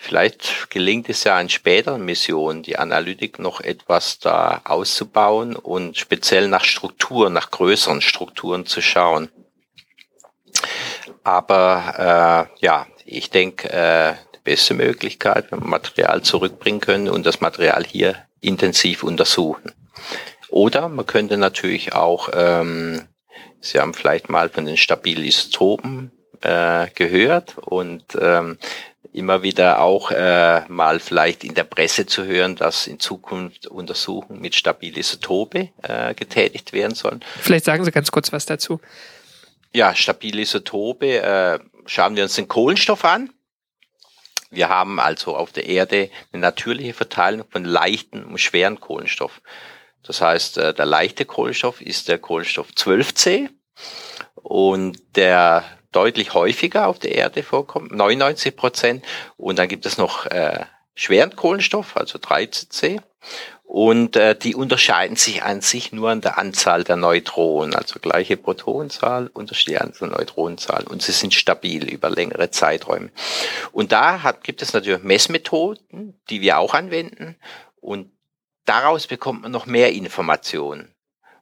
Vielleicht 0.04 0.70
gelingt 0.70 1.08
es 1.08 1.24
ja 1.24 1.40
in 1.40 1.48
späteren 1.48 2.04
Missionen, 2.04 2.62
die 2.62 2.78
Analytik 2.78 3.40
noch 3.40 3.62
etwas 3.62 4.20
da 4.20 4.62
auszubauen 4.66 5.56
und 5.56 5.98
speziell 5.98 6.50
nach 6.50 6.66
Strukturen, 6.66 7.32
nach 7.32 7.52
größeren 7.52 8.02
Strukturen 8.02 8.66
zu 8.66 8.82
schauen. 8.82 9.30
Aber 11.24 12.50
äh, 12.60 12.66
ja, 12.66 12.86
ich 13.06 13.30
denke, 13.30 13.72
äh, 13.72 14.16
die 14.36 14.42
beste 14.44 14.74
Möglichkeit, 14.74 15.52
wenn 15.52 15.62
wir 15.62 15.68
Material 15.68 16.22
zurückbringen 16.22 16.82
können 16.82 17.08
und 17.08 17.26
das 17.26 17.40
Material 17.40 17.86
hier 17.86 18.18
intensiv 18.42 19.04
untersuchen. 19.04 19.72
Oder 20.50 20.90
man 20.90 21.06
könnte 21.06 21.38
natürlich 21.38 21.94
auch 21.94 22.28
ähm, 22.34 23.08
Sie 23.64 23.80
haben 23.80 23.94
vielleicht 23.94 24.28
mal 24.28 24.50
von 24.50 24.66
den 24.66 24.76
stabilen 24.76 25.24
Isotopen 25.24 26.12
äh, 26.44 26.88
gehört 26.94 27.58
und 27.58 28.04
ähm, 28.20 28.58
immer 29.14 29.44
wieder 29.44 29.80
auch 29.80 30.12
äh, 30.12 30.62
mal 30.68 31.00
vielleicht 31.00 31.44
in 31.44 31.54
der 31.54 31.64
Presse 31.64 32.06
zu 32.06 32.26
hören, 32.26 32.56
dass 32.56 32.88
in 32.88 33.00
Zukunft 33.00 33.68
Untersuchungen 33.68 34.42
mit 34.42 34.56
stabilen 34.56 34.98
Isotope 34.98 35.70
äh, 35.84 36.14
getätigt 36.16 36.74
werden 36.74 36.96
sollen. 36.96 37.24
Vielleicht 37.40 37.66
sagen 37.66 37.86
Sie 37.86 37.92
ganz 37.92 38.12
kurz 38.12 38.32
was 38.32 38.46
dazu. 38.46 38.80
Ja, 39.74 39.96
stabile 39.96 40.42
Isotope, 40.42 41.22
äh, 41.22 41.60
schauen 41.86 42.16
wir 42.16 42.24
uns 42.24 42.36
den 42.36 42.48
Kohlenstoff 42.48 43.06
an. 43.06 43.32
Wir 44.50 44.70
haben 44.70 45.00
also 45.00 45.36
auf 45.36 45.52
der 45.52 45.66
Erde 45.68 46.10
eine 46.32 46.42
natürliche 46.42 46.94
Verteilung 46.94 47.48
von 47.50 47.66
leichten 47.66 48.24
und 48.24 48.40
schweren 48.40 48.80
Kohlenstoff. 48.80 49.42
Das 50.04 50.22
heißt, 50.22 50.58
äh, 50.58 50.74
der 50.74 50.86
leichte 50.86 51.26
Kohlenstoff 51.26 51.82
ist 51.82 52.08
der 52.08 52.20
Kohlenstoff 52.20 52.68
12c 52.76 53.50
und 54.36 54.98
der 55.16 55.64
deutlich 55.96 56.34
häufiger 56.34 56.88
auf 56.88 57.00
der 57.00 57.16
Erde 57.16 57.44
vorkommt, 57.44 57.92
99 57.92 58.56
Prozent. 58.56 59.06
Und 59.38 59.60
dann 59.60 59.68
gibt 59.68 59.86
es 59.86 59.98
noch 59.98 60.26
äh, 60.26 60.66
schweren 60.96 61.36
Kohlenstoff, 61.36 61.96
also 61.96 62.20
13c. 62.20 63.02
Und 63.64 64.16
äh, 64.18 64.36
die 64.36 64.54
unterscheiden 64.54 65.16
sich 65.16 65.42
an 65.42 65.62
sich 65.62 65.92
nur 65.92 66.12
an 66.12 66.22
der 66.22 66.38
Anzahl 66.38 66.84
der 66.84 66.96
Neutronen, 66.96 67.74
also 67.74 68.00
gleiche 68.00 68.38
Protonenzahl, 68.38 69.32
unterschiedliche 69.34 69.82
Anzahl 69.82 70.10
Neutronenzahl 70.10 70.84
und 70.84 71.02
sie 71.02 71.12
sind 71.12 71.34
stabil 71.34 71.90
über 71.90 72.12
längere 72.12 72.52
Zeiträume. 72.52 73.10
Und 73.72 73.92
da 73.92 74.22
hat, 74.22 74.44
gibt 74.44 74.62
es 74.62 74.74
natürlich 74.74 75.02
Messmethoden, 75.02 76.22
die 76.30 76.42
wir 76.42 76.60
auch 76.60 76.76
anwenden 76.76 77.36
und 77.82 78.12
daraus 78.66 79.08
bekommt 79.08 79.42
man 79.42 79.52
noch 79.52 79.66
mehr 79.66 79.92
Informationen. 79.94 80.94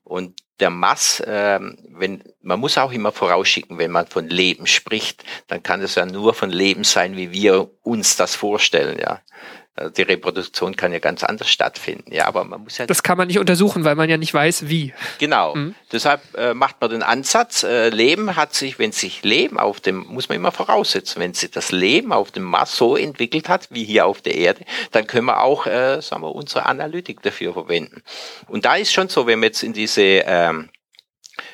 Und 0.03 0.39
der 0.59 0.69
Mass, 0.69 1.19
äh, 1.21 1.59
wenn, 1.89 2.23
man 2.41 2.59
muss 2.59 2.77
auch 2.77 2.91
immer 2.91 3.11
vorausschicken, 3.11 3.77
wenn 3.77 3.91
man 3.91 4.07
von 4.07 4.27
Leben 4.27 4.67
spricht, 4.67 5.23
dann 5.47 5.63
kann 5.63 5.81
es 5.81 5.95
ja 5.95 6.05
nur 6.05 6.33
von 6.33 6.51
Leben 6.51 6.83
sein, 6.83 7.17
wie 7.17 7.31
wir 7.31 7.71
uns 7.81 8.15
das 8.15 8.35
vorstellen, 8.35 8.99
ja. 8.99 9.21
Also 9.73 9.89
die 9.89 10.01
Reproduktion 10.01 10.75
kann 10.75 10.91
ja 10.91 10.99
ganz 10.99 11.23
anders 11.23 11.49
stattfinden. 11.49 12.13
Ja, 12.13 12.27
aber 12.27 12.43
man 12.43 12.63
muss 12.63 12.77
ja. 12.77 12.85
Das 12.85 13.03
kann 13.03 13.17
man 13.17 13.27
nicht 13.27 13.39
untersuchen, 13.39 13.85
weil 13.85 13.95
man 13.95 14.09
ja 14.09 14.17
nicht 14.17 14.33
weiß, 14.33 14.67
wie. 14.67 14.93
Genau. 15.17 15.55
Mhm. 15.55 15.75
Deshalb 15.91 16.21
äh, 16.35 16.53
macht 16.53 16.81
man 16.81 16.89
den 16.89 17.03
Ansatz, 17.03 17.63
äh, 17.63 17.89
Leben 17.89 18.35
hat 18.35 18.53
sich, 18.53 18.79
wenn 18.79 18.91
sich 18.91 19.23
Leben 19.23 19.57
auf 19.57 19.79
dem, 19.79 20.05
muss 20.07 20.27
man 20.27 20.35
immer 20.35 20.51
voraussetzen, 20.51 21.21
wenn 21.21 21.33
sich 21.33 21.51
das 21.51 21.71
Leben 21.71 22.11
auf 22.11 22.31
dem 22.31 22.43
Mars 22.43 22.75
so 22.75 22.97
entwickelt 22.97 23.47
hat, 23.47 23.67
wie 23.71 23.85
hier 23.85 24.05
auf 24.05 24.21
der 24.21 24.35
Erde, 24.35 24.65
dann 24.91 25.07
können 25.07 25.27
wir 25.27 25.41
auch, 25.41 25.65
äh, 25.65 26.01
sagen 26.01 26.21
wir, 26.21 26.35
unsere 26.35 26.65
Analytik 26.65 27.21
dafür 27.21 27.53
verwenden. 27.53 28.03
Und 28.47 28.65
da 28.65 28.75
ist 28.75 28.91
schon 28.91 29.07
so, 29.07 29.25
wenn 29.25 29.39
wir 29.39 29.47
jetzt 29.47 29.63
in 29.63 29.71
diese 29.71 30.01
ähm, 30.01 30.69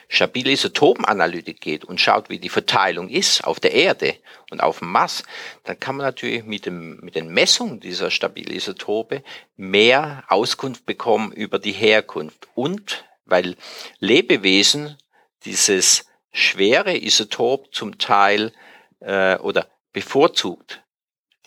stabile 0.07 0.51
Isotopenanalytik 0.51 1.59
geht 1.59 1.85
und 1.85 1.99
schaut, 1.99 2.29
wie 2.29 2.39
die 2.39 2.49
Verteilung 2.49 3.09
ist 3.09 3.43
auf 3.43 3.59
der 3.59 3.73
Erde 3.73 4.15
und 4.49 4.61
auf 4.61 4.79
dem 4.79 4.91
Mars, 4.91 5.23
dann 5.63 5.79
kann 5.79 5.97
man 5.97 6.05
natürlich 6.05 6.43
mit, 6.43 6.65
dem, 6.65 6.99
mit 7.01 7.15
den 7.15 7.29
Messungen 7.29 7.79
dieser 7.79 8.09
stabilen 8.09 8.55
Isotope 8.55 9.23
mehr 9.55 10.23
Auskunft 10.29 10.85
bekommen 10.85 11.31
über 11.31 11.59
die 11.59 11.73
Herkunft. 11.73 12.47
Und 12.55 13.05
weil 13.25 13.55
Lebewesen 13.99 14.97
dieses 15.43 16.05
schwere 16.31 16.95
Isotop 16.97 17.73
zum 17.73 17.97
Teil 17.97 18.53
äh, 18.99 19.37
oder 19.37 19.67
bevorzugt 19.91 20.83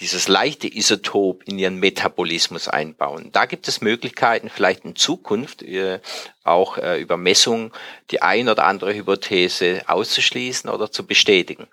dieses 0.00 0.28
leichte 0.28 0.66
Isotop 0.66 1.42
in 1.44 1.58
ihren 1.58 1.76
Metabolismus 1.76 2.68
einbauen. 2.68 3.30
Da 3.32 3.44
gibt 3.44 3.68
es 3.68 3.80
Möglichkeiten, 3.82 4.48
vielleicht 4.48 4.84
in 4.84 4.96
Zukunft 4.96 5.62
äh, 5.62 6.00
auch 6.42 6.78
äh, 6.78 7.00
über 7.00 7.16
Messungen 7.16 7.70
die 8.10 8.22
ein 8.22 8.48
oder 8.48 8.64
andere 8.64 8.94
Hypothese 8.94 9.82
auszuschließen 9.86 10.70
oder 10.70 10.90
zu 10.90 11.06
bestätigen. 11.06 11.66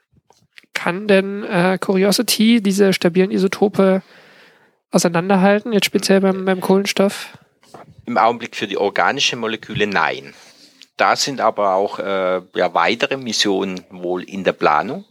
Kann 0.73 1.07
denn 1.07 1.43
äh, 1.43 1.78
Curiosity 1.80 2.61
diese 2.61 2.93
stabilen 2.93 3.32
Isotope 3.32 4.03
auseinanderhalten, 4.91 5.73
jetzt 5.73 5.86
speziell 5.86 6.21
beim, 6.21 6.45
beim 6.45 6.61
Kohlenstoff? 6.61 7.38
Im 8.05 8.17
Augenblick 8.17 8.55
für 8.55 8.67
die 8.67 8.78
organischen 8.78 9.39
Moleküle 9.39 9.88
nein. 9.88 10.34
Da 10.97 11.15
sind 11.15 11.41
aber 11.41 11.75
auch 11.75 11.99
äh, 11.99 12.41
ja, 12.55 12.73
weitere 12.73 13.17
Missionen 13.17 13.84
wohl 13.89 14.23
in 14.23 14.43
der 14.43 14.53
Planung 14.53 15.05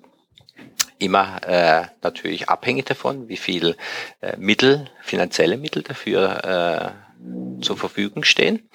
immer 0.98 1.40
äh, 1.46 1.86
natürlich 2.02 2.48
abhängig 2.48 2.86
davon, 2.86 3.28
wie 3.28 3.36
viel 3.36 3.76
äh, 4.20 4.36
Mittel, 4.36 4.90
finanzielle 5.02 5.56
Mittel 5.56 5.82
dafür 5.82 6.44
äh, 6.44 7.62
zur 7.62 7.76
Verfügung 7.76 8.24
stehen. 8.24 8.68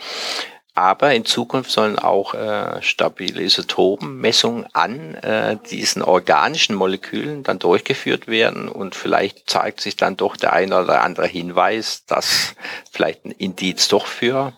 Aber 0.74 1.13
in 1.13 1.26
Zukunft 1.26 1.69
sollen 1.69 1.99
auch 1.99 2.34
äh, 2.34 2.82
stabile 2.82 3.41
Isotopenmessungen 3.41 4.67
an 4.72 5.15
äh, 5.15 5.57
diesen 5.69 6.01
organischen 6.01 6.76
Molekülen 6.76 7.43
dann 7.43 7.59
durchgeführt 7.59 8.28
werden 8.28 8.69
und 8.69 8.95
vielleicht 8.95 9.49
zeigt 9.49 9.82
sich 9.82 9.97
dann 9.97 10.15
doch 10.15 10.38
der 10.38 10.53
ein 10.53 10.72
oder 10.72 11.01
andere 11.01 11.28
Hinweis, 11.28 12.05
dass 12.05 12.55
vielleicht 12.89 13.26
ein 13.26 13.32
Indiz 13.32 13.89
doch 13.89 14.05
für 14.05 14.53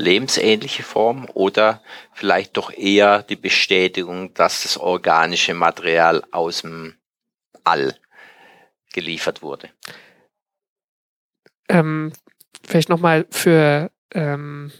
lebensähnliche 0.00 0.82
Form 0.82 1.28
oder 1.34 1.82
vielleicht 2.12 2.56
doch 2.56 2.72
eher 2.72 3.22
die 3.22 3.36
Bestätigung, 3.36 4.34
dass 4.34 4.62
das 4.62 4.78
organische 4.78 5.54
Material 5.54 6.22
aus 6.30 6.62
dem 6.62 6.94
All 7.64 7.94
geliefert 8.92 9.42
wurde. 9.42 9.68
Ähm, 11.68 12.12
vielleicht 12.66 12.88
nochmal 12.88 13.26
für 13.30 13.90
ähm, 14.12 14.72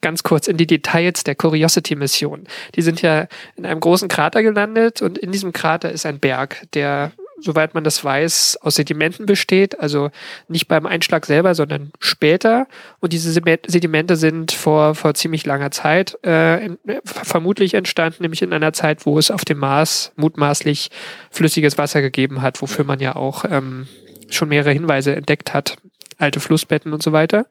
ganz 0.00 0.22
kurz 0.22 0.48
in 0.48 0.56
die 0.56 0.66
Details 0.66 1.24
der 1.24 1.34
Curiosity-Mission. 1.34 2.46
Die 2.74 2.82
sind 2.82 3.02
ja 3.02 3.26
in 3.56 3.66
einem 3.66 3.80
großen 3.80 4.08
Krater 4.08 4.42
gelandet 4.42 5.02
und 5.02 5.18
in 5.18 5.32
diesem 5.32 5.52
Krater 5.52 5.90
ist 5.90 6.06
ein 6.06 6.20
Berg, 6.20 6.66
der 6.72 7.12
soweit 7.38 7.74
man 7.74 7.84
das 7.84 8.02
weiß, 8.02 8.58
aus 8.62 8.76
Sedimenten 8.76 9.26
besteht, 9.26 9.78
also 9.78 10.10
nicht 10.48 10.68
beim 10.68 10.86
Einschlag 10.86 11.26
selber, 11.26 11.54
sondern 11.54 11.92
später. 12.00 12.66
Und 13.00 13.12
diese 13.12 13.30
Sedimente 13.32 14.16
sind 14.16 14.52
vor, 14.52 14.94
vor 14.94 15.14
ziemlich 15.14 15.44
langer 15.44 15.70
Zeit 15.70 16.18
äh, 16.24 16.64
in, 16.64 16.78
vermutlich 17.04 17.74
entstanden, 17.74 18.22
nämlich 18.22 18.42
in 18.42 18.52
einer 18.52 18.72
Zeit, 18.72 19.06
wo 19.06 19.18
es 19.18 19.30
auf 19.30 19.44
dem 19.44 19.58
Mars 19.58 20.12
mutmaßlich 20.16 20.90
flüssiges 21.30 21.78
Wasser 21.78 22.00
gegeben 22.00 22.42
hat, 22.42 22.62
wofür 22.62 22.84
man 22.84 23.00
ja 23.00 23.16
auch 23.16 23.44
ähm, 23.44 23.86
schon 24.30 24.48
mehrere 24.48 24.72
Hinweise 24.72 25.14
entdeckt 25.14 25.52
hat, 25.54 25.76
alte 26.18 26.40
Flussbetten 26.40 26.92
und 26.92 27.02
so 27.02 27.12
weiter. 27.12 27.46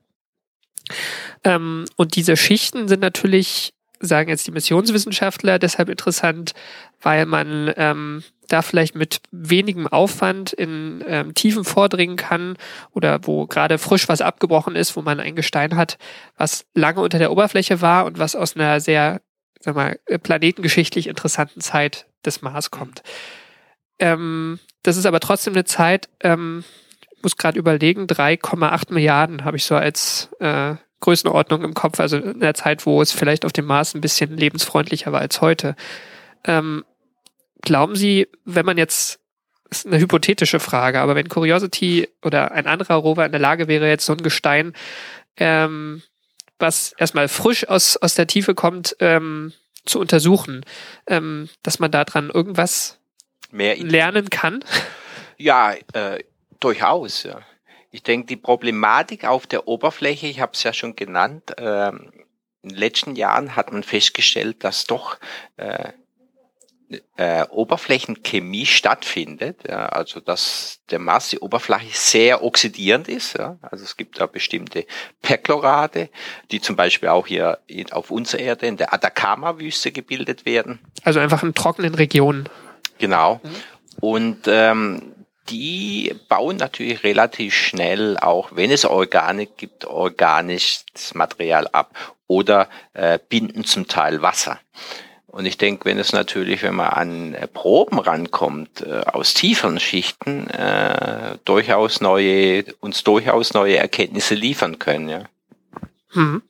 Ähm, 1.44 1.86
und 1.96 2.16
diese 2.16 2.38
Schichten 2.38 2.88
sind 2.88 3.02
natürlich 3.02 3.75
sagen 4.00 4.30
jetzt 4.30 4.48
die 4.48 4.52
Missionswissenschaftler, 4.52 5.60
deshalb 5.60 5.90
interessant, 5.90 6.54
weil 7.02 7.26
man 7.26 7.72
ähm, 7.78 8.24
da 8.48 8.62
vielleicht 8.62 8.96
mit 8.96 9.22
wenigem 9.32 9.88
Aufwand 9.88 10.54
in 10.54 11.04
ähm, 11.08 11.34
Tiefen 11.34 11.64
vordringen 11.64 12.16
kann 12.16 12.58
oder 12.92 13.20
wo 13.24 13.48
gerade 13.48 13.78
frisch 13.78 14.08
was 14.08 14.22
abgebrochen 14.22 14.76
ist, 14.76 14.96
wo 14.96 15.02
man 15.02 15.20
ein 15.20 15.36
Gestein 15.36 15.76
hat, 15.76 15.98
was 16.38 16.66
lange 16.74 17.02
unter 17.02 17.20
der 17.20 17.32
Oberfläche 17.32 17.82
war 17.82 18.06
und 18.06 18.20
was 18.20 18.36
aus 18.36 18.56
einer 18.56 18.80
sehr, 18.80 19.22
sag 19.60 19.76
mal, 19.76 20.00
planetengeschichtlich 20.24 21.08
interessanten 21.08 21.62
Zeit 21.62 22.06
des 22.26 22.42
Mars 22.42 22.72
kommt. 22.72 23.02
Ähm, 24.00 24.60
das 24.84 24.98
ist 24.98 25.06
aber 25.06 25.20
trotzdem 25.20 25.54
eine 25.54 25.66
Zeit, 25.66 26.10
ähm, 26.22 26.64
muss 27.22 27.38
gerade 27.38 27.58
überlegen, 27.58 28.06
3,8 28.06 28.94
Milliarden 28.94 29.46
habe 29.46 29.58
ich 29.58 29.66
so 29.66 29.76
als 29.76 30.30
äh, 30.40 30.76
Größenordnung 31.00 31.64
im 31.64 31.74
Kopf, 31.74 32.00
also 32.00 32.18
in 32.18 32.40
der 32.40 32.54
Zeit, 32.54 32.86
wo 32.86 33.02
es 33.02 33.12
vielleicht 33.12 33.46
auf 33.46 33.54
dem 33.54 33.66
Mars 33.66 33.94
ein 33.94 34.02
bisschen 34.02 34.38
lebensfreundlicher 34.38 35.12
war 35.12 35.22
als 35.22 35.42
heute. 35.42 35.76
Ähm, 36.44 36.84
glauben 37.62 37.96
Sie, 37.96 38.28
wenn 38.46 38.66
man 38.66 38.78
jetzt, 38.78 39.20
das 39.70 39.80
ist 39.80 39.88
eine 39.88 40.00
hypothetische 40.00 40.60
Frage, 40.60 41.00
aber 41.00 41.16
wenn 41.16 41.30
Curiosity 41.30 42.08
oder 42.24 42.52
ein 42.52 42.68
anderer 42.68 42.96
Rover 42.96 43.26
in 43.26 43.32
der 43.32 43.42
Lage 43.42 43.68
wäre, 43.68 43.88
jetzt 43.88 44.06
so 44.06 44.14
ein 44.14 44.24
Gestein, 44.24 44.74
ähm, 45.38 46.02
was 46.60 46.94
erstmal 46.98 47.28
frisch 47.28 47.68
aus, 47.68 47.98
aus 47.98 48.16
der 48.16 48.28
Tiefe 48.28 48.56
kommt, 48.56 48.96
ähm, 49.00 49.54
zu 49.86 50.00
untersuchen, 50.00 50.66
ähm, 51.08 51.50
dass 51.64 51.80
man 51.80 51.92
daran 51.92 52.30
irgendwas 52.30 53.00
Mehr 53.52 53.78
lernen 53.78 54.30
kann? 54.30 54.64
Ja, 55.38 55.74
äh, 55.94 56.24
durchaus, 56.60 57.24
ja. 57.24 57.42
Ich 57.96 58.04
denke, 58.04 58.28
die 58.28 58.36
Problematik 58.36 59.24
auf 59.24 59.48
der 59.48 59.70
Oberfläche, 59.70 60.28
ich 60.28 60.42
habe 60.42 60.52
es 60.52 60.64
ja 60.64 60.74
schon 60.74 60.98
genannt, 60.98 61.54
ähm, 61.58 62.12
in 62.62 62.70
den 62.72 62.78
letzten 62.78 63.16
Jahren 63.16 63.56
hat 63.56 63.72
man 63.72 63.84
festgestellt, 63.84 64.66
dass 64.66 64.84
doch 64.84 65.18
äh, 65.56 65.94
äh, 67.16 67.46
Oberflächenchemie 67.48 68.66
stattfindet, 68.66 69.62
ja, 69.66 69.86
also 69.88 70.20
dass 70.20 70.82
der 70.90 71.00
Mars, 71.00 71.30
die 71.30 71.40
Oberfläche 71.40 71.92
sehr 71.94 72.44
oxidierend 72.44 73.08
ist. 73.08 73.38
Ja, 73.38 73.60
also 73.62 73.86
es 73.86 73.96
gibt 73.96 74.20
da 74.20 74.26
bestimmte 74.26 74.86
Perchlorate, 75.22 76.10
die 76.52 76.60
zum 76.60 76.76
Beispiel 76.76 77.08
auch 77.08 77.28
hier 77.28 77.60
in, 77.66 77.94
auf 77.94 78.12
unserer 78.12 78.42
Erde 78.42 78.68
in 78.68 78.76
der 78.76 78.94
Atacama-Wüste 78.94 79.94
gebildet 79.94 80.46
werden. 80.46 80.80
Also 81.06 81.22
einfach 81.22 81.44
in 81.44 81.54
trockenen 81.54 81.96
Regionen. 81.96 82.50
Genau. 82.98 83.40
Mhm. 83.42 83.50
Und 84.02 84.42
ähm, 84.48 85.16
die 85.50 86.16
bauen 86.28 86.58
natürlich 86.58 87.04
relativ 87.04 87.54
schnell, 87.54 88.18
auch 88.18 88.50
wenn 88.56 88.72
es 88.72 88.86
Organik 88.86 89.58
gibt, 89.58 89.86
organisches 89.86 91.14
Material 91.14 91.68
ab 91.68 92.16
oder 92.28 92.68
äh, 92.94 93.20
binden 93.30 93.64
zum 93.64 93.88
Teil 93.88 94.22
Wasser. 94.22 94.60
Und 95.28 95.46
ich 95.46 95.58
denke, 95.58 95.84
wenn 95.84 96.00
es 96.00 96.14
natürlich, 96.14 96.64
wenn 96.64 96.76
man 96.76 96.88
an 96.88 97.34
äh, 97.34 97.48
Proben 97.48 98.00
rankommt, 98.00 98.82
äh, 98.82 99.02
aus 99.02 99.34
tieferen 99.34 99.82
Schichten, 99.82 100.50
äh, 100.50 101.38
durchaus 101.44 102.00
neue, 102.00 102.64
uns 102.80 103.04
durchaus 103.04 103.54
neue 103.54 103.76
Erkenntnisse 103.76 104.34
liefern 104.34 104.80
können, 104.80 105.10
ja. 105.10 105.24
Mhm. 106.14 106.42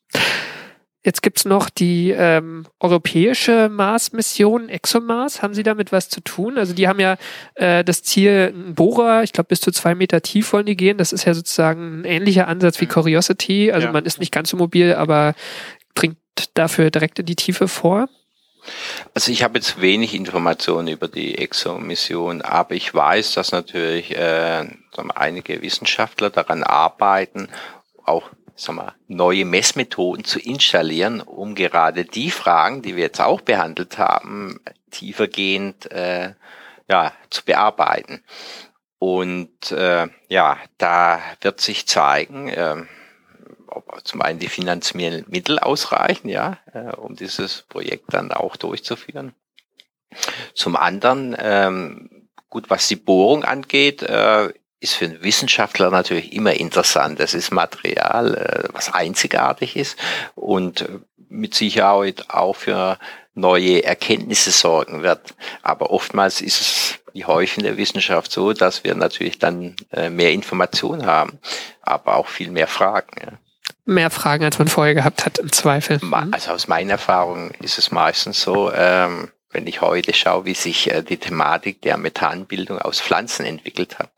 Jetzt 1.06 1.22
gibt's 1.22 1.46
noch 1.46 1.70
die 1.70 2.10
ähm, 2.10 2.66
europäische 2.80 3.70
Mars-Mission 3.70 4.70
ExoMars. 4.70 5.44
Haben 5.44 5.54
Sie 5.54 5.62
damit 5.62 5.92
was 5.92 6.10
zu 6.10 6.20
tun? 6.20 6.58
Also 6.58 6.74
die 6.74 6.88
haben 6.88 7.00
ja 7.00 7.18
äh, 7.54 7.84
das 7.84 8.02
Ziel, 8.02 8.52
ein 8.56 8.74
Bohrer, 8.74 9.22
ich 9.22 9.32
glaube 9.32 9.50
bis 9.50 9.62
zu 9.62 9.72
zwei 9.72 9.94
Meter 9.94 10.22
tief 10.24 10.52
wollen 10.52 10.66
die 10.66 10.76
gehen. 10.76 10.98
Das 10.98 11.14
ist 11.14 11.26
ja 11.26 11.36
sozusagen 11.36 12.02
ein 12.02 12.06
ähnlicher 12.06 12.48
Ansatz 12.48 12.82
wie 12.82 12.88
Curiosity. 12.88 13.72
Also 13.72 13.86
ja. 13.86 13.94
man 13.94 14.04
ist 14.04 14.20
nicht 14.20 14.32
ganz 14.32 14.50
so 14.50 14.58
mobil, 14.58 14.96
aber 14.96 15.36
bringt 15.94 16.18
dafür 16.56 16.90
direkt 16.90 17.20
in 17.20 17.28
die 17.28 17.36
Tiefe 17.36 17.68
vor. 17.68 18.10
Also 19.14 19.32
ich 19.32 19.44
habe 19.44 19.60
jetzt 19.60 19.80
wenig 19.80 20.16
Informationen 20.16 20.88
über 20.88 21.08
die 21.08 21.38
EXO-Mission, 21.38 22.42
aber 22.42 22.74
ich 22.74 22.92
weiß, 22.92 23.34
dass 23.34 23.52
natürlich 23.52 24.18
äh, 24.18 24.66
einige 25.14 25.62
Wissenschaftler 25.62 26.32
daran 26.32 26.64
arbeiten, 26.64 27.50
auch 28.06 28.32
sagen 28.56 28.78
wir, 28.78 28.96
neue 29.08 29.46
Messmethoden 29.46 30.24
zu 30.24 30.40
installieren, 30.40 31.22
um 31.22 31.56
gerade 31.56 32.06
die 32.06 32.32
Fragen, 32.32 32.82
die 32.82 32.96
wir 32.96 33.04
jetzt 33.04 33.22
auch 33.22 33.42
behandelt 33.42 33.98
haben, 33.98 34.60
tiefergehend 34.92 35.92
äh, 35.92 36.34
ja, 36.88 37.14
zu 37.30 37.44
bearbeiten. 37.44 38.24
Und 38.98 39.72
äh, 39.72 40.08
ja, 40.30 40.58
da 40.78 41.22
wird 41.42 41.60
sich 41.60 41.86
zeigen, 41.86 42.48
äh, 42.48 42.84
ob 43.68 44.02
zum 44.06 44.22
einen 44.22 44.40
die 44.40 44.48
finanziellen 44.48 45.26
Mittel 45.28 45.60
ausreichen, 45.60 46.30
ja, 46.30 46.58
äh, 46.74 46.96
um 46.96 47.16
dieses 47.16 47.64
Projekt 47.64 48.14
dann 48.14 48.32
auch 48.32 48.56
durchzuführen. 48.56 49.34
Zum 50.54 50.78
anderen, 50.78 51.36
ähm, 51.38 52.30
gut, 52.50 52.70
was 52.70 52.88
die 52.88 52.96
Bohrung 52.96 53.44
angeht, 53.44 54.02
äh, 54.02 54.54
ist 54.86 54.94
für 54.94 55.06
einen 55.06 55.24
Wissenschaftler 55.24 55.90
natürlich 55.90 56.34
immer 56.34 56.54
interessant. 56.54 57.20
Das 57.20 57.34
ist 57.34 57.52
Material, 57.52 58.36
äh, 58.36 58.70
was 58.74 58.94
einzigartig 58.94 59.76
ist 59.76 59.98
und 60.36 60.88
mit 61.28 61.54
Sicherheit 61.56 62.30
auch 62.30 62.56
für 62.56 62.98
neue 63.34 63.84
Erkenntnisse 63.84 64.52
sorgen 64.52 65.04
wird. 65.04 65.36
Aber 65.62 65.92
oftmals 65.92 66.42
ist 66.42 66.62
es 66.62 67.00
wie 67.14 67.26
häufig 67.26 67.60
in 67.60 67.64
der 67.64 67.78
Wissenschaft 67.78 68.32
so, 68.32 68.54
dass 68.54 68.84
wir 68.84 68.94
natürlich 68.94 69.40
dann 69.40 69.76
äh, 69.92 70.10
mehr 70.10 70.32
Informationen 70.32 71.06
haben, 71.06 71.40
aber 71.82 72.16
auch 72.16 72.28
viel 72.28 72.52
mehr 72.52 72.68
Fragen. 72.68 73.16
Ja. 73.22 73.32
Mehr 73.86 74.10
Fragen, 74.10 74.44
als 74.44 74.60
man 74.60 74.68
vorher 74.68 74.96
gehabt 74.96 75.26
hat, 75.26 75.38
im 75.38 75.52
Zweifel. 75.52 76.00
Mhm. 76.02 76.34
Also 76.34 76.52
aus 76.52 76.68
meiner 76.68 76.94
Erfahrung 76.94 77.52
ist 77.62 77.78
es 77.78 77.92
meistens 77.92 78.42
so, 78.42 78.72
ähm, 78.74 79.32
wenn 79.52 79.66
ich 79.66 79.80
heute 79.80 80.14
schaue, 80.14 80.46
wie 80.46 80.54
sich 80.54 80.92
äh, 80.92 81.02
die 81.02 81.18
Thematik 81.18 81.82
der 81.82 81.98
Methanbildung 81.98 82.80
aus 82.80 83.00
Pflanzen 83.00 83.46
entwickelt 83.46 83.98
hat, 83.98 84.10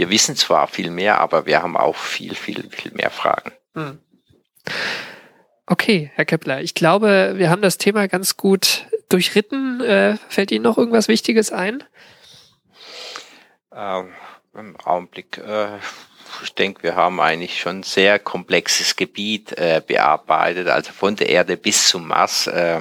wir 0.00 0.08
wissen 0.08 0.34
zwar 0.34 0.66
viel 0.66 0.90
mehr, 0.90 1.18
aber 1.18 1.44
wir 1.44 1.60
haben 1.60 1.76
auch 1.76 1.94
viel, 1.94 2.34
viel, 2.34 2.70
viel 2.70 2.90
mehr 2.92 3.10
Fragen. 3.10 3.52
Hm. 3.74 3.98
Okay, 5.66 6.10
Herr 6.14 6.24
Kepler, 6.24 6.62
ich 6.62 6.74
glaube, 6.74 7.34
wir 7.36 7.50
haben 7.50 7.60
das 7.60 7.76
Thema 7.76 8.08
ganz 8.08 8.38
gut 8.38 8.86
durchritten. 9.10 9.82
Äh, 9.82 10.16
fällt 10.30 10.52
Ihnen 10.52 10.64
noch 10.64 10.78
irgendwas 10.78 11.08
Wichtiges 11.08 11.52
ein? 11.52 11.84
Ähm, 13.76 14.14
Im 14.54 14.74
Augenblick, 14.80 15.36
äh, 15.36 15.76
ich 16.42 16.54
denke, 16.54 16.82
wir 16.82 16.96
haben 16.96 17.20
eigentlich 17.20 17.60
schon 17.60 17.80
ein 17.80 17.82
sehr 17.82 18.18
komplexes 18.18 18.96
Gebiet 18.96 19.52
äh, 19.58 19.82
bearbeitet, 19.86 20.68
also 20.68 20.92
von 20.92 21.14
der 21.14 21.28
Erde 21.28 21.58
bis 21.58 21.88
zum 21.88 22.08
Mars. 22.08 22.46
Äh, 22.46 22.80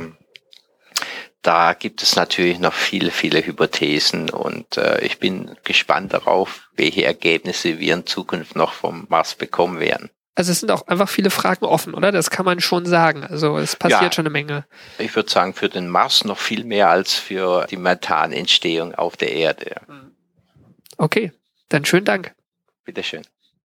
da 1.50 1.74
gibt 1.74 2.04
es 2.04 2.16
natürlich 2.16 2.60
noch 2.60 2.76
viele, 2.76 3.10
viele 3.10 3.44
Hypothesen 3.44 4.30
und 4.30 4.78
äh, 4.78 5.04
ich 5.04 5.18
bin 5.18 5.56
gespannt 5.64 6.14
darauf, 6.14 6.70
welche 6.76 7.04
Ergebnisse 7.04 7.80
wir 7.80 7.96
in 7.96 8.06
Zukunft 8.06 8.56
noch 8.56 8.72
vom 8.72 9.08
Mars 9.10 9.34
bekommen 9.34 9.80
werden. 9.80 10.12
Also 10.36 10.52
es 10.52 10.60
sind 10.60 10.70
auch 10.70 10.86
einfach 10.88 11.10
viele 11.10 11.32
Fragen 11.32 11.66
offen, 11.66 11.96
oder? 11.96 12.12
Das 12.12 12.30
kann 12.30 12.46
man 12.46 12.60
schon 12.60 12.86
sagen. 12.86 13.24
Also 13.24 13.58
es 13.58 13.76
passiert 13.76 14.04
ja, 14.04 14.12
schon 14.12 14.28
eine 14.28 14.30
Menge. 14.30 14.66
Ich 15.00 15.16
würde 15.16 15.32
sagen, 15.32 15.56
für 15.56 15.70
den 15.70 15.90
Mars 15.90 16.24
noch 16.24 16.38
viel 16.38 16.66
mehr 16.66 16.92
als 16.92 17.16
für 17.16 17.66
die 17.66 17.78
Methanentstehung 17.78 18.94
auf 18.94 19.18
der 19.18 19.32
Erde. 19.32 19.82
Okay, 20.98 21.32
dann 21.70 21.84
schönen 21.84 22.06
Dank. 22.06 22.36
Bitteschön. 22.86 23.24